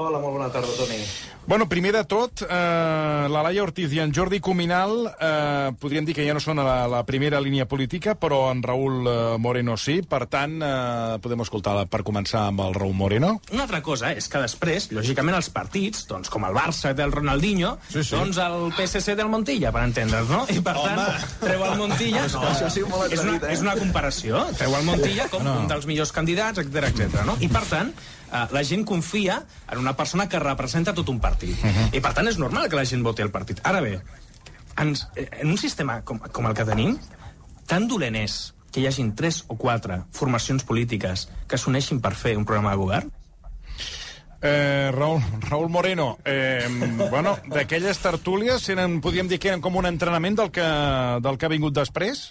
Hola, 0.01 0.17
molt 0.19 0.33
bona 0.39 0.47
tarda, 0.49 0.71
Toni. 0.79 0.97
Bueno, 1.51 1.67
primer 1.69 1.91
de 1.93 2.05
tot, 2.09 2.43
eh, 2.43 2.47
la 2.49 3.41
Laia 3.43 3.63
Ortiz 3.65 3.91
i 3.93 3.99
en 4.01 4.13
Jordi 4.15 4.39
Cuminal 4.41 4.93
eh, 5.19 5.73
podríem 5.81 6.07
dir 6.07 6.15
que 6.15 6.25
ja 6.25 6.33
no 6.37 6.41
són 6.41 6.61
a 6.63 6.65
la, 6.65 6.77
la 6.89 7.01
primera 7.09 7.41
línia 7.43 7.67
política, 7.69 8.15
però 8.17 8.39
en 8.53 8.63
Raül 8.63 9.09
eh, 9.11 9.15
Moreno 9.43 9.75
sí. 9.81 9.99
Per 10.07 10.23
tant, 10.31 10.55
eh, 10.63 11.19
podem 11.21 11.43
escoltar 11.45 11.75
per 11.91 12.01
començar 12.07 12.47
amb 12.49 12.63
el 12.65 12.77
Raül 12.79 12.95
Moreno. 12.97 13.33
Una 13.53 13.67
altra 13.67 13.83
cosa 13.85 14.13
és 14.17 14.29
que 14.31 14.41
després, 14.41 14.89
lògicament, 14.95 15.37
els 15.41 15.51
partits, 15.53 16.07
doncs, 16.09 16.31
com 16.33 16.47
el 16.49 16.55
Barça 16.57 16.95
del 16.97 17.13
Ronaldinho, 17.13 17.75
Sí, 17.91 18.05
sí. 18.05 18.15
doncs 18.15 18.39
el 18.41 18.71
PSC 18.79 19.17
del 19.19 19.29
Montilla, 19.33 19.73
per 19.75 19.83
entendre's, 19.89 20.31
no? 20.33 20.47
I 20.49 20.63
per 20.65 20.77
tant, 20.79 21.03
treu 21.43 21.67
el 21.67 21.77
Montilla... 21.83 22.25
No, 22.31 22.47
això 22.55 22.71
sí, 22.73 22.87
molt 22.89 23.13
és, 23.13 23.21
una, 23.27 23.37
eh? 23.41 23.53
és 23.57 23.61
una 23.67 23.77
comparació. 23.77 24.47
Treu 24.57 24.79
el 24.81 24.87
Montilla 24.89 25.29
com 25.29 25.45
No. 25.45 25.59
un 25.65 25.69
dels 25.69 25.85
millors 25.91 26.13
candidats, 26.15 26.63
etc 26.63 26.89
etc. 26.93 27.21
no? 27.27 27.37
I 27.43 27.49
per 27.53 27.65
tant, 27.69 27.93
eh, 28.31 28.47
la 28.53 28.65
gent 28.65 28.85
confia 28.87 29.43
en 29.71 29.79
una 29.79 29.97
persona 29.97 30.29
que 30.29 30.39
representa 30.39 30.95
tot 30.95 31.09
un 31.09 31.21
partit. 31.21 31.59
I 31.93 32.01
per 32.01 32.15
tant 32.17 32.29
és 32.31 32.39
normal 32.39 32.69
que 32.71 32.79
la 32.79 32.87
gent 32.89 33.05
voti 33.07 33.23
el 33.23 33.33
partit. 33.35 33.61
Ara 33.67 33.83
bé, 33.85 33.99
ens, 34.79 35.07
eh, 35.17 35.29
en 35.43 35.51
un 35.51 35.59
sistema 35.59 36.01
com, 36.03 36.19
com 36.19 36.47
el 36.47 36.57
que 36.57 36.67
tenim, 36.69 36.97
tan 37.67 37.89
dolent 37.89 38.17
és 38.19 38.41
que 38.71 38.83
hi 38.83 38.87
hagin 38.87 39.15
tres 39.19 39.45
o 39.49 39.57
quatre 39.59 40.05
formacions 40.15 40.65
polítiques 40.67 41.29
que 41.51 41.59
s'uneixin 41.59 42.01
per 42.01 42.15
fer 42.15 42.37
un 42.39 42.47
programa 42.47 42.75
de 42.75 42.83
govern? 42.83 43.11
Eh, 44.43 44.91
Raül, 44.95 45.21
Raül 45.51 45.69
Moreno, 45.69 46.19
eh, 46.25 46.65
bueno, 47.11 47.37
d'aquelles 47.53 47.99
tertúlies 48.01 48.69
eren, 48.73 49.01
podríem 49.05 49.29
dir 49.29 49.39
que 49.39 49.51
eren 49.53 49.61
com 49.61 49.77
un 49.77 49.89
entrenament 49.91 50.39
del 50.39 50.49
que, 50.55 50.65
del 51.21 51.37
que 51.37 51.47
ha 51.47 51.53
vingut 51.53 51.77
després? 51.77 52.31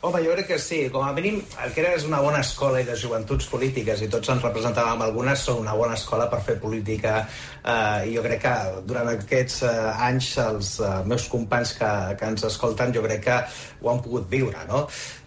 Home, 0.00 0.20
jo 0.22 0.30
crec 0.30 0.46
que 0.46 0.58
sí. 0.62 0.76
Com 0.94 1.02
a 1.02 1.10
mínim, 1.12 1.40
el 1.64 1.72
que 1.74 1.80
era 1.82 1.90
és 1.96 2.04
una 2.06 2.20
bona 2.22 2.38
escola 2.44 2.78
i 2.78 2.84
les 2.86 3.00
joventuts 3.02 3.48
polítiques, 3.50 3.98
i 4.04 4.06
tots 4.12 4.30
ens 4.30 4.44
representàvem 4.46 5.00
algunes, 5.02 5.42
són 5.42 5.64
una 5.64 5.74
bona 5.74 5.96
escola 5.98 6.28
per 6.30 6.38
fer 6.46 6.54
política. 6.62 7.24
Eh, 7.58 8.06
I 8.06 8.14
jo 8.14 8.22
crec 8.22 8.44
que 8.44 8.52
durant 8.86 9.10
aquests 9.10 9.64
eh, 9.66 9.72
anys 10.06 10.28
els 10.44 10.70
eh, 10.78 10.92
meus 11.10 11.26
companys 11.32 11.72
que, 11.80 11.90
que 12.20 12.30
ens 12.30 12.46
escolten, 12.46 12.94
jo 12.94 13.02
crec 13.08 13.24
que 13.24 13.40
ho 13.82 13.90
han 13.90 13.98
pogut 14.04 14.28
viure, 14.30 14.62
no? 14.70 14.84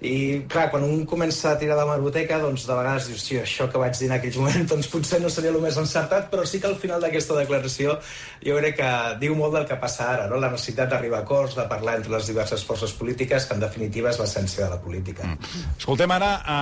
I, 0.07 0.13
clar, 0.51 0.69
quan 0.71 0.87
un 0.87 1.03
comença 1.05 1.51
a 1.51 1.59
tirar 1.59 1.75
de 1.75 1.89
l'hemeroteca, 1.89 2.39
doncs 2.39 2.63
de 2.69 2.79
vegades 2.79 3.11
dius, 3.11 3.27
sí, 3.27 3.41
això 3.41 3.67
que 3.67 3.83
vaig 3.83 3.99
dir 3.99 4.07
en 4.07 4.15
aquells 4.21 4.39
moments, 4.43 4.71
doncs 4.71 4.89
potser 4.93 5.19
no 5.19 5.33
seria 5.33 5.51
el 5.51 5.59
més 5.63 5.81
encertat, 5.83 6.31
però 6.31 6.47
sí 6.47 6.63
que 6.63 6.71
al 6.71 6.79
final 6.79 7.03
d'aquesta 7.03 7.35
declaració 7.41 7.99
jo 8.39 8.55
crec 8.63 8.79
que 8.79 8.95
diu 9.19 9.35
molt 9.35 9.59
del 9.59 9.67
que 9.67 9.79
passa 9.83 10.07
ara, 10.15 10.31
no? 10.31 10.39
La 10.39 10.55
necessitat 10.55 10.95
d'arribar 10.95 11.25
a 11.25 11.27
acords, 11.27 11.59
de 11.59 11.67
parlar 11.67 11.99
entre 11.99 12.15
les 12.15 12.31
diverses 12.31 12.63
forces 12.63 12.95
polítiques, 12.95 13.45
que 13.45 13.59
en 13.59 13.67
definitiva 13.67 14.15
és 14.15 14.23
l'essència 14.23 14.60
de 14.63 14.69
la 14.69 14.79
política. 14.81 15.27
Mm. 15.27 15.77
Escoltem 15.77 16.11
ara 16.11 16.31
a, 16.45 16.59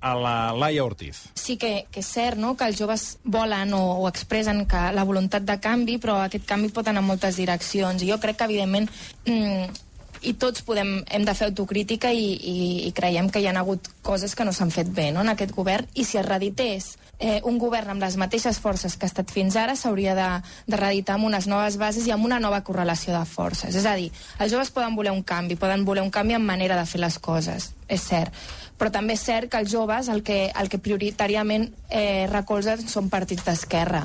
a 0.00 0.14
la 0.18 0.36
Laia 0.52 0.84
Ortiz. 0.84 1.24
sí 1.34 1.56
que, 1.56 1.86
que 1.90 2.00
és 2.00 2.10
cert 2.10 2.38
no? 2.40 2.54
que 2.56 2.66
els 2.66 2.78
joves 2.78 3.18
volen 3.24 3.74
o, 3.74 3.82
o 4.02 4.08
expressen 4.08 4.64
que 4.66 4.82
la 4.94 5.04
voluntat 5.04 5.44
de 5.44 5.58
canvi, 5.60 5.98
però 6.02 6.20
aquest 6.24 6.46
canvi 6.48 6.70
pot 6.74 6.88
anar 6.88 7.02
en 7.02 7.10
moltes 7.12 7.36
direccions. 7.40 8.02
I 8.02 8.12
jo 8.12 8.20
crec 8.22 8.38
que, 8.38 8.48
evidentment, 8.48 8.88
mm, 9.26 9.84
i 10.24 10.34
tots 10.40 10.64
podem, 10.64 10.96
hem 11.12 11.24
de 11.24 11.34
fer 11.36 11.48
autocrítica 11.50 12.12
i, 12.12 12.32
i, 12.34 12.58
i 12.88 12.92
creiem 12.96 13.28
que 13.30 13.42
hi 13.42 13.48
ha 13.48 13.56
hagut 13.60 13.90
coses 14.02 14.34
que 14.34 14.44
no 14.46 14.54
s'han 14.56 14.72
fet 14.74 14.88
bé 14.88 15.10
no, 15.12 15.20
en 15.24 15.32
aquest 15.34 15.52
govern 15.54 15.88
i 15.94 16.04
si 16.08 16.18
es 16.20 16.26
reedités 16.26 16.94
eh, 17.18 17.40
un 17.44 17.58
govern 17.58 17.94
amb 17.94 18.02
les 18.02 18.16
mateixes 18.20 18.58
forces 18.62 18.96
que 18.96 19.06
ha 19.06 19.10
estat 19.10 19.30
fins 19.30 19.56
ara 19.56 19.76
s'hauria 19.76 20.14
de, 20.18 20.28
de 20.66 20.80
reeditar 20.80 21.16
amb 21.16 21.28
unes 21.28 21.48
noves 21.50 21.78
bases 21.80 22.06
i 22.06 22.14
amb 22.14 22.26
una 22.26 22.40
nova 22.42 22.62
correlació 22.66 23.14
de 23.16 23.24
forces. 23.28 23.74
És 23.74 23.86
a 23.86 23.94
dir, 23.98 24.10
els 24.38 24.52
joves 24.52 24.72
poden 24.74 24.96
voler 24.96 25.14
un 25.14 25.22
canvi, 25.22 25.56
poden 25.60 25.84
voler 25.84 26.04
un 26.04 26.12
canvi 26.14 26.36
en 26.38 26.44
manera 26.44 26.78
de 26.78 26.86
fer 26.86 27.00
les 27.02 27.18
coses, 27.18 27.72
és 27.88 28.02
cert. 28.02 28.34
Però 28.78 28.90
també 28.90 29.14
és 29.14 29.22
cert 29.22 29.50
que 29.50 29.60
els 29.62 29.70
joves 29.70 30.08
el 30.10 30.22
que, 30.26 30.48
el 30.50 30.68
que 30.68 30.82
prioritàriament 30.82 31.70
eh, 31.90 32.26
recolzen 32.30 32.86
són 32.88 33.10
partits 33.10 33.46
d'esquerra. 33.46 34.04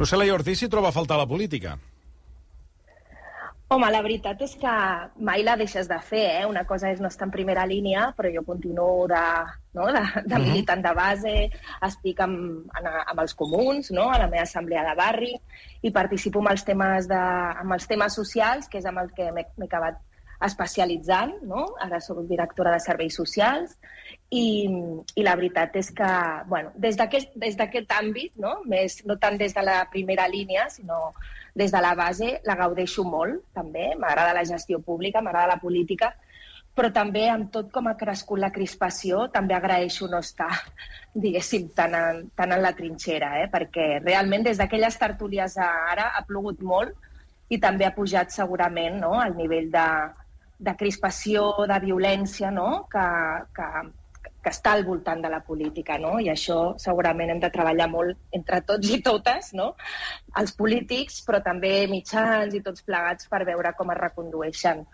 Laia 0.00 0.34
Ortiz, 0.34 0.58
si 0.58 0.68
troba 0.68 0.88
a 0.88 0.96
faltar 0.96 1.18
la 1.20 1.28
política. 1.28 1.76
Home, 3.70 3.86
la 3.94 4.00
veritat 4.02 4.40
és 4.42 4.56
que 4.58 4.70
mai 5.26 5.44
la 5.46 5.52
deixes 5.58 5.86
de 5.86 5.96
fer, 6.02 6.24
eh? 6.40 6.46
Una 6.50 6.64
cosa 6.66 6.88
és 6.90 6.98
no 6.98 7.06
estar 7.06 7.28
en 7.28 7.30
primera 7.36 7.62
línia, 7.70 8.08
però 8.16 8.32
jo 8.34 8.42
continuo 8.42 9.04
de, 9.12 9.20
no? 9.78 9.86
de, 9.94 10.02
de 10.32 10.40
militant 10.42 10.82
de 10.82 10.94
base, 10.98 11.34
estic 11.86 12.18
amb, 12.26 12.66
en, 12.80 12.88
amb 13.12 13.22
els 13.22 13.36
comuns, 13.38 13.92
no? 13.94 14.08
a 14.10 14.18
la 14.18 14.26
meva 14.26 14.42
assemblea 14.42 14.82
de 14.88 14.96
barri, 14.98 15.30
i 15.86 15.94
participo 15.94 16.42
amb 16.42 16.50
els 16.56 16.66
temes, 16.66 17.06
de, 17.14 17.22
amb 17.62 17.78
els 17.78 17.86
temes 17.94 18.18
socials, 18.18 18.66
que 18.66 18.82
és 18.82 18.90
amb 18.90 19.04
el 19.04 19.14
que 19.14 19.30
m'he 19.38 19.46
acabat 19.68 20.02
especialitzant, 20.50 21.36
no? 21.46 21.68
Ara 21.86 22.02
sóc 22.02 22.24
directora 22.26 22.74
de 22.74 22.82
serveis 22.82 23.22
socials, 23.22 23.78
i, 24.34 24.66
i 25.14 25.22
la 25.22 25.36
veritat 25.38 25.78
és 25.78 25.94
que, 25.94 26.14
bueno, 26.50 26.74
des 26.74 26.98
d'aquest 26.98 28.00
àmbit, 28.02 28.34
no? 28.34 28.64
Més, 28.66 29.04
no 29.06 29.20
tant 29.22 29.38
des 29.38 29.54
de 29.54 29.62
la 29.62 29.84
primera 29.94 30.26
línia, 30.26 30.66
sinó 30.74 31.12
des 31.60 31.72
de 31.74 31.84
la 31.84 31.94
base, 31.98 32.32
la 32.48 32.56
gaudeixo 32.56 33.04
molt, 33.04 33.44
també. 33.56 33.90
M'agrada 34.00 34.36
la 34.36 34.48
gestió 34.48 34.80
pública, 34.80 35.20
m'agrada 35.20 35.54
la 35.54 35.62
política, 35.62 36.14
però 36.76 36.90
també 36.94 37.26
amb 37.28 37.50
tot 37.52 37.70
com 37.74 37.88
ha 37.90 37.96
crescut 37.98 38.40
la 38.40 38.52
crispació, 38.54 39.26
també 39.34 39.56
agraeixo 39.56 40.08
no 40.08 40.20
estar, 40.24 40.50
diguéssim, 41.24 41.68
tan 41.76 41.96
en, 41.98 42.22
tan 42.38 42.54
en 42.56 42.62
la 42.64 42.72
trinxera, 42.78 43.34
eh? 43.42 43.48
perquè 43.52 43.88
realment 44.04 44.46
des 44.46 44.60
d'aquelles 44.60 44.98
tertúlies 45.02 45.58
a 45.58 45.70
ara 45.90 46.10
ha 46.16 46.24
plogut 46.28 46.62
molt 46.62 46.94
i 47.50 47.58
també 47.58 47.86
ha 47.86 47.94
pujat 47.96 48.30
segurament 48.32 49.00
no? 49.02 49.16
el 49.20 49.34
nivell 49.36 49.68
de, 49.74 49.88
de 50.62 50.76
crispació, 50.78 51.48
de 51.66 51.80
violència 51.82 52.52
no? 52.54 52.86
que, 52.92 53.06
que, 53.56 53.70
que 54.40 54.52
està 54.52 54.72
al 54.72 54.84
voltant 54.86 55.20
de 55.22 55.30
la 55.32 55.42
política, 55.44 55.98
no? 56.00 56.14
I 56.20 56.30
això 56.32 56.58
segurament 56.80 57.32
hem 57.32 57.42
de 57.42 57.50
treballar 57.52 57.88
molt 57.92 58.18
entre 58.36 58.62
tots 58.68 58.92
i 58.94 59.00
totes, 59.04 59.52
no? 59.56 59.74
Els 60.40 60.54
polítics, 60.56 61.20
però 61.26 61.42
també 61.44 61.74
mitjans 61.90 62.56
i 62.56 62.62
tots 62.64 62.86
plegats 62.86 63.28
per 63.28 63.44
veure 63.48 63.74
com 63.76 63.92
es 63.92 64.00
recondueixen 64.00 64.86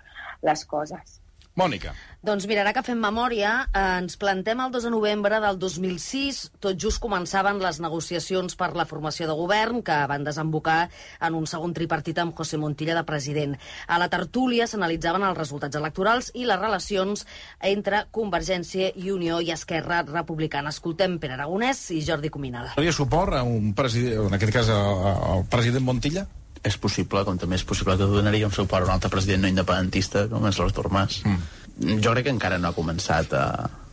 les 0.46 0.66
coses. 0.66 1.20
Mònica. 1.56 1.94
Doncs 2.26 2.48
mira, 2.50 2.64
ara 2.64 2.72
que 2.74 2.82
fem 2.82 2.98
memòria, 2.98 3.68
eh, 3.70 3.80
ens 4.00 4.16
plantem 4.18 4.58
el 4.58 4.72
2 4.74 4.88
de 4.88 4.90
novembre 4.90 5.38
del 5.38 5.60
2006. 5.62 6.50
Tot 6.58 6.74
just 6.74 6.98
començaven 6.98 7.60
les 7.62 7.78
negociacions 7.78 8.56
per 8.58 8.72
la 8.74 8.84
formació 8.84 9.28
de 9.28 9.36
govern, 9.38 9.78
que 9.86 9.94
van 10.10 10.24
desembocar 10.26 10.88
en 11.20 11.36
un 11.38 11.46
segon 11.46 11.72
tripartit 11.72 12.18
amb 12.18 12.34
José 12.34 12.58
Montilla 12.58 12.96
de 12.96 13.04
president. 13.06 13.54
A 13.86 13.98
la 14.02 14.08
tertúlia 14.10 14.66
s'analitzaven 14.66 15.22
els 15.22 15.38
resultats 15.38 15.78
electorals 15.78 16.32
i 16.34 16.48
les 16.50 16.58
relacions 16.58 17.22
entre 17.60 18.08
Convergència 18.10 18.90
i 18.96 19.12
Unió 19.12 19.38
i 19.40 19.52
Esquerra 19.54 20.02
Republicana. 20.02 20.72
Escoltem 20.74 21.20
Pere 21.20 21.34
Aragonès 21.34 21.92
i 21.94 22.00
Jordi 22.02 22.28
Cuminal. 22.28 22.72
Donaria 22.74 22.96
suport 22.96 23.38
a 23.38 23.44
un 23.44 23.70
president, 23.72 24.26
en 24.26 24.34
aquest 24.34 24.52
cas 24.52 24.72
al 24.74 25.46
president 25.46 25.86
Montilla? 25.86 26.26
És 26.64 26.74
possible, 26.74 27.22
com 27.22 27.38
també 27.38 27.54
és 27.54 27.62
possible 27.62 27.94
que 27.94 28.10
donaríem 28.10 28.50
suport 28.50 28.82
a 28.82 28.90
un 28.90 28.96
altre 28.96 29.12
president 29.14 29.46
no 29.46 29.52
independentista, 29.52 30.26
com 30.26 30.50
és 30.50 30.58
l'Artur 30.58 30.90
Mas. 30.90 31.20
Mm. 31.22 31.65
Jo 31.76 32.12
crec 32.14 32.24
que 32.24 32.32
encara 32.32 32.58
no 32.58 32.68
ha 32.70 32.76
començat 32.76 33.32
a 33.36 33.46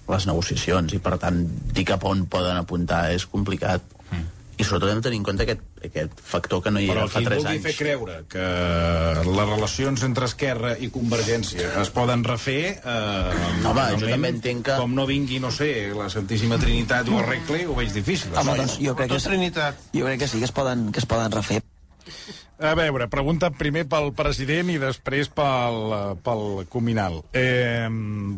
les 0.07 0.25
negociacions 0.27 0.93
i, 0.93 0.99
per 1.03 1.17
tant, 1.19 1.43
dir 1.73 1.83
cap 1.87 2.03
on 2.07 2.25
poden 2.31 2.57
apuntar 2.59 3.09
és 3.15 3.25
complicat. 3.27 3.83
Mm. 4.11 4.23
I 4.53 4.63
sobretot 4.67 4.91
hem 4.91 4.99
de 5.01 5.05
tenir 5.07 5.17
en 5.17 5.23
compte 5.25 5.43
aquest, 5.47 5.61
aquest 5.83 6.19
factor 6.21 6.61
que 6.61 6.71
no 6.71 6.79
hi 6.79 6.85
Però 6.87 7.07
era 7.07 7.09
qui 7.09 7.23
fa 7.25 7.29
3 7.31 7.39
vulgui 7.41 7.55
anys. 7.55 7.63
fer 7.65 7.73
creure 7.79 8.17
que 8.29 8.43
les 9.25 9.47
relacions 9.49 10.03
entre 10.05 10.27
Esquerra 10.29 10.75
i 10.77 10.91
Convergència 10.93 11.71
es 11.81 11.89
poden 11.95 12.23
refer... 12.23 12.59
Eh, 12.85 13.65
Home, 13.65 13.87
jo 13.97 14.07
també 14.11 14.29
entenc 14.35 14.65
que- 14.69 14.77
Com 14.77 14.93
no 14.95 15.07
vingui, 15.09 15.39
no 15.41 15.49
sé, 15.51 15.71
la 15.97 16.09
Santíssima 16.13 16.59
Trinitat 16.61 17.09
ho 17.09 17.17
arregli, 17.23 17.65
ho 17.65 17.75
veig 17.75 17.91
difícil. 17.95 18.31
Home, 18.37 18.55
doncs 18.61 18.77
jo 18.79 18.93
crec 18.95 19.09
que, 19.15 19.17
és, 19.17 19.27
jo 19.97 20.05
crec 20.05 20.19
que 20.19 20.27
sí 20.27 20.37
que 20.43 20.45
es 20.51 20.55
poden, 20.55 20.91
que 20.91 21.01
es 21.01 21.09
poden 21.09 21.31
refer. 21.33 21.63
A 22.63 22.73
veure, 22.79 23.09
pregunta 23.11 23.49
primer 23.51 23.83
pel 23.91 24.11
president 24.15 24.69
i 24.71 24.77
després 24.79 25.29
pel, 25.35 25.95
pel 26.23 26.43
Cominal. 26.71 27.19
Eh, 27.35 27.89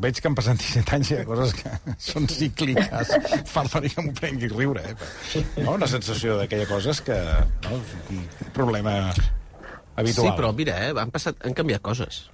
veig 0.01 0.21
que 0.21 0.31
han 0.31 0.37
passat 0.37 0.61
17 0.61 0.95
anys 0.97 1.11
i 1.11 1.15
hi 1.15 1.19
ha 1.21 1.27
coses 1.29 1.53
que 1.59 1.73
són 2.09 2.29
cícliques. 2.31 3.15
Faltaria 3.51 3.93
que 3.93 4.05
m'ho 4.05 4.15
prengui 4.17 4.49
riure, 4.53 4.85
eh? 4.93 5.43
No? 5.61 5.75
Una 5.75 5.89
sensació 5.91 6.39
d'aquella 6.39 6.69
cosa 6.69 6.95
és 6.95 7.03
que... 7.05 7.19
No? 7.67 7.81
Un 8.15 8.53
problema 8.55 8.95
habitual. 9.95 10.31
Sí, 10.31 10.37
però 10.37 10.53
mira, 10.55 10.79
eh, 10.87 10.95
han, 10.95 11.13
passat, 11.13 11.37
han 11.45 11.57
canviat 11.57 11.83
coses. 11.85 12.25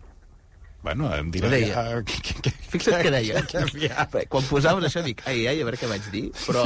Bueno, 0.81 1.11
em 1.13 1.27
dirà... 1.29 1.45
Ho 1.45 1.51
deia. 1.53 1.73
Ja, 1.75 1.99
que, 2.41 2.51
Fixa't 2.71 3.03
què 3.05 3.11
deia. 3.13 3.41
que 3.45 4.23
Quan 4.31 4.45
posaves 4.49 4.87
això 4.87 5.03
dic, 5.05 5.21
ai, 5.29 5.43
ai, 5.51 5.59
a 5.61 5.65
veure 5.67 5.77
què 5.77 5.89
vaig 5.91 6.07
dir, 6.13 6.23
però... 6.47 6.63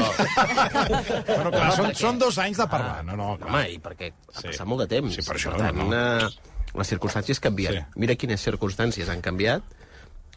Bueno, 1.28 1.52
clar, 1.52 1.72
són, 1.76 1.92
són 2.00 2.20
dos 2.22 2.38
anys 2.40 2.62
de 2.62 2.68
parlar. 2.72 3.02
No, 3.08 3.18
no, 3.20 3.34
clar. 3.42 3.50
Home, 3.52 3.64
i 3.76 3.80
perquè 3.84 4.12
ha 4.14 4.40
Sí. 4.40 4.48
passat 4.54 4.68
molt 4.72 4.86
de 4.86 4.88
temps. 4.96 5.16
Sí, 5.18 5.26
per 5.28 5.36
això, 5.36 5.56
tant, 5.60 5.76
no, 5.78 5.90
no. 5.92 5.98
eh, 5.98 6.54
les 6.80 6.92
circumstàncies 6.94 7.40
canvien. 7.44 7.76
Sí. 7.82 8.00
Mira 8.04 8.16
quines 8.20 8.44
circumstàncies 8.48 9.10
han 9.12 9.22
canviat, 9.26 9.64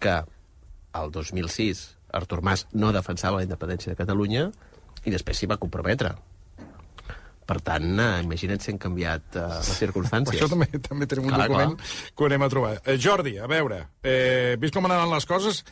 que 0.03 0.17
el 0.99 1.11
2006 1.15 1.85
Artur 2.19 2.41
Mas 2.43 2.67
no 2.73 2.91
defensava 2.95 3.39
la 3.39 3.47
independència 3.47 3.93
de 3.93 3.99
Catalunya 3.99 4.49
i 5.05 5.11
després 5.15 5.39
s'hi 5.39 5.47
va 5.51 5.59
comprometre. 5.61 6.15
Per 7.49 7.59
tant, 7.65 7.93
eh, 7.97 8.23
imagina't 8.27 8.61
si 8.61 8.75
han 8.75 8.81
canviat 8.83 9.37
eh, 9.41 9.45
les 9.57 9.69
circumstàncies. 9.81 10.37
Això 10.37 10.51
també, 10.53 10.69
també 10.85 11.09
tenim 11.09 11.31
un 11.31 11.33
Clar, 11.33 11.47
document 11.49 11.77
clar. 11.79 11.93
que 12.13 12.25
ho 12.25 12.29
anem 12.29 12.45
a 12.45 12.49
trobar. 12.53 12.73
Eh, 12.85 12.99
Jordi, 13.01 13.39
a 13.41 13.49
veure, 13.49 13.79
eh, 14.03 14.57
vist 14.61 14.77
com 14.77 14.85
anaven 14.85 15.15
les 15.15 15.29
coses, 15.29 15.63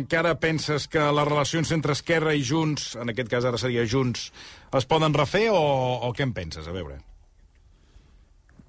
encara 0.00 0.36
penses 0.42 0.88
que 0.90 1.02
les 1.02 1.28
relacions 1.28 1.70
entre 1.76 1.94
Esquerra 1.94 2.34
i 2.34 2.42
Junts, 2.46 2.96
en 2.98 3.14
aquest 3.14 3.30
cas 3.30 3.46
ara 3.46 3.58
seria 3.62 3.86
Junts, 3.86 4.30
es 4.74 4.90
poden 4.90 5.14
refer 5.14 5.48
o, 5.54 5.62
o 6.08 6.10
què 6.14 6.26
en 6.26 6.34
penses? 6.34 6.66
A 6.66 6.74
veure. 6.74 6.98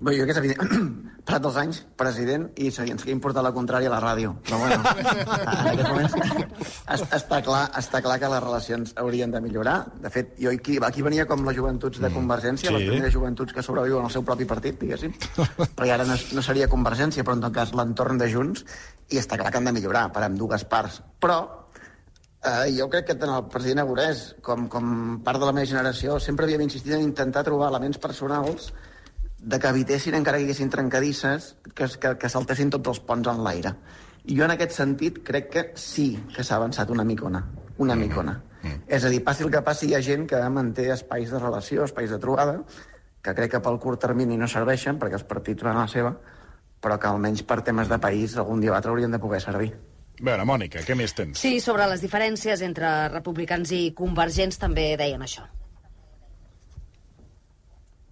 Bé, 0.01 0.15
jo 0.17 0.25
que 0.25 0.33
és 0.33 0.37
evident, 0.41 0.71
passat 1.27 1.43
els 1.45 1.57
anys, 1.61 1.79
president, 1.99 2.47
i 2.57 2.71
se- 2.73 2.87
ens 2.89 3.03
queda 3.05 3.13
importar 3.13 3.43
la 3.45 3.51
contrària 3.53 3.85
a 3.91 3.93
la 3.93 3.99
ràdio. 4.01 4.31
Però 4.47 4.57
bueno, 4.57 4.79
en 4.81 5.67
aquests 5.69 5.91
moments 5.91 6.15
es- 6.95 7.03
està 7.19 7.37
clar, 7.45 7.67
està 7.77 8.01
clar 8.01 8.17
que 8.23 8.31
les 8.33 8.41
relacions 8.41 8.95
haurien 8.97 9.29
de 9.35 9.41
millorar. 9.45 9.75
De 10.01 10.09
fet, 10.09 10.33
jo 10.41 10.49
aquí, 10.55 10.79
aquí 10.81 11.05
venia 11.05 11.27
com 11.29 11.45
les 11.45 11.55
joventuts 11.59 12.01
de 12.01 12.09
Convergència, 12.15 12.71
sí. 12.71 12.73
les 12.79 12.87
primeres 12.89 13.13
joventuts 13.13 13.53
que 13.53 13.61
sobreviuen 13.61 14.07
al 14.07 14.13
seu 14.17 14.25
propi 14.25 14.49
partit, 14.49 14.79
diguéssim. 14.81 15.13
Però 15.37 15.85
ara 15.93 16.09
no, 16.09 16.17
no 16.17 16.41
seria 16.49 16.67
Convergència, 16.71 17.21
però 17.23 17.37
en 17.37 17.45
tot 17.45 17.53
cas 17.61 17.75
l'entorn 17.77 18.17
de 18.17 18.31
Junts, 18.33 18.65
i 19.13 19.21
està 19.21 19.37
clar 19.37 19.51
que 19.53 19.61
han 19.61 19.69
de 19.69 19.75
millorar 19.77 20.07
per 20.15 20.25
amb 20.25 20.39
dues 20.41 20.65
parts. 20.65 21.01
Però 21.21 21.41
Eh, 22.41 22.71
jo 22.73 22.87
crec 22.89 23.03
que 23.05 23.13
tant 23.21 23.29
el 23.29 23.43
president 23.53 23.83
Aborès 23.83 24.21
com, 24.41 24.63
com 24.65 24.85
part 25.21 25.37
de 25.37 25.45
la 25.45 25.51
meva 25.53 25.67
generació 25.69 26.15
sempre 26.17 26.47
havíem 26.47 26.63
insistit 26.65 26.95
en 26.97 27.03
intentar 27.05 27.43
trobar 27.45 27.67
elements 27.69 27.99
personals 28.01 28.71
de 29.41 29.59
que 29.59 29.71
evitessin, 29.73 30.15
encara 30.15 30.37
que 30.37 30.45
hi 30.45 30.49
haguessin 30.49 30.69
trencadisses, 30.69 31.55
que, 31.73 31.87
que, 31.99 32.13
que 32.21 32.29
saltessin 32.29 32.69
tots 32.73 32.93
els 32.93 33.01
ponts 33.05 33.29
en 33.31 33.41
l'aire. 33.43 33.73
I 34.29 34.37
jo 34.37 34.45
en 34.45 34.53
aquest 34.53 34.75
sentit 34.77 35.21
crec 35.25 35.49
que 35.49 35.63
sí 35.81 36.13
que 36.35 36.45
s'ha 36.45 36.59
avançat 36.59 36.91
una 36.93 37.03
micona, 37.03 37.41
una 37.81 37.97
micona. 37.97 38.37
Mm. 38.61 38.83
És 38.85 39.05
a 39.05 39.09
dir, 39.09 39.23
passi 39.25 39.43
el 39.43 39.49
que 39.53 39.63
passi, 39.65 39.89
hi 39.89 39.95
ha 39.97 40.03
gent 40.05 40.27
que 40.29 40.41
manté 40.53 40.91
espais 40.93 41.33
de 41.33 41.39
relació, 41.41 41.87
espais 41.89 42.13
de 42.13 42.19
trobada, 42.21 42.59
que 43.21 43.33
crec 43.37 43.55
que 43.55 43.63
pel 43.65 43.79
curt 43.81 44.01
termini 44.05 44.37
no 44.37 44.49
serveixen, 44.49 44.99
perquè 45.01 45.17
els 45.17 45.25
partits 45.29 45.65
van 45.65 45.79
a 45.79 45.87
la 45.87 45.89
seva, 45.89 46.13
però 46.81 46.99
que 47.01 47.09
almenys 47.09 47.41
per 47.45 47.61
temes 47.65 47.89
de 47.89 47.97
país 48.01 48.37
algun 48.37 48.61
dia 48.61 48.73
o 48.73 48.77
altre 48.77 48.93
haurien 48.93 49.13
de 49.13 49.21
poder 49.21 49.41
servir. 49.41 49.71
A 50.21 50.25
veure, 50.27 50.45
Mònica, 50.45 50.83
què 50.85 50.93
més 50.97 51.15
tens? 51.17 51.41
Sí, 51.41 51.57
sobre 51.61 51.87
les 51.89 52.01
diferències 52.05 52.61
entre 52.61 53.09
republicans 53.09 53.73
i 53.73 53.87
convergents 53.97 54.61
també 54.61 54.91
deien 55.01 55.25
això. 55.25 55.47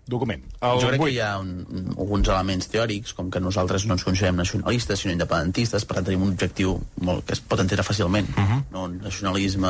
Document. 0.09 0.43
El 0.65 0.81
jo 0.81 0.91
crec 0.91 1.03
que 1.03 1.11
hi 1.15 1.19
ha 1.23 1.31
un, 1.39 1.53
un, 1.69 1.89
alguns 1.95 2.29
elements 2.31 2.69
teòrics, 2.73 3.15
com 3.17 3.31
que 3.33 3.41
nosaltres 3.43 3.85
no 3.87 3.97
ens 3.97 4.05
considerem 4.07 4.39
nacionalistes, 4.41 5.03
sinó 5.03 5.15
independentistes, 5.15 5.85
per 5.85 5.99
tant 5.99 6.09
tenim 6.09 6.25
un 6.25 6.35
objectiu 6.35 6.77
molt, 7.05 7.25
que 7.27 7.37
es 7.37 7.41
pot 7.41 7.61
entendre 7.61 7.85
fàcilment. 7.87 8.29
Uh 8.35 8.45
-huh. 8.45 8.61
no? 8.71 8.87
Nacionalisme 8.87 9.67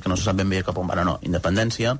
que 0.00 0.08
no 0.08 0.16
se 0.16 0.24
sap 0.24 0.36
ben 0.36 0.48
bé 0.48 0.62
cap 0.62 0.78
on 0.78 0.88
va, 0.88 1.04
no, 1.04 1.18
independència, 1.22 1.98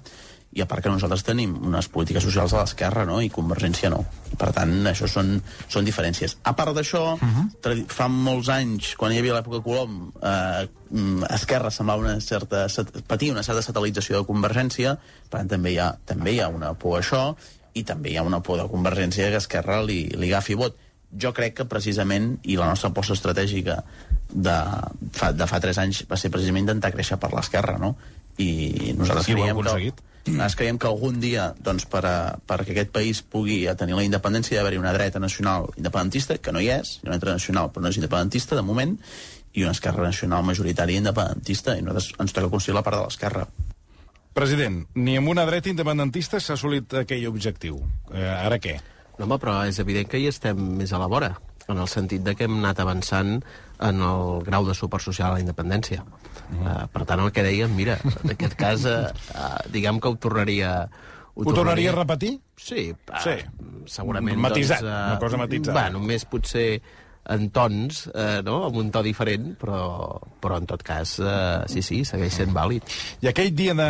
i 0.55 0.63
a 0.63 0.67
part 0.71 0.85
que 0.85 0.91
nosaltres 0.91 1.25
tenim 1.27 1.55
unes 1.67 1.89
polítiques 1.91 2.23
socials 2.23 2.53
a 2.55 2.63
l'esquerra 2.63 3.05
no? 3.09 3.19
i 3.23 3.31
Convergència 3.33 3.91
no. 3.91 4.05
Per 4.39 4.51
tant, 4.55 4.73
això 4.87 5.09
són, 5.11 5.35
són 5.71 5.87
diferències. 5.87 6.37
A 6.47 6.55
part 6.55 6.75
d'això, 6.77 7.03
uh 7.15 7.33
-huh. 7.39 7.87
fa 7.89 8.09
molts 8.09 8.49
anys, 8.49 8.95
quan 8.97 9.13
hi 9.13 9.19
havia 9.19 9.35
l'època 9.35 9.63
Colom, 9.63 10.13
eh, 10.23 10.69
Esquerra 11.31 11.71
semblava 11.71 12.03
una 12.03 12.21
certa, 12.21 12.67
patir 13.07 13.33
una 13.33 13.43
certa 13.43 13.63
satelització 13.63 14.19
de 14.19 14.27
Convergència, 14.27 14.97
per 15.29 15.41
tant 15.41 15.49
també 15.49 15.73
hi 15.73 15.79
ha, 15.79 15.99
també 16.05 16.33
hi 16.33 16.41
ha 16.41 16.49
una 16.49 16.75
por 16.75 16.97
a 16.97 17.01
això, 17.01 17.37
i 17.75 17.83
també 17.87 18.13
hi 18.13 18.17
ha 18.19 18.25
una 18.27 18.43
por 18.43 18.59
de 18.61 18.67
Convergència 18.71 19.31
que 19.33 19.43
Esquerra 19.43 19.83
li, 19.83 20.05
li 20.15 20.31
agafi 20.33 20.57
vot. 20.59 20.79
Jo 21.21 21.31
crec 21.35 21.61
que 21.61 21.69
precisament, 21.71 22.39
i 22.43 22.57
la 22.59 22.67
nostra 22.71 22.91
aposta 22.91 23.15
estratègica 23.15 23.83
de 24.31 24.57
fa, 25.15 25.31
de 25.35 25.47
fa 25.47 25.61
3 25.63 25.79
anys 25.85 26.03
va 26.11 26.19
ser 26.19 26.31
precisament 26.35 26.65
intentar 26.65 26.91
créixer 26.95 27.21
per 27.23 27.31
l'esquerra, 27.35 27.77
no? 27.79 27.95
I 28.43 28.95
nosaltres 28.99 29.31
I 29.31 29.39
creiem 29.39 29.63
que... 29.63 29.95
Nosaltres 30.25 30.57
creiem 30.57 30.79
que 30.81 30.89
algun 30.89 31.19
dia, 31.21 31.51
doncs, 31.61 31.85
per 31.93 32.01
a, 32.09 32.15
perquè 32.49 32.73
aquest 32.73 32.95
país 32.95 33.21
pugui 33.21 33.59
tenir 33.77 33.99
la 33.99 34.07
independència, 34.07 34.55
hi 34.55 34.59
ha 34.59 34.63
d'haver 34.65 34.81
una 34.81 34.95
dreta 34.97 35.21
nacional 35.21 35.69
independentista, 35.77 36.39
que 36.41 36.55
no 36.55 36.63
hi 36.65 36.71
és, 36.73 36.95
hi 36.97 37.05
ha 37.05 37.11
una 37.13 37.19
dreta 37.19 37.37
nacional 37.37 37.69
però 37.75 37.85
no 37.85 37.93
és 37.93 38.01
independentista, 38.01 38.57
de 38.57 38.65
moment, 38.65 38.97
i 39.53 39.67
una 39.67 39.77
esquerra 39.77 40.09
nacional 40.09 40.43
majoritària 40.49 41.03
independentista, 41.03 41.77
i 41.77 41.85
nosaltres 41.85 42.15
ens 42.25 42.33
toca 42.33 42.51
construir 42.57 42.79
la 42.79 42.87
part 42.87 43.03
de 43.03 43.05
l'esquerra. 43.05 43.45
President, 44.35 44.81
ni 44.99 45.15
amb 45.15 45.31
una 45.31 45.45
dreta 45.47 45.71
independentista 45.71 46.41
s'ha 46.43 46.57
assolit 46.59 46.91
aquell 47.05 47.29
objectiu. 47.31 47.79
Eh, 48.11 48.27
ara 48.27 48.59
què? 48.59 48.81
No, 49.15 49.29
home, 49.29 49.39
però 49.39 49.61
és 49.69 49.79
evident 49.79 50.09
que 50.11 50.19
hi 50.19 50.27
estem 50.27 50.59
més 50.81 50.91
a 50.91 50.99
la 50.99 51.07
vora, 51.07 51.31
en 51.71 51.79
el 51.79 51.87
sentit 51.89 52.25
de 52.27 52.35
que 52.35 52.49
hem 52.49 52.59
anat 52.59 52.83
avançant 52.83 53.37
en 53.79 54.03
el 54.03 54.43
grau 54.47 54.67
de 54.67 54.75
suport 54.75 55.05
social 55.05 55.31
a 55.31 55.39
la 55.39 55.45
independència. 55.45 56.03
Mm. 56.51 56.65
Uh, 56.65 56.83
per 56.91 57.05
tant, 57.07 57.23
el 57.23 57.31
que 57.35 57.45
dèiem, 57.47 57.73
mira, 57.79 57.97
en 58.25 58.35
aquest 58.35 58.59
cas, 58.59 58.85
uh, 58.91 59.07
uh, 59.39 59.57
diguem 59.71 60.03
que 60.03 60.11
ho 60.11 60.19
tornaria... 60.19 60.75
Ho, 61.35 61.47
ho 61.47 61.55
tornaria 61.55 61.95
a 61.95 61.97
repetir? 62.01 62.35
Sí, 62.59 62.91
uh, 62.91 63.23
sí. 63.23 63.39
segurament... 63.91 64.43
Matisat, 64.43 64.83
doncs, 64.83 64.91
uh, 64.91 65.15
una 65.15 65.23
cosa 65.23 65.41
matitzada. 65.41 65.79
Bueno, 65.79 66.03
només 66.03 66.27
potser 66.27 66.69
en 67.31 67.49
tons, 67.55 68.05
eh, 68.13 68.43
no? 68.45 68.59
amb 68.69 68.77
un 68.81 68.91
to 68.93 69.03
diferent, 69.05 69.55
però, 69.61 70.19
però 70.43 70.59
en 70.61 70.69
tot 70.69 70.83
cas, 70.85 71.17
eh, 71.21 71.65
sí, 71.73 71.83
sí, 71.85 72.03
segueix 72.05 72.37
sent 72.37 72.53
vàlid. 72.55 72.85
I 73.25 73.31
aquell 73.31 73.53
dia 73.57 73.75
de, 73.77 73.89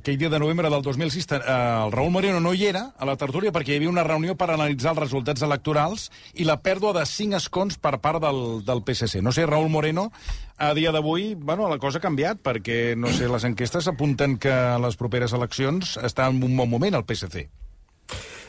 aquell 0.00 0.18
dia 0.18 0.30
de 0.32 0.40
novembre 0.42 0.70
del 0.72 0.82
2006, 0.82 1.28
eh, 1.38 1.40
el 1.46 1.94
Raül 1.94 2.12
Moreno 2.14 2.40
no 2.42 2.54
hi 2.54 2.66
era 2.72 2.88
a 2.98 3.08
la 3.08 3.16
tertúlia 3.20 3.54
perquè 3.54 3.74
hi 3.74 3.80
havia 3.80 3.92
una 3.92 4.06
reunió 4.06 4.36
per 4.38 4.50
analitzar 4.50 4.96
els 4.96 5.04
resultats 5.04 5.46
electorals 5.46 6.10
i 6.34 6.48
la 6.48 6.58
pèrdua 6.62 6.94
de 6.98 7.06
cinc 7.06 7.38
escons 7.38 7.78
per 7.78 7.98
part 8.02 8.22
del, 8.22 8.62
del 8.66 8.82
PSC. 8.82 9.22
No 9.22 9.32
sé, 9.32 9.46
Raül 9.46 9.70
Moreno, 9.70 10.10
a 10.58 10.72
dia 10.74 10.92
d'avui, 10.94 11.34
bueno, 11.34 11.68
la 11.70 11.78
cosa 11.82 11.98
ha 11.98 12.04
canviat 12.04 12.42
perquè, 12.42 12.94
no 12.98 13.10
sé, 13.14 13.30
les 13.30 13.46
enquestes 13.48 13.88
apunten 13.90 14.38
que 14.42 14.54
les 14.82 14.98
properes 14.98 15.34
eleccions 15.38 15.98
està 16.02 16.30
en 16.30 16.42
un 16.42 16.56
bon 16.56 16.70
moment 16.70 16.98
el 16.98 17.06
PSC. 17.06 17.48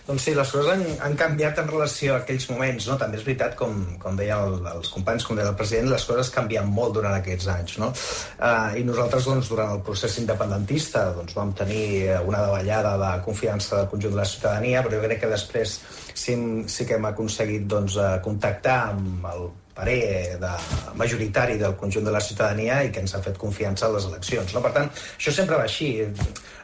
Doncs 0.04 0.26
sí, 0.28 0.34
les 0.36 0.50
coses 0.52 0.68
han, 0.68 0.82
han 1.06 1.14
canviat 1.16 1.62
en 1.62 1.70
relació 1.70 2.18
a 2.18 2.18
aquells 2.22 2.50
moments, 2.50 2.90
no? 2.90 2.98
També 3.00 3.16
és 3.20 3.24
veritat, 3.24 3.56
com, 3.60 3.78
com 4.02 4.18
deia 4.20 4.42
el, 4.44 4.58
els 4.74 4.92
companys, 4.92 5.24
com 5.24 5.40
deia 5.40 5.48
el 5.54 5.56
president, 5.60 5.88
les 5.94 6.08
coses 6.10 6.32
canvien 6.34 6.68
molt 6.68 6.98
durant 6.98 7.16
aquests 7.16 7.48
anys, 7.54 7.78
no? 7.80 7.94
Uh, 8.36 8.76
I 8.80 8.84
nosaltres, 8.84 9.30
doncs, 9.32 9.54
durant 9.54 9.72
el 9.78 9.82
procés 9.88 10.20
independentista, 10.20 11.06
doncs, 11.16 11.38
vam 11.40 11.56
tenir 11.56 11.86
una 12.28 12.44
davallada 12.44 12.98
de 13.00 13.16
confiança 13.24 13.80
del 13.80 13.92
conjunt 13.96 14.18
de 14.18 14.20
la 14.20 14.28
ciutadania, 14.28 14.84
però 14.84 15.00
jo 15.00 15.08
crec 15.08 15.24
que 15.24 15.32
després 15.32 15.80
sí, 16.12 16.36
sí 16.68 16.90
que 16.90 17.00
hem 17.00 17.12
aconseguit, 17.14 17.68
doncs, 17.72 17.96
uh, 17.96 18.18
contactar 18.28 18.80
amb 18.92 19.32
el 19.32 19.52
parer 19.74 20.38
de, 20.40 20.52
majoritari 20.96 21.58
del 21.58 21.76
conjunt 21.76 22.06
de 22.06 22.14
la 22.14 22.22
ciutadania 22.22 22.82
i 22.86 22.92
que 22.94 23.02
ens 23.04 23.16
ha 23.16 23.22
fet 23.26 23.38
confiança 23.42 23.88
a 23.88 23.94
les 23.96 24.06
eleccions. 24.10 24.54
No? 24.54 24.62
Per 24.62 24.72
tant, 24.76 24.90
això 25.18 25.34
sempre 25.34 25.58
va 25.58 25.66
així. 25.66 25.90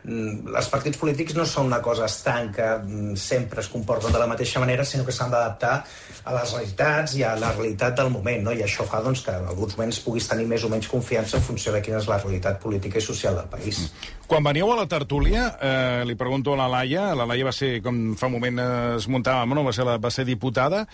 Mm, 0.04 0.54
els 0.56 0.70
partits 0.72 0.98
polítics 0.98 1.36
no 1.36 1.44
són 1.50 1.68
una 1.68 1.82
cosa 1.84 2.06
estanca, 2.06 2.78
mm, 2.78 3.16
sempre 3.20 3.60
es 3.62 3.68
comporten 3.68 4.14
de 4.14 4.20
la 4.22 4.28
mateixa 4.30 4.62
manera, 4.64 4.86
sinó 4.86 5.06
que 5.06 5.12
s'han 5.12 5.32
d'adaptar 5.32 5.84
a 6.24 6.36
les 6.38 6.54
realitats 6.54 7.16
i 7.18 7.24
a 7.24 7.36
la 7.36 7.52
realitat 7.52 7.98
del 7.98 8.10
moment, 8.14 8.44
no? 8.44 8.54
i 8.54 8.64
això 8.64 8.86
fa 8.88 9.02
doncs, 9.02 9.26
que 9.26 9.36
en 9.36 9.48
alguns 9.50 9.76
moments 9.78 10.00
puguis 10.06 10.28
tenir 10.30 10.46
més 10.48 10.64
o 10.64 10.70
menys 10.70 10.88
confiança 10.88 11.38
en 11.38 11.44
funció 11.44 11.74
de 11.74 11.82
quina 11.82 12.00
és 12.00 12.08
la 12.08 12.20
realitat 12.22 12.62
política 12.62 13.00
i 13.00 13.02
social 13.02 13.36
del 13.36 13.50
país. 13.52 13.90
Quan 14.30 14.44
veníeu 14.44 14.72
a 14.72 14.78
la 14.78 14.88
tertúlia, 14.88 15.58
eh, 15.60 16.04
li 16.06 16.16
pregunto 16.16 16.54
a 16.54 16.58
la 16.58 16.70
Laia, 16.70 17.16
la 17.16 17.26
Laia 17.26 17.50
va 17.50 17.56
ser, 17.56 17.82
com 17.82 18.16
fa 18.16 18.28
un 18.28 18.38
moment 18.38 18.60
es 18.96 19.08
muntava, 19.08 19.46
no? 19.46 19.66
va, 19.66 19.74
ser 19.74 19.88
la, 19.88 19.98
va 19.98 20.12
ser 20.12 20.26
diputada, 20.26 20.86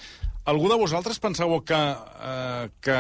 algú 0.46 0.70
de 0.70 0.80
vosaltres 0.80 1.20
penseu 1.20 1.52
que, 1.66 1.76
eh, 1.76 2.70
que 2.82 2.98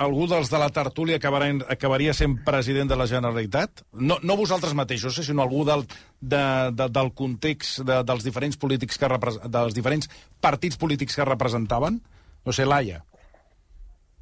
algú 0.00 0.26
dels 0.28 0.48
de 0.50 0.58
la 0.58 0.70
tertúlia 0.72 1.18
acabarà, 1.20 1.50
acabaria 1.68 2.14
sent 2.16 2.38
president 2.44 2.88
de 2.90 2.96
la 2.96 3.06
Generalitat? 3.06 3.84
No, 3.92 4.18
no 4.22 4.36
vosaltres 4.36 4.74
mateixos, 4.74 5.18
eh, 5.18 5.26
sinó 5.26 5.42
algú 5.42 5.64
del, 5.68 5.84
de, 6.20 6.44
de, 6.72 6.88
del 6.88 7.12
context 7.14 7.84
de, 7.84 8.00
dels 8.04 8.24
diferents 8.24 8.56
polítics 8.56 8.98
que 8.98 9.10
dels 9.46 9.76
diferents 9.76 10.10
partits 10.40 10.80
polítics 10.80 11.16
que 11.16 11.28
representaven? 11.28 12.00
No 12.44 12.56
sé, 12.56 12.66
Laia. 12.66 13.04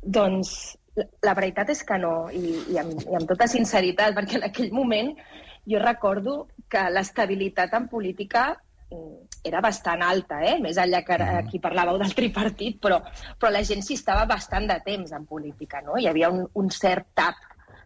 Doncs 0.03 0.77
la 1.23 1.35
veritat 1.39 1.71
és 1.71 1.85
que 1.87 1.99
no, 2.03 2.29
i, 2.35 2.57
i, 2.73 2.79
amb, 2.81 3.05
i 3.07 3.15
amb 3.15 3.29
tota 3.31 3.47
sinceritat, 3.51 4.17
perquè 4.17 4.41
en 4.41 4.49
aquell 4.49 4.73
moment 4.75 5.13
jo 5.69 5.81
recordo 5.83 6.41
que 6.69 6.89
l'estabilitat 6.91 7.75
en 7.79 7.87
política 7.93 8.49
era 9.45 9.61
bastant 9.65 10.03
alta, 10.03 10.41
eh? 10.45 10.57
més 10.63 10.79
enllà 10.81 11.03
que 11.07 11.17
mm-hmm. 11.17 11.45
aquí 11.45 11.61
parlàveu 11.63 11.99
del 12.01 12.15
tripartit, 12.19 12.81
però, 12.83 13.01
però 13.39 13.53
la 13.55 13.63
gent 13.67 13.85
s'hi 13.85 13.99
estava 13.99 14.27
bastant 14.31 14.67
de 14.71 14.79
temps 14.87 15.13
en 15.15 15.27
política, 15.27 15.83
no? 15.85 15.99
Hi 15.99 16.09
havia 16.11 16.33
un, 16.35 16.45
un 16.59 16.71
cert 16.75 17.13
tap 17.19 17.39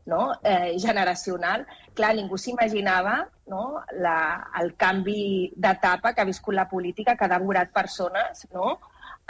no? 0.06 0.32
eh, 0.42 0.74
generacional. 0.78 1.66
Clar, 1.94 2.14
ningú 2.16 2.38
s'imaginava 2.38 3.20
no? 3.52 3.82
la, 4.00 4.16
el 4.60 4.74
canvi 4.80 5.52
d'etapa 5.54 6.12
que 6.12 6.22
ha 6.22 6.28
viscut 6.28 6.56
la 6.56 6.68
política, 6.70 7.16
que 7.16 7.26
ha 7.26 7.34
devorat 7.36 7.72
persones 7.74 8.46
no? 8.54 8.78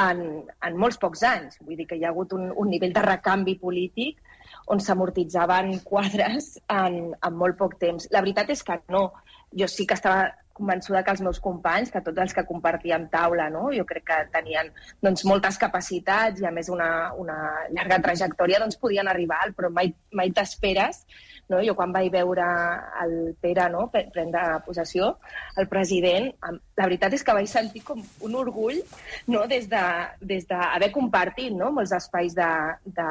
en, 0.00 0.22
en 0.48 0.78
molts 0.78 1.00
pocs 1.02 1.24
anys. 1.28 1.58
Vull 1.60 1.80
dir 1.80 1.88
que 1.90 1.98
hi 1.98 2.06
ha 2.06 2.12
hagut 2.12 2.32
un, 2.36 2.50
un 2.56 2.70
nivell 2.72 2.94
de 2.94 3.04
recanvi 3.04 3.58
polític 3.60 4.22
on 4.72 4.80
s'amortitzaven 4.80 5.80
quadres 5.84 6.56
en, 6.70 7.12
en 7.18 7.36
molt 7.36 7.58
poc 7.58 7.76
temps. 7.82 8.08
La 8.14 8.22
veritat 8.24 8.52
és 8.54 8.62
que 8.64 8.78
no. 8.92 9.10
Jo 9.58 9.66
sí 9.68 9.84
que 9.84 9.98
estava 9.98 10.30
convençuda 10.56 11.02
que 11.04 11.14
els 11.14 11.22
meus 11.24 11.40
companys, 11.42 11.90
que 11.92 12.02
tots 12.04 12.22
els 12.24 12.34
que 12.36 12.46
compartíem 12.48 13.08
taula, 13.12 13.48
no? 13.52 13.68
jo 13.74 13.84
crec 13.88 14.06
que 14.10 14.18
tenien 14.34 14.70
doncs, 15.02 15.24
moltes 15.28 15.58
capacitats 15.60 16.42
i 16.42 16.48
a 16.48 16.54
més 16.54 16.70
una, 16.72 16.88
una 17.18 17.36
llarga 17.70 18.00
trajectòria, 18.08 18.60
doncs 18.62 18.80
podien 18.80 19.10
arribar, 19.10 19.44
però 19.56 19.72
mai, 19.72 19.94
mai 20.12 20.32
t'esperes. 20.34 21.04
No? 21.50 21.58
Jo 21.66 21.74
quan 21.76 21.90
vaig 21.92 22.06
veure 22.14 22.44
el 23.02 23.14
Pere 23.42 23.66
no, 23.68 23.88
prendre 23.92 24.42
possessió, 24.64 25.08
el 25.60 25.66
president, 25.68 26.30
la 26.40 26.86
veritat 26.86 27.12
és 27.12 27.24
que 27.26 27.34
vaig 27.36 27.50
sentir 27.50 27.82
com 27.84 28.00
un 28.24 28.36
orgull 28.38 28.78
no? 29.28 29.42
des 29.50 29.66
d'haver 29.68 30.22
de, 30.22 30.30
des 30.30 30.46
de 30.48 30.92
compartit 30.94 31.52
no? 31.52 31.72
molts 31.74 31.92
espais 31.98 32.38
de, 32.38 32.48
de, 32.86 33.08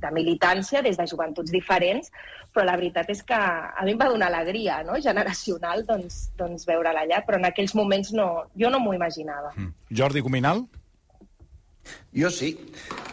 de 0.00 0.10
militància 0.14 0.82
des 0.82 0.98
de 0.98 1.06
joventuts 1.10 1.52
diferents, 1.52 2.10
però 2.54 2.66
la 2.66 2.76
veritat 2.80 3.10
és 3.12 3.22
que 3.26 3.36
a 3.36 3.84
mi 3.84 3.94
em 3.94 4.00
va 4.00 4.10
donar 4.10 4.30
alegria 4.30 4.80
no? 4.86 4.98
generacional 5.02 5.84
doncs, 5.88 6.30
doncs 6.38 6.66
veure-la 6.68 7.06
allà, 7.06 7.22
però 7.26 7.38
en 7.38 7.48
aquells 7.50 7.76
moments 7.78 8.12
no, 8.16 8.30
jo 8.58 8.70
no 8.72 8.82
m'ho 8.82 8.94
imaginava. 8.96 9.52
Mm. 9.56 9.74
Jordi 10.02 10.24
Cominal? 10.26 10.64
Jo 12.10 12.30
sí, 12.30 12.50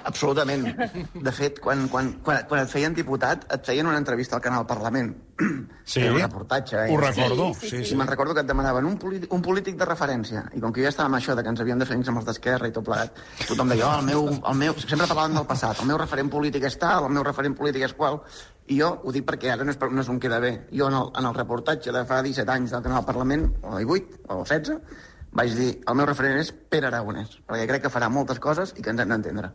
absolutament. 0.09 0.65
De 1.13 1.32
fet, 1.32 1.59
quan, 1.61 1.86
quan, 1.91 2.15
quan, 2.26 2.41
quan 2.49 2.63
et 2.63 2.72
feien 2.72 2.95
diputat, 2.97 3.45
et 3.53 3.65
feien 3.65 3.86
una 3.86 3.99
entrevista 4.01 4.38
al 4.38 4.41
canal 4.41 4.65
Parlament. 4.70 5.15
Sí, 5.88 6.01
Era 6.01 6.11
un 6.11 6.20
reportatge. 6.20 6.76
Eh? 6.76 6.88
ho 6.91 6.97
recordo. 6.99 7.53
Sí, 7.53 7.70
sí, 7.70 7.78
sí. 7.86 7.93
I 7.93 7.97
me'n 7.97 8.09
recordo 8.09 8.34
que 8.36 8.41
et 8.43 8.47
demanaven 8.49 8.84
un, 8.84 8.97
polític, 8.99 9.32
un 9.32 9.39
polític 9.39 9.78
de 9.80 9.86
referència. 9.88 10.41
I 10.51 10.59
com 10.59 10.74
que 10.76 10.82
jo 10.82 10.84
ja 10.84 10.91
estava 10.91 11.07
amb 11.07 11.15
això 11.15 11.32
de 11.38 11.45
que 11.45 11.53
ens 11.53 11.61
havíem 11.63 11.80
de 11.80 11.88
fer 11.88 11.95
amb 11.95 12.20
els 12.20 12.28
d'esquerra 12.28 12.68
i 12.68 12.74
tot 12.76 12.84
plegat, 12.84 13.22
tothom 13.47 13.72
deia, 13.72 13.88
oh, 13.88 14.01
el 14.01 14.09
meu, 14.09 14.28
el 14.36 14.59
meu... 14.59 14.76
Sempre 14.84 15.07
parlaven 15.07 15.39
del 15.39 15.47
passat. 15.47 15.80
El 15.80 15.88
meu 15.88 16.01
referent 16.01 16.28
polític 16.34 16.68
és 16.68 16.76
tal, 16.82 17.07
el 17.07 17.15
meu 17.15 17.24
referent 17.24 17.55
polític 17.55 17.88
és 17.88 17.95
qual. 17.95 18.20
I 18.68 18.82
jo 18.82 18.91
ho 18.99 19.15
dic 19.15 19.24
perquè 19.30 19.53
ara 19.53 19.63
no 19.63 19.72
és, 19.72 19.80
no 19.80 20.03
és 20.03 20.11
un 20.11 20.20
queda 20.20 20.41
bé. 20.43 20.51
Jo 20.76 20.91
en 20.91 20.99
el, 20.99 21.13
en 21.15 21.32
el 21.32 21.39
reportatge 21.39 21.95
de 21.95 22.03
fa 22.09 22.20
17 22.26 22.57
anys 22.57 22.76
del 22.76 22.84
canal 22.84 23.07
Parlament, 23.07 23.47
o 23.63 23.78
18, 23.80 24.26
o 24.28 24.41
16, 24.43 25.07
vaig 25.38 25.56
dir, 25.58 25.70
el 25.86 25.98
meu 26.00 26.08
referent 26.10 26.42
és 26.42 26.52
Pere 26.52 26.90
Aragonès, 26.90 27.38
perquè 27.48 27.68
crec 27.70 27.86
que 27.86 27.94
farà 27.94 28.10
moltes 28.10 28.42
coses 28.44 28.74
i 28.76 28.84
que 28.84 28.94
ens 28.94 29.04
hem 29.04 29.14
d'entendre. 29.14 29.52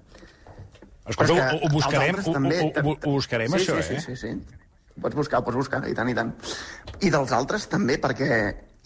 Escolta, 1.11 1.49
ho, 1.51 1.59
ho 1.59 1.71
buscarem, 1.73 2.19
ho, 2.23 2.35
també, 2.35 2.59
ho, 2.63 2.69
ho, 2.71 2.95
ho 2.95 3.15
buscarem, 3.17 3.51
sí, 3.57 3.63
això, 3.63 3.79
sí, 3.83 3.97
eh? 3.97 4.03
Sí, 4.05 4.17
sí, 4.17 4.35
sí. 4.37 4.61
Ho 4.93 5.01
pots 5.07 5.19
buscar, 5.19 5.41
ho 5.41 5.47
pots 5.47 5.59
buscar, 5.59 5.81
i 5.89 5.97
tant, 5.99 6.11
i 6.13 6.15
tant. 6.15 6.31
I 7.03 7.11
dels 7.11 7.33
altres 7.35 7.67
també, 7.73 7.97
perquè 7.99 8.29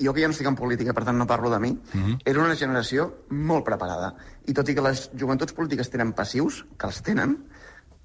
jo 0.00 0.12
que 0.12 0.22
ja 0.22 0.28
no 0.30 0.36
estic 0.36 0.48
en 0.48 0.56
política, 0.56 0.94
per 0.96 1.04
tant 1.08 1.18
no 1.18 1.26
parlo 1.28 1.50
de 1.50 1.58
mi, 1.60 1.70
uh 1.72 2.00
-huh. 2.00 2.18
era 2.24 2.40
una 2.40 2.56
generació 2.56 3.24
molt 3.28 3.64
preparada. 3.64 4.14
I 4.46 4.52
tot 4.52 4.68
i 4.68 4.74
que 4.74 4.82
les 4.82 5.10
joventuts 5.12 5.52
polítiques 5.52 5.90
tenen 5.90 6.12
passius, 6.12 6.64
que 6.78 6.86
els 6.86 7.02
tenen, 7.02 7.36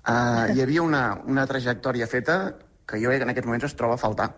uh, 0.07 0.53
hi 0.55 0.61
havia 0.61 0.81
una, 0.81 1.21
una 1.25 1.47
trajectòria 1.47 2.07
feta 2.07 2.55
que 2.85 2.97
jo 2.97 3.07
crec 3.07 3.19
que 3.19 3.23
en 3.23 3.29
aquests 3.29 3.45
moments 3.45 3.65
es 3.65 3.75
troba 3.75 3.93
a 3.95 3.97
faltar. 3.97 4.35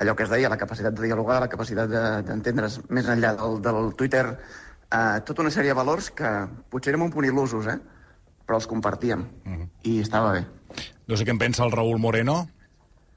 Allò 0.00 0.14
que 0.16 0.24
es 0.26 0.30
deia, 0.30 0.48
la 0.52 0.58
capacitat 0.60 0.94
de 0.94 1.06
dialogar, 1.06 1.40
la 1.40 1.48
capacitat 1.48 1.88
de- 1.88 2.22
d'entendre's 2.28 2.78
de, 2.82 2.86
més 2.94 3.06
enllà 3.08 3.34
del, 3.38 3.60
del 3.64 3.94
Twitter, 3.96 4.26
uh, 4.92 5.20
tota 5.24 5.42
una 5.42 5.50
sèrie 5.54 5.72
de 5.72 5.78
valors 5.78 6.10
que 6.10 6.32
potser 6.70 6.92
érem 6.92 7.06
un 7.06 7.12
punt 7.14 7.24
il·lusos, 7.28 7.66
eh? 7.72 7.78
però 8.46 8.60
els 8.60 8.68
compartíem. 8.70 9.24
I 9.82 10.00
estava 10.02 10.32
bé. 10.36 10.44
No 11.08 11.16
sé 11.16 11.24
què 11.26 11.32
en 11.34 11.40
pensa 11.40 11.64
el 11.64 11.72
Raül 11.72 11.98
Moreno. 11.98 12.44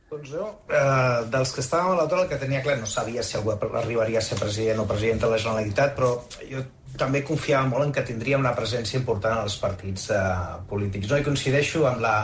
Doncs 0.10 0.32
jo, 0.32 0.46
eh, 0.74 1.26
dels 1.30 1.52
que 1.54 1.62
estàvem 1.62 1.92
a 1.92 1.98
l'autor, 2.00 2.24
el 2.24 2.30
que 2.32 2.40
tenia 2.42 2.64
clar, 2.66 2.80
no 2.80 2.88
sabia 2.90 3.22
si 3.22 3.36
algú 3.38 3.52
arribaria 3.54 4.18
a 4.18 4.26
ser 4.26 4.40
president 4.40 4.80
o 4.82 4.88
president 4.90 5.22
de 5.22 5.30
la 5.30 5.38
Generalitat, 5.38 5.94
però 6.00 6.16
jo 6.50 6.64
també 6.98 7.22
confiava 7.28 7.68
molt 7.70 7.86
en 7.86 7.92
que 7.96 8.06
tindria 8.08 8.40
una 8.40 8.56
presència 8.58 9.00
important 9.00 9.44
als 9.44 9.58
partits 9.62 10.10
eh, 10.16 10.24
polítics. 10.70 11.10
No? 11.10 11.20
I 11.20 11.26
coincideixo 11.28 11.86
amb 11.90 12.02
la, 12.04 12.16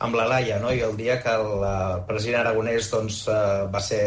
amb 0.00 0.16
la 0.18 0.26
Laia, 0.30 0.60
no? 0.62 0.72
i 0.72 0.82
el 0.86 0.96
dia 0.98 1.20
que 1.22 1.32
el 1.32 1.64
eh, 1.66 2.00
president 2.08 2.42
Aragonès 2.42 2.90
doncs, 2.92 3.22
eh, 3.28 3.66
va 3.72 3.82
ser 3.84 4.02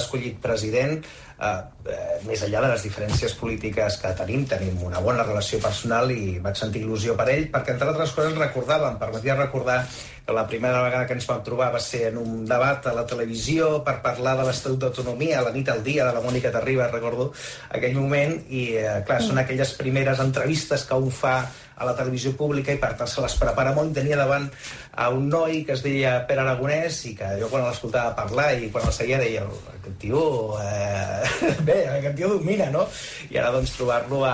escollit 0.00 0.40
president, 0.42 0.98
eh, 1.36 1.52
eh, 1.92 2.18
més 2.26 2.42
enllà 2.46 2.62
de 2.64 2.72
les 2.72 2.84
diferències 2.86 3.34
polítiques 3.38 3.98
que 4.02 4.12
tenim, 4.18 4.46
tenim 4.48 4.82
una 4.86 5.02
bona 5.04 5.24
relació 5.26 5.60
personal 5.62 6.10
i 6.12 6.38
vaig 6.42 6.58
sentir 6.58 6.84
il·lusió 6.84 7.16
per 7.18 7.28
ell, 7.32 7.48
perquè 7.52 7.74
entre 7.74 7.90
altres 7.92 8.14
coses 8.16 8.38
recordava, 8.38 8.92
em 8.92 9.00
permetia 9.00 9.36
recordar 9.38 9.82
que 10.26 10.34
la 10.34 10.46
primera 10.50 10.82
vegada 10.82 11.06
que 11.06 11.14
ens 11.14 11.26
vam 11.28 11.42
trobar 11.46 11.68
va 11.74 11.80
ser 11.82 12.08
en 12.08 12.16
un 12.18 12.40
debat 12.48 12.88
a 12.90 12.94
la 12.96 13.04
televisió 13.06 13.84
per 13.86 14.00
parlar 14.02 14.34
de 14.40 14.48
l'Estatut 14.48 14.80
d'Autonomia, 14.82 15.44
la 15.46 15.52
nit 15.54 15.68
al 15.70 15.84
dia, 15.86 16.08
de 16.08 16.16
la 16.16 16.24
Mònica 16.24 16.50
Terriba, 16.54 16.88
recordo 16.90 17.28
aquell 17.70 17.94
moment, 17.94 18.40
i 18.50 18.72
eh, 18.80 18.96
clar, 19.06 19.20
són 19.22 19.38
aquelles 19.38 19.76
primeres 19.78 20.22
entrevistes 20.24 20.88
que 20.88 20.98
un 20.98 21.14
fa 21.14 21.38
a 21.76 21.84
la 21.84 21.94
televisió 21.96 22.32
pública 22.36 22.72
i 22.72 22.80
per 22.80 22.94
tant 22.98 23.10
se 23.10 23.22
les 23.24 23.36
prepara 23.40 23.74
molt. 23.76 23.92
Tenia 23.96 24.16
davant 24.18 24.48
a 24.96 25.08
un 25.12 25.28
noi 25.28 25.62
que 25.68 25.76
es 25.76 25.84
deia 25.84 26.18
Pere 26.28 26.42
Aragonès 26.42 27.02
i 27.10 27.14
que 27.18 27.28
jo 27.40 27.50
quan 27.52 27.66
l'escoltava 27.66 28.14
parlar 28.16 28.48
i 28.56 28.70
quan 28.72 28.88
el 28.88 28.94
seguia 28.96 29.20
deia 29.20 29.44
aquest 29.76 29.98
tio, 30.00 30.22
eh... 30.62 31.52
bé, 31.68 31.78
aquest 31.98 32.16
tio 32.18 32.32
domina, 32.32 32.70
no? 32.72 32.86
I 33.30 33.40
ara 33.42 33.52
doncs 33.54 33.76
trobar-lo 33.76 34.24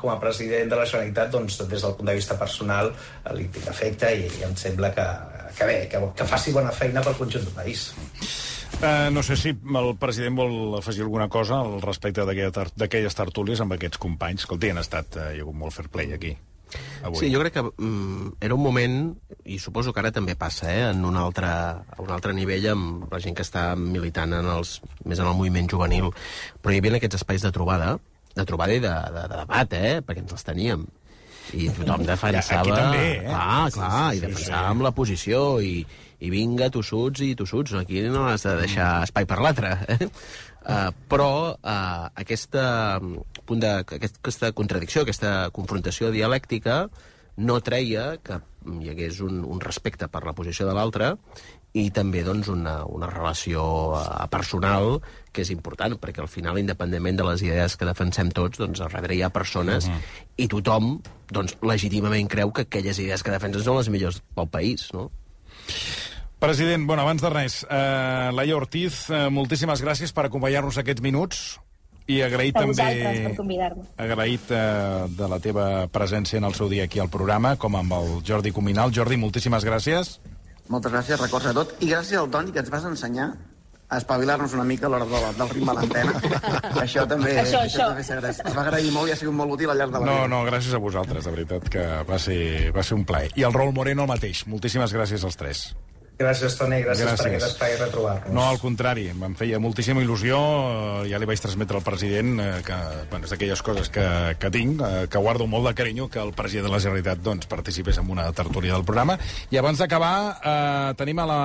com 0.00 0.12
a 0.12 0.20
president 0.20 0.72
de 0.72 0.78
la 0.78 0.86
Generalitat 0.88 1.32
doncs, 1.32 1.62
des 1.64 1.82
del 1.82 1.96
punt 1.98 2.12
de 2.12 2.16
vista 2.18 2.38
personal 2.38 2.92
eh, 2.92 3.34
li 3.36 3.48
tinc 3.52 3.68
afecte 3.72 4.12
i, 4.12 4.28
i 4.40 4.46
em 4.48 4.56
sembla 4.58 4.92
que, 4.94 5.08
que 5.56 5.68
bé, 5.68 5.78
que, 5.90 6.02
que 6.18 6.28
faci 6.28 6.54
bona 6.54 6.74
feina 6.76 7.04
pel 7.04 7.16
conjunt 7.18 7.48
del 7.48 7.56
país. 7.56 7.88
Uh, 8.82 9.12
no 9.14 9.22
sé 9.22 9.36
si 9.38 9.52
el 9.52 9.90
president 10.00 10.34
vol 10.36 10.78
afegir 10.78 11.04
alguna 11.04 11.28
cosa 11.30 11.60
al 11.62 11.76
respecte 11.84 12.24
d'aquelles 12.26 13.14
tertúlies 13.14 13.62
amb 13.62 13.76
aquests 13.76 14.00
companys. 14.02 14.42
Escolti, 14.42 14.72
han 14.72 14.82
estat, 14.82 15.20
uh, 15.20 15.28
hi 15.30 15.38
ha 15.38 15.46
hagut 15.46 15.60
molt 15.60 15.76
fair 15.76 15.92
play 15.92 16.16
aquí. 16.16 16.32
Avui. 17.02 17.18
Sí, 17.18 17.30
jo 17.32 17.42
crec 17.42 17.56
que 17.56 17.64
mm, 17.66 18.36
era 18.40 18.56
un 18.56 18.62
moment, 18.62 18.96
i 19.44 19.58
suposo 19.62 19.92
que 19.92 20.02
ara 20.02 20.12
també 20.14 20.36
passa, 20.38 20.70
eh, 20.72 20.86
en 20.90 21.04
un 21.08 21.18
altre, 21.20 21.48
a 21.48 22.00
un 22.02 22.12
altre 22.14 22.34
nivell 22.36 22.70
amb 22.72 23.12
la 23.12 23.20
gent 23.22 23.36
que 23.36 23.46
està 23.46 23.72
militant 23.78 24.32
en 24.38 24.48
els, 24.56 24.78
més 25.04 25.20
en 25.20 25.28
el 25.28 25.36
moviment 25.38 25.68
juvenil, 25.70 26.10
però 26.62 26.74
hi 26.74 26.82
havia 26.82 26.96
aquests 27.00 27.20
espais 27.20 27.44
de 27.44 27.52
trobada, 27.54 27.96
de 28.36 28.48
trobada 28.48 28.74
i 28.76 28.80
de, 28.80 28.92
de, 29.14 29.28
de 29.28 29.40
debat, 29.44 29.78
eh, 29.78 29.94
perquè 30.06 30.24
ens 30.24 30.36
els 30.38 30.46
teníem. 30.48 30.86
I 31.52 31.68
tothom 31.76 32.06
defensava... 32.08 32.62
Aquí 32.62 32.72
també, 32.72 33.04
eh? 33.18 33.26
Clar, 33.26 33.66
Sí, 33.68 33.76
clar, 33.78 33.90
sí, 33.92 34.16
i 34.16 34.20
sí, 34.20 34.24
defensàvem 34.26 34.84
la 34.86 34.92
posició, 34.96 35.42
i, 35.60 35.74
i 36.22 36.32
vinga, 36.32 36.70
tossuts 36.72 37.24
i 37.26 37.32
tossuts, 37.38 37.74
aquí 37.80 38.02
no 38.12 38.26
has 38.30 38.46
de 38.48 38.56
deixar 38.62 38.90
espai 39.06 39.28
per 39.28 39.40
l'altre. 39.42 39.76
Eh? 39.92 40.08
Uh, 40.62 40.92
però 41.10 41.32
uh, 41.58 42.04
aquesta, 42.22 43.00
mm, 43.02 43.42
punt 43.48 43.64
de, 43.64 43.72
aquest, 43.82 44.20
aquesta 44.22 44.52
contradicció, 44.54 45.02
aquesta 45.02 45.50
confrontació 45.54 46.12
dialèctica 46.14 46.84
no 47.42 47.58
treia 47.64 48.12
que 48.22 48.38
hi 48.78 48.92
hagués 48.92 49.18
un, 49.26 49.40
un 49.42 49.60
respecte 49.64 50.06
per 50.12 50.22
la 50.22 50.34
posició 50.38 50.68
de 50.68 50.76
l'altre 50.76 51.16
i 51.72 51.88
també 51.90 52.20
doncs, 52.24 52.50
una, 52.52 52.82
una 52.84 53.08
relació 53.08 53.62
uh, 53.96 54.02
personal 54.32 54.98
que 55.32 55.40
és 55.44 55.50
important, 55.54 55.96
perquè 56.00 56.20
al 56.20 56.28
final, 56.28 56.60
independentment 56.60 57.16
de 57.16 57.26
les 57.30 57.44
idees 57.46 57.78
que 57.80 57.88
defensem 57.88 58.30
tots, 58.36 58.60
doncs, 58.60 58.82
al 58.84 58.92
darrere 58.92 59.16
hi 59.16 59.22
ha 59.24 59.32
persones 59.32 59.88
uh 59.88 59.92
-huh. 59.92 60.00
i 60.36 60.48
tothom 60.48 61.00
doncs, 61.32 61.56
legítimament 61.62 62.28
creu 62.28 62.52
que 62.52 62.62
aquelles 62.62 62.98
idees 62.98 63.22
que 63.22 63.30
defensen 63.30 63.62
són 63.62 63.78
les 63.78 63.88
millors 63.88 64.22
pel 64.34 64.48
país, 64.48 64.92
no? 64.92 65.10
President, 66.38 66.86
bueno, 66.86 67.02
abans 67.02 67.22
de 67.22 67.30
res, 67.30 67.66
eh, 67.70 68.30
Laia 68.34 68.56
Ortiz, 68.56 69.08
eh, 69.10 69.30
moltíssimes 69.30 69.80
gràcies 69.80 70.12
per 70.12 70.24
acompanyar-nos 70.26 70.76
aquests 70.76 71.00
minuts 71.00 71.60
i 72.10 72.20
agraït 72.20 72.56
A 72.56 72.64
també 72.64 72.82
agraït 73.96 74.50
eh, 74.50 75.06
de 75.08 75.28
la 75.30 75.38
teva 75.38 75.86
presència 75.86 76.38
en 76.38 76.44
el 76.48 76.54
seu 76.54 76.68
dia 76.68 76.88
aquí 76.88 76.98
al 76.98 77.08
programa, 77.08 77.54
com 77.56 77.76
amb 77.78 77.92
el 77.92 78.08
Jordi 78.26 78.50
Cominal. 78.50 78.90
Jordi, 78.90 79.16
moltíssimes 79.16 79.64
gràcies. 79.64 80.18
Moltes 80.68 80.92
gràcies, 80.92 81.18
records 81.20 81.46
a 81.46 81.52
tot. 81.56 81.74
I 81.80 81.88
gràcies 81.90 82.18
al 82.18 82.30
Toni, 82.30 82.52
que 82.52 82.60
ens 82.60 82.70
vas 82.70 82.84
ensenyar 82.84 83.32
a 83.92 83.98
espavilar-nos 83.98 84.54
una 84.54 84.64
mica 84.64 84.86
a 84.86 84.88
l'hora 84.88 85.04
de 85.04 85.20
la- 85.20 85.32
del 85.36 85.48
ritme 85.50 85.70
a 85.70 85.74
l'antena. 85.74 86.12
això 86.84 87.06
també, 87.06 87.34
Això, 87.42 87.60
això. 87.60 87.88
també 87.90 88.02
s'agraeix. 88.06 88.38
Es 88.46 88.54
va 88.56 88.62
agrair 88.62 88.90
molt 88.92 89.08
i 89.08 89.12
ha 89.12 89.16
sigut 89.16 89.34
molt 89.34 89.52
útil 89.52 89.68
al 89.70 89.76
llarg 89.76 89.92
de 89.92 90.00
la 90.00 90.06
No, 90.06 90.14
vida. 90.14 90.28
no, 90.28 90.44
gràcies 90.46 90.72
a 90.74 90.78
vosaltres, 90.78 91.24
de 91.24 91.30
veritat, 91.30 91.68
que 91.68 91.84
va 92.08 92.18
ser, 92.18 92.72
va 92.72 92.82
ser 92.82 92.94
un 92.96 93.04
plaer. 93.04 93.30
I 93.36 93.42
el 93.42 93.52
Raül 93.52 93.74
Moreno 93.74 94.02
el 94.06 94.08
mateix. 94.08 94.46
Moltíssimes 94.46 94.94
gràcies 94.94 95.24
als 95.24 95.36
tres. 95.36 95.74
Gràcies, 96.22 96.54
Toni, 96.58 96.78
gràcies, 96.84 97.06
Gràcies. 97.08 97.20
per 97.20 97.30
aquest 97.30 97.46
espai 97.48 97.76
retrobar-nos. 97.80 98.32
No, 98.34 98.44
al 98.48 98.60
contrari, 98.62 99.08
em 99.12 99.34
feia 99.38 99.58
moltíssima 99.62 100.02
il·lusió, 100.04 100.38
eh, 100.38 101.10
ja 101.10 101.18
li 101.18 101.28
vaig 101.28 101.42
transmetre 101.42 101.80
al 101.80 101.84
president 101.86 102.40
eh, 102.40 102.50
que, 102.66 102.78
bueno, 103.10 103.26
és 103.26 103.34
d'aquelles 103.34 103.62
coses 103.66 103.90
que, 103.92 104.06
que 104.38 104.50
tinc, 104.54 104.80
eh, 104.80 105.06
que 105.10 105.18
guardo 105.22 105.46
molt 105.50 105.68
de 105.68 105.74
carinyo, 105.74 106.08
que 106.08 106.22
el 106.22 106.32
president 106.38 106.68
de 106.68 106.74
la 106.74 106.80
Generalitat 106.80 107.22
doncs, 107.22 107.46
participés 107.50 107.98
en 107.98 108.10
una 108.10 108.30
tertúlia 108.32 108.74
del 108.74 108.86
programa. 108.86 109.18
I 109.50 109.58
abans 109.60 109.82
d'acabar, 109.82 110.14
eh, 110.38 110.94
tenim 110.98 111.18
a 111.18 111.26
la... 111.26 111.40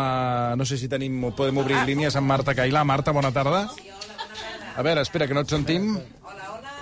No 0.58 0.66
sé 0.66 0.78
si 0.78 0.88
tenim, 0.88 1.32
podem 1.36 1.58
obrir 1.58 1.82
línies 1.86 2.16
amb 2.16 2.30
Marta 2.30 2.56
Cailà. 2.56 2.86
Marta, 2.86 3.12
bona 3.12 3.34
tarda. 3.34 3.68
A 4.78 4.84
veure, 4.86 5.02
espera, 5.02 5.28
que 5.28 5.34
no 5.34 5.42
et 5.42 5.50
sentim. 5.50 5.96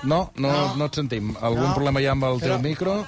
No, 0.04 0.32
no, 0.36 0.52
no 0.76 0.86
et 0.86 0.98
sentim. 0.98 1.32
Algun 1.41 1.72
problema 1.74 2.02
hi 2.02 2.10
ha 2.10 2.14
amb 2.14 2.28
el 2.28 2.41
teu 2.43 2.60
micro? 2.62 3.00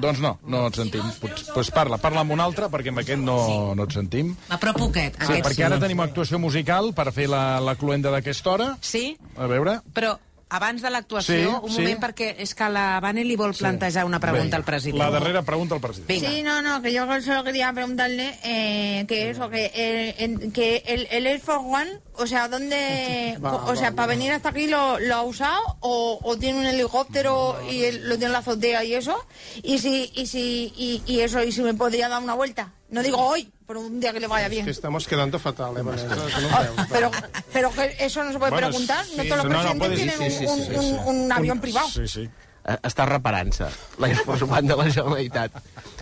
Doncs 0.00 0.22
no, 0.24 0.36
no 0.48 0.64
et 0.70 0.78
sentim. 0.78 1.04
Doncs 1.20 1.50
pues 1.52 1.70
parla, 1.74 1.98
parla 2.00 2.22
amb 2.24 2.32
un 2.32 2.40
altre, 2.40 2.70
perquè 2.72 2.92
amb 2.92 3.02
aquest 3.02 3.20
no, 3.20 3.36
no 3.76 3.86
et 3.88 3.96
sentim. 3.96 4.34
M'apropo 4.48 4.88
aquest. 4.88 5.20
Sí, 5.20 5.28
aquest 5.28 5.48
perquè 5.48 5.66
ara 5.68 5.80
tenim 5.82 6.00
actuació 6.04 6.40
musical 6.42 6.92
per 6.96 7.10
fer 7.12 7.28
la, 7.30 7.60
la 7.60 7.76
cluenda 7.80 8.12
d'aquesta 8.14 8.54
hora. 8.56 8.68
Sí, 8.80 9.16
A 9.36 9.48
veure... 9.50 9.80
però 9.92 10.16
abans 10.52 10.82
de 10.82 10.90
l'actuació, 10.90 11.34
Sí, 11.34 11.46
un 11.62 11.70
sí. 11.72 11.80
moment, 11.80 12.00
perquè 12.02 12.34
és 12.44 12.54
que 12.54 12.68
la 12.68 13.00
Vane 13.00 13.24
li 13.24 13.36
vol 13.40 13.54
plantejar 13.56 14.04
una 14.04 14.20
pregunta 14.20 14.56
al 14.58 14.64
president. 14.64 14.98
La 15.00 15.10
darrera 15.10 15.42
pregunta 15.42 15.74
al 15.74 15.80
president. 15.80 16.08
Venga. 16.08 16.28
Sí, 16.30 16.42
no, 16.42 16.60
no, 16.62 16.82
que 16.82 16.92
yo 16.92 17.06
solo 17.22 17.42
quería 17.44 17.72
preguntarle 17.72 18.38
eh, 18.44 19.04
que 19.08 19.30
eso, 19.30 19.48
que, 19.48 19.70
eh, 19.74 20.14
en- 20.18 20.52
que 20.52 20.82
el, 20.86 21.08
el 21.10 21.26
Air 21.26 21.40
Force 21.40 21.64
One, 21.66 21.90
o 22.14 22.26
sea, 22.26 22.48
¿dónde, 22.48 23.38
Va, 23.44 23.64
o 23.64 23.74
sea, 23.76 23.90
va, 23.90 23.96
para 23.96 24.08
venir 24.08 24.32
hasta 24.32 24.50
aquí 24.50 24.66
lo, 24.66 24.98
lo 24.98 25.14
ha 25.14 25.22
usado 25.22 25.60
o, 25.80 26.18
o 26.22 26.36
tiene 26.36 26.58
un 26.60 26.66
helicóptero 26.66 27.58
y 27.70 27.84
él 27.84 28.02
lo 28.08 28.16
tiene 28.16 28.26
en 28.26 28.32
la 28.32 28.38
azotea 28.38 28.84
y 28.84 28.94
eso? 28.94 29.16
Y 29.62 29.78
si, 29.78 30.10
y 30.14 30.26
si, 30.26 30.72
y, 30.76 31.02
y 31.06 31.20
eso, 31.20 31.42
y 31.42 31.52
si 31.52 31.62
me 31.62 31.74
podría 31.74 32.08
dar 32.08 32.22
una 32.22 32.34
vuelta. 32.34 32.72
No 32.92 33.02
digo 33.02 33.16
hoy, 33.18 33.50
pero 33.66 33.80
un 33.80 33.98
día 34.00 34.12
que 34.12 34.20
le 34.20 34.26
vaya 34.28 34.48
bien. 34.48 34.64
Que 34.64 34.70
estamos 34.70 35.08
quedando 35.08 35.38
fatal, 35.38 35.76
eh, 35.78 35.82
Vanessa? 35.82 36.08
Que 36.08 36.14
no 36.14 36.24
veus, 36.26 36.88
Pero, 36.92 37.10
pero 37.52 37.70
que 37.72 37.96
eso 37.98 38.22
no 38.22 38.30
se 38.32 38.38
puede 38.38 38.50
Bueno, 38.52 38.68
preguntar. 38.68 39.04
No 39.16 39.22
sí, 39.22 39.28
todos 39.28 39.44
los 39.44 39.52
no, 39.52 39.62
no, 39.62 39.78
presidentes 39.78 39.88
puede- 39.88 39.96
tienen 39.96 40.30
sí, 40.30 40.38
sí, 40.38 40.46
un, 40.46 40.58
sí, 40.58 40.64
sí, 40.66 40.76
un- 40.76 40.82
sí. 40.84 40.90
un- 41.06 41.22
un 41.24 41.32
avión 41.32 41.58
privado. 41.60 41.88
Sí, 41.88 42.06
sí. 42.06 42.28
Eh, 42.64 42.76
Està 42.86 43.06
reparant-se, 43.08 43.66
l'Air 43.98 44.18
Force 44.22 44.44
One 44.44 44.68
de 44.68 44.76
la 44.76 44.84
Generalitat. 44.88 45.50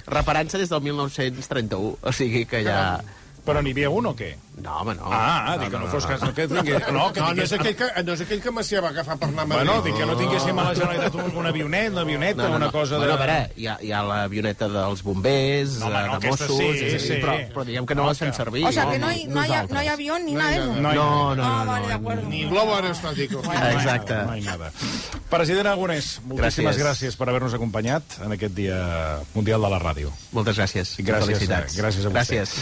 Reparant-se 0.06 0.58
des 0.58 0.68
del 0.68 0.82
1931, 0.82 1.96
o 2.02 2.12
sigui 2.12 2.44
que 2.44 2.64
ja... 2.64 3.00
Però 3.50 3.62
n'hi 3.66 3.72
havia 3.74 3.90
un 3.90 4.06
o 4.06 4.14
què? 4.14 4.30
No, 4.60 4.74
home, 4.82 4.92
no. 4.98 5.08
Ah, 5.08 5.56
dic 5.58 5.70
que 5.72 5.78
no 5.80 5.86
fos 5.88 6.04
cas... 6.06 6.20
No, 6.20 6.34
que 6.36 6.44
tingui... 6.46 6.74
no, 6.92 7.06
que 7.14 7.20
No, 7.22 7.30
no 7.32 7.42
és 7.42 7.48
tingués... 7.48 7.52
aquell 7.56 7.76
que, 7.78 7.86
no 8.04 8.12
és 8.12 8.20
aquell 8.26 8.42
que 8.44 8.50
Macià 8.52 8.82
va 8.84 8.90
agafar 8.92 9.16
per 9.18 9.28
anar 9.30 9.46
a 9.46 9.48
Madrid. 9.48 9.70
Bueno, 9.70 9.82
dic 9.86 9.96
que 9.96 10.06
no 10.10 10.16
tinguéssim 10.18 10.58
a 10.60 10.66
la 10.66 10.74
Generalitat 10.76 11.14
un, 11.22 11.30
un 11.40 11.46
avionet, 11.48 11.88
una 11.94 12.02
avioneta, 12.04 12.48
una 12.58 12.68
cosa 12.74 12.98
de... 12.98 13.06
Bueno, 13.06 13.14
a 13.14 13.20
veure, 13.22 13.38
hi 13.56 13.66
ha, 13.72 13.78
hi 13.80 13.92
ha 13.96 14.02
l'avioneta 14.04 14.68
dels 14.68 15.02
bombers, 15.06 15.78
No, 15.80 15.86
home, 15.88 16.02
no, 16.10 16.18
de 16.20 16.28
Mossos... 16.34 16.52
sí, 16.58 16.68
és 16.68 16.82
dir, 16.92 17.00
sí. 17.06 17.16
Però, 17.24 17.36
però 17.54 17.64
diguem 17.70 17.88
que 17.88 17.96
no, 17.96 18.02
No, 18.04 18.10
la 18.12 18.18
fem 18.20 18.34
servir. 18.36 18.66
O 18.68 18.72
sea, 18.76 18.84
que 18.90 18.98
no 19.00 19.08
hay, 19.08 19.24
no 19.32 19.40
hay, 19.40 19.50
no 19.70 19.78
hay 19.80 19.88
avión 19.94 20.26
ni 20.26 20.34
nada 20.36 20.50
de 20.50 20.56
eso. 20.58 20.74
No, 20.76 20.92
No, 20.92 20.92
no, 20.92 21.34
no. 21.40 21.44
Ah, 21.48 21.64
no, 21.64 21.72
vale, 21.72 21.86
de 21.88 21.94
no. 21.94 21.98
acuerdo. 22.00 22.28
Ni 22.28 22.44
globo 22.52 22.74
aerostático. 22.76 23.40
Exacte. 23.72 24.14
No 24.28 24.36
hi 24.36 24.42
nada. 24.44 24.70
President 25.30 25.66
Aragonès, 25.72 26.20
moltíssimes 26.26 26.76
Gràcies. 26.76 26.84
gràcies 26.84 27.16
per 27.16 27.28
haver-nos 27.30 27.54
acompanyat 27.56 28.02
en 28.26 28.32
aquest 28.36 28.52
Dia 28.56 28.78
Mundial 29.32 29.62
de 29.62 29.70
la 29.72 29.78
Ràdio. 29.80 30.12
Moltes 30.36 30.58
gràcies. 30.58 30.96
Gràcies, 31.00 31.38
Felicitats. 31.38 31.76
gràcies 31.78 32.04
a 32.04 32.10
vostè. 32.10 32.42
Gràcies. 32.42 32.54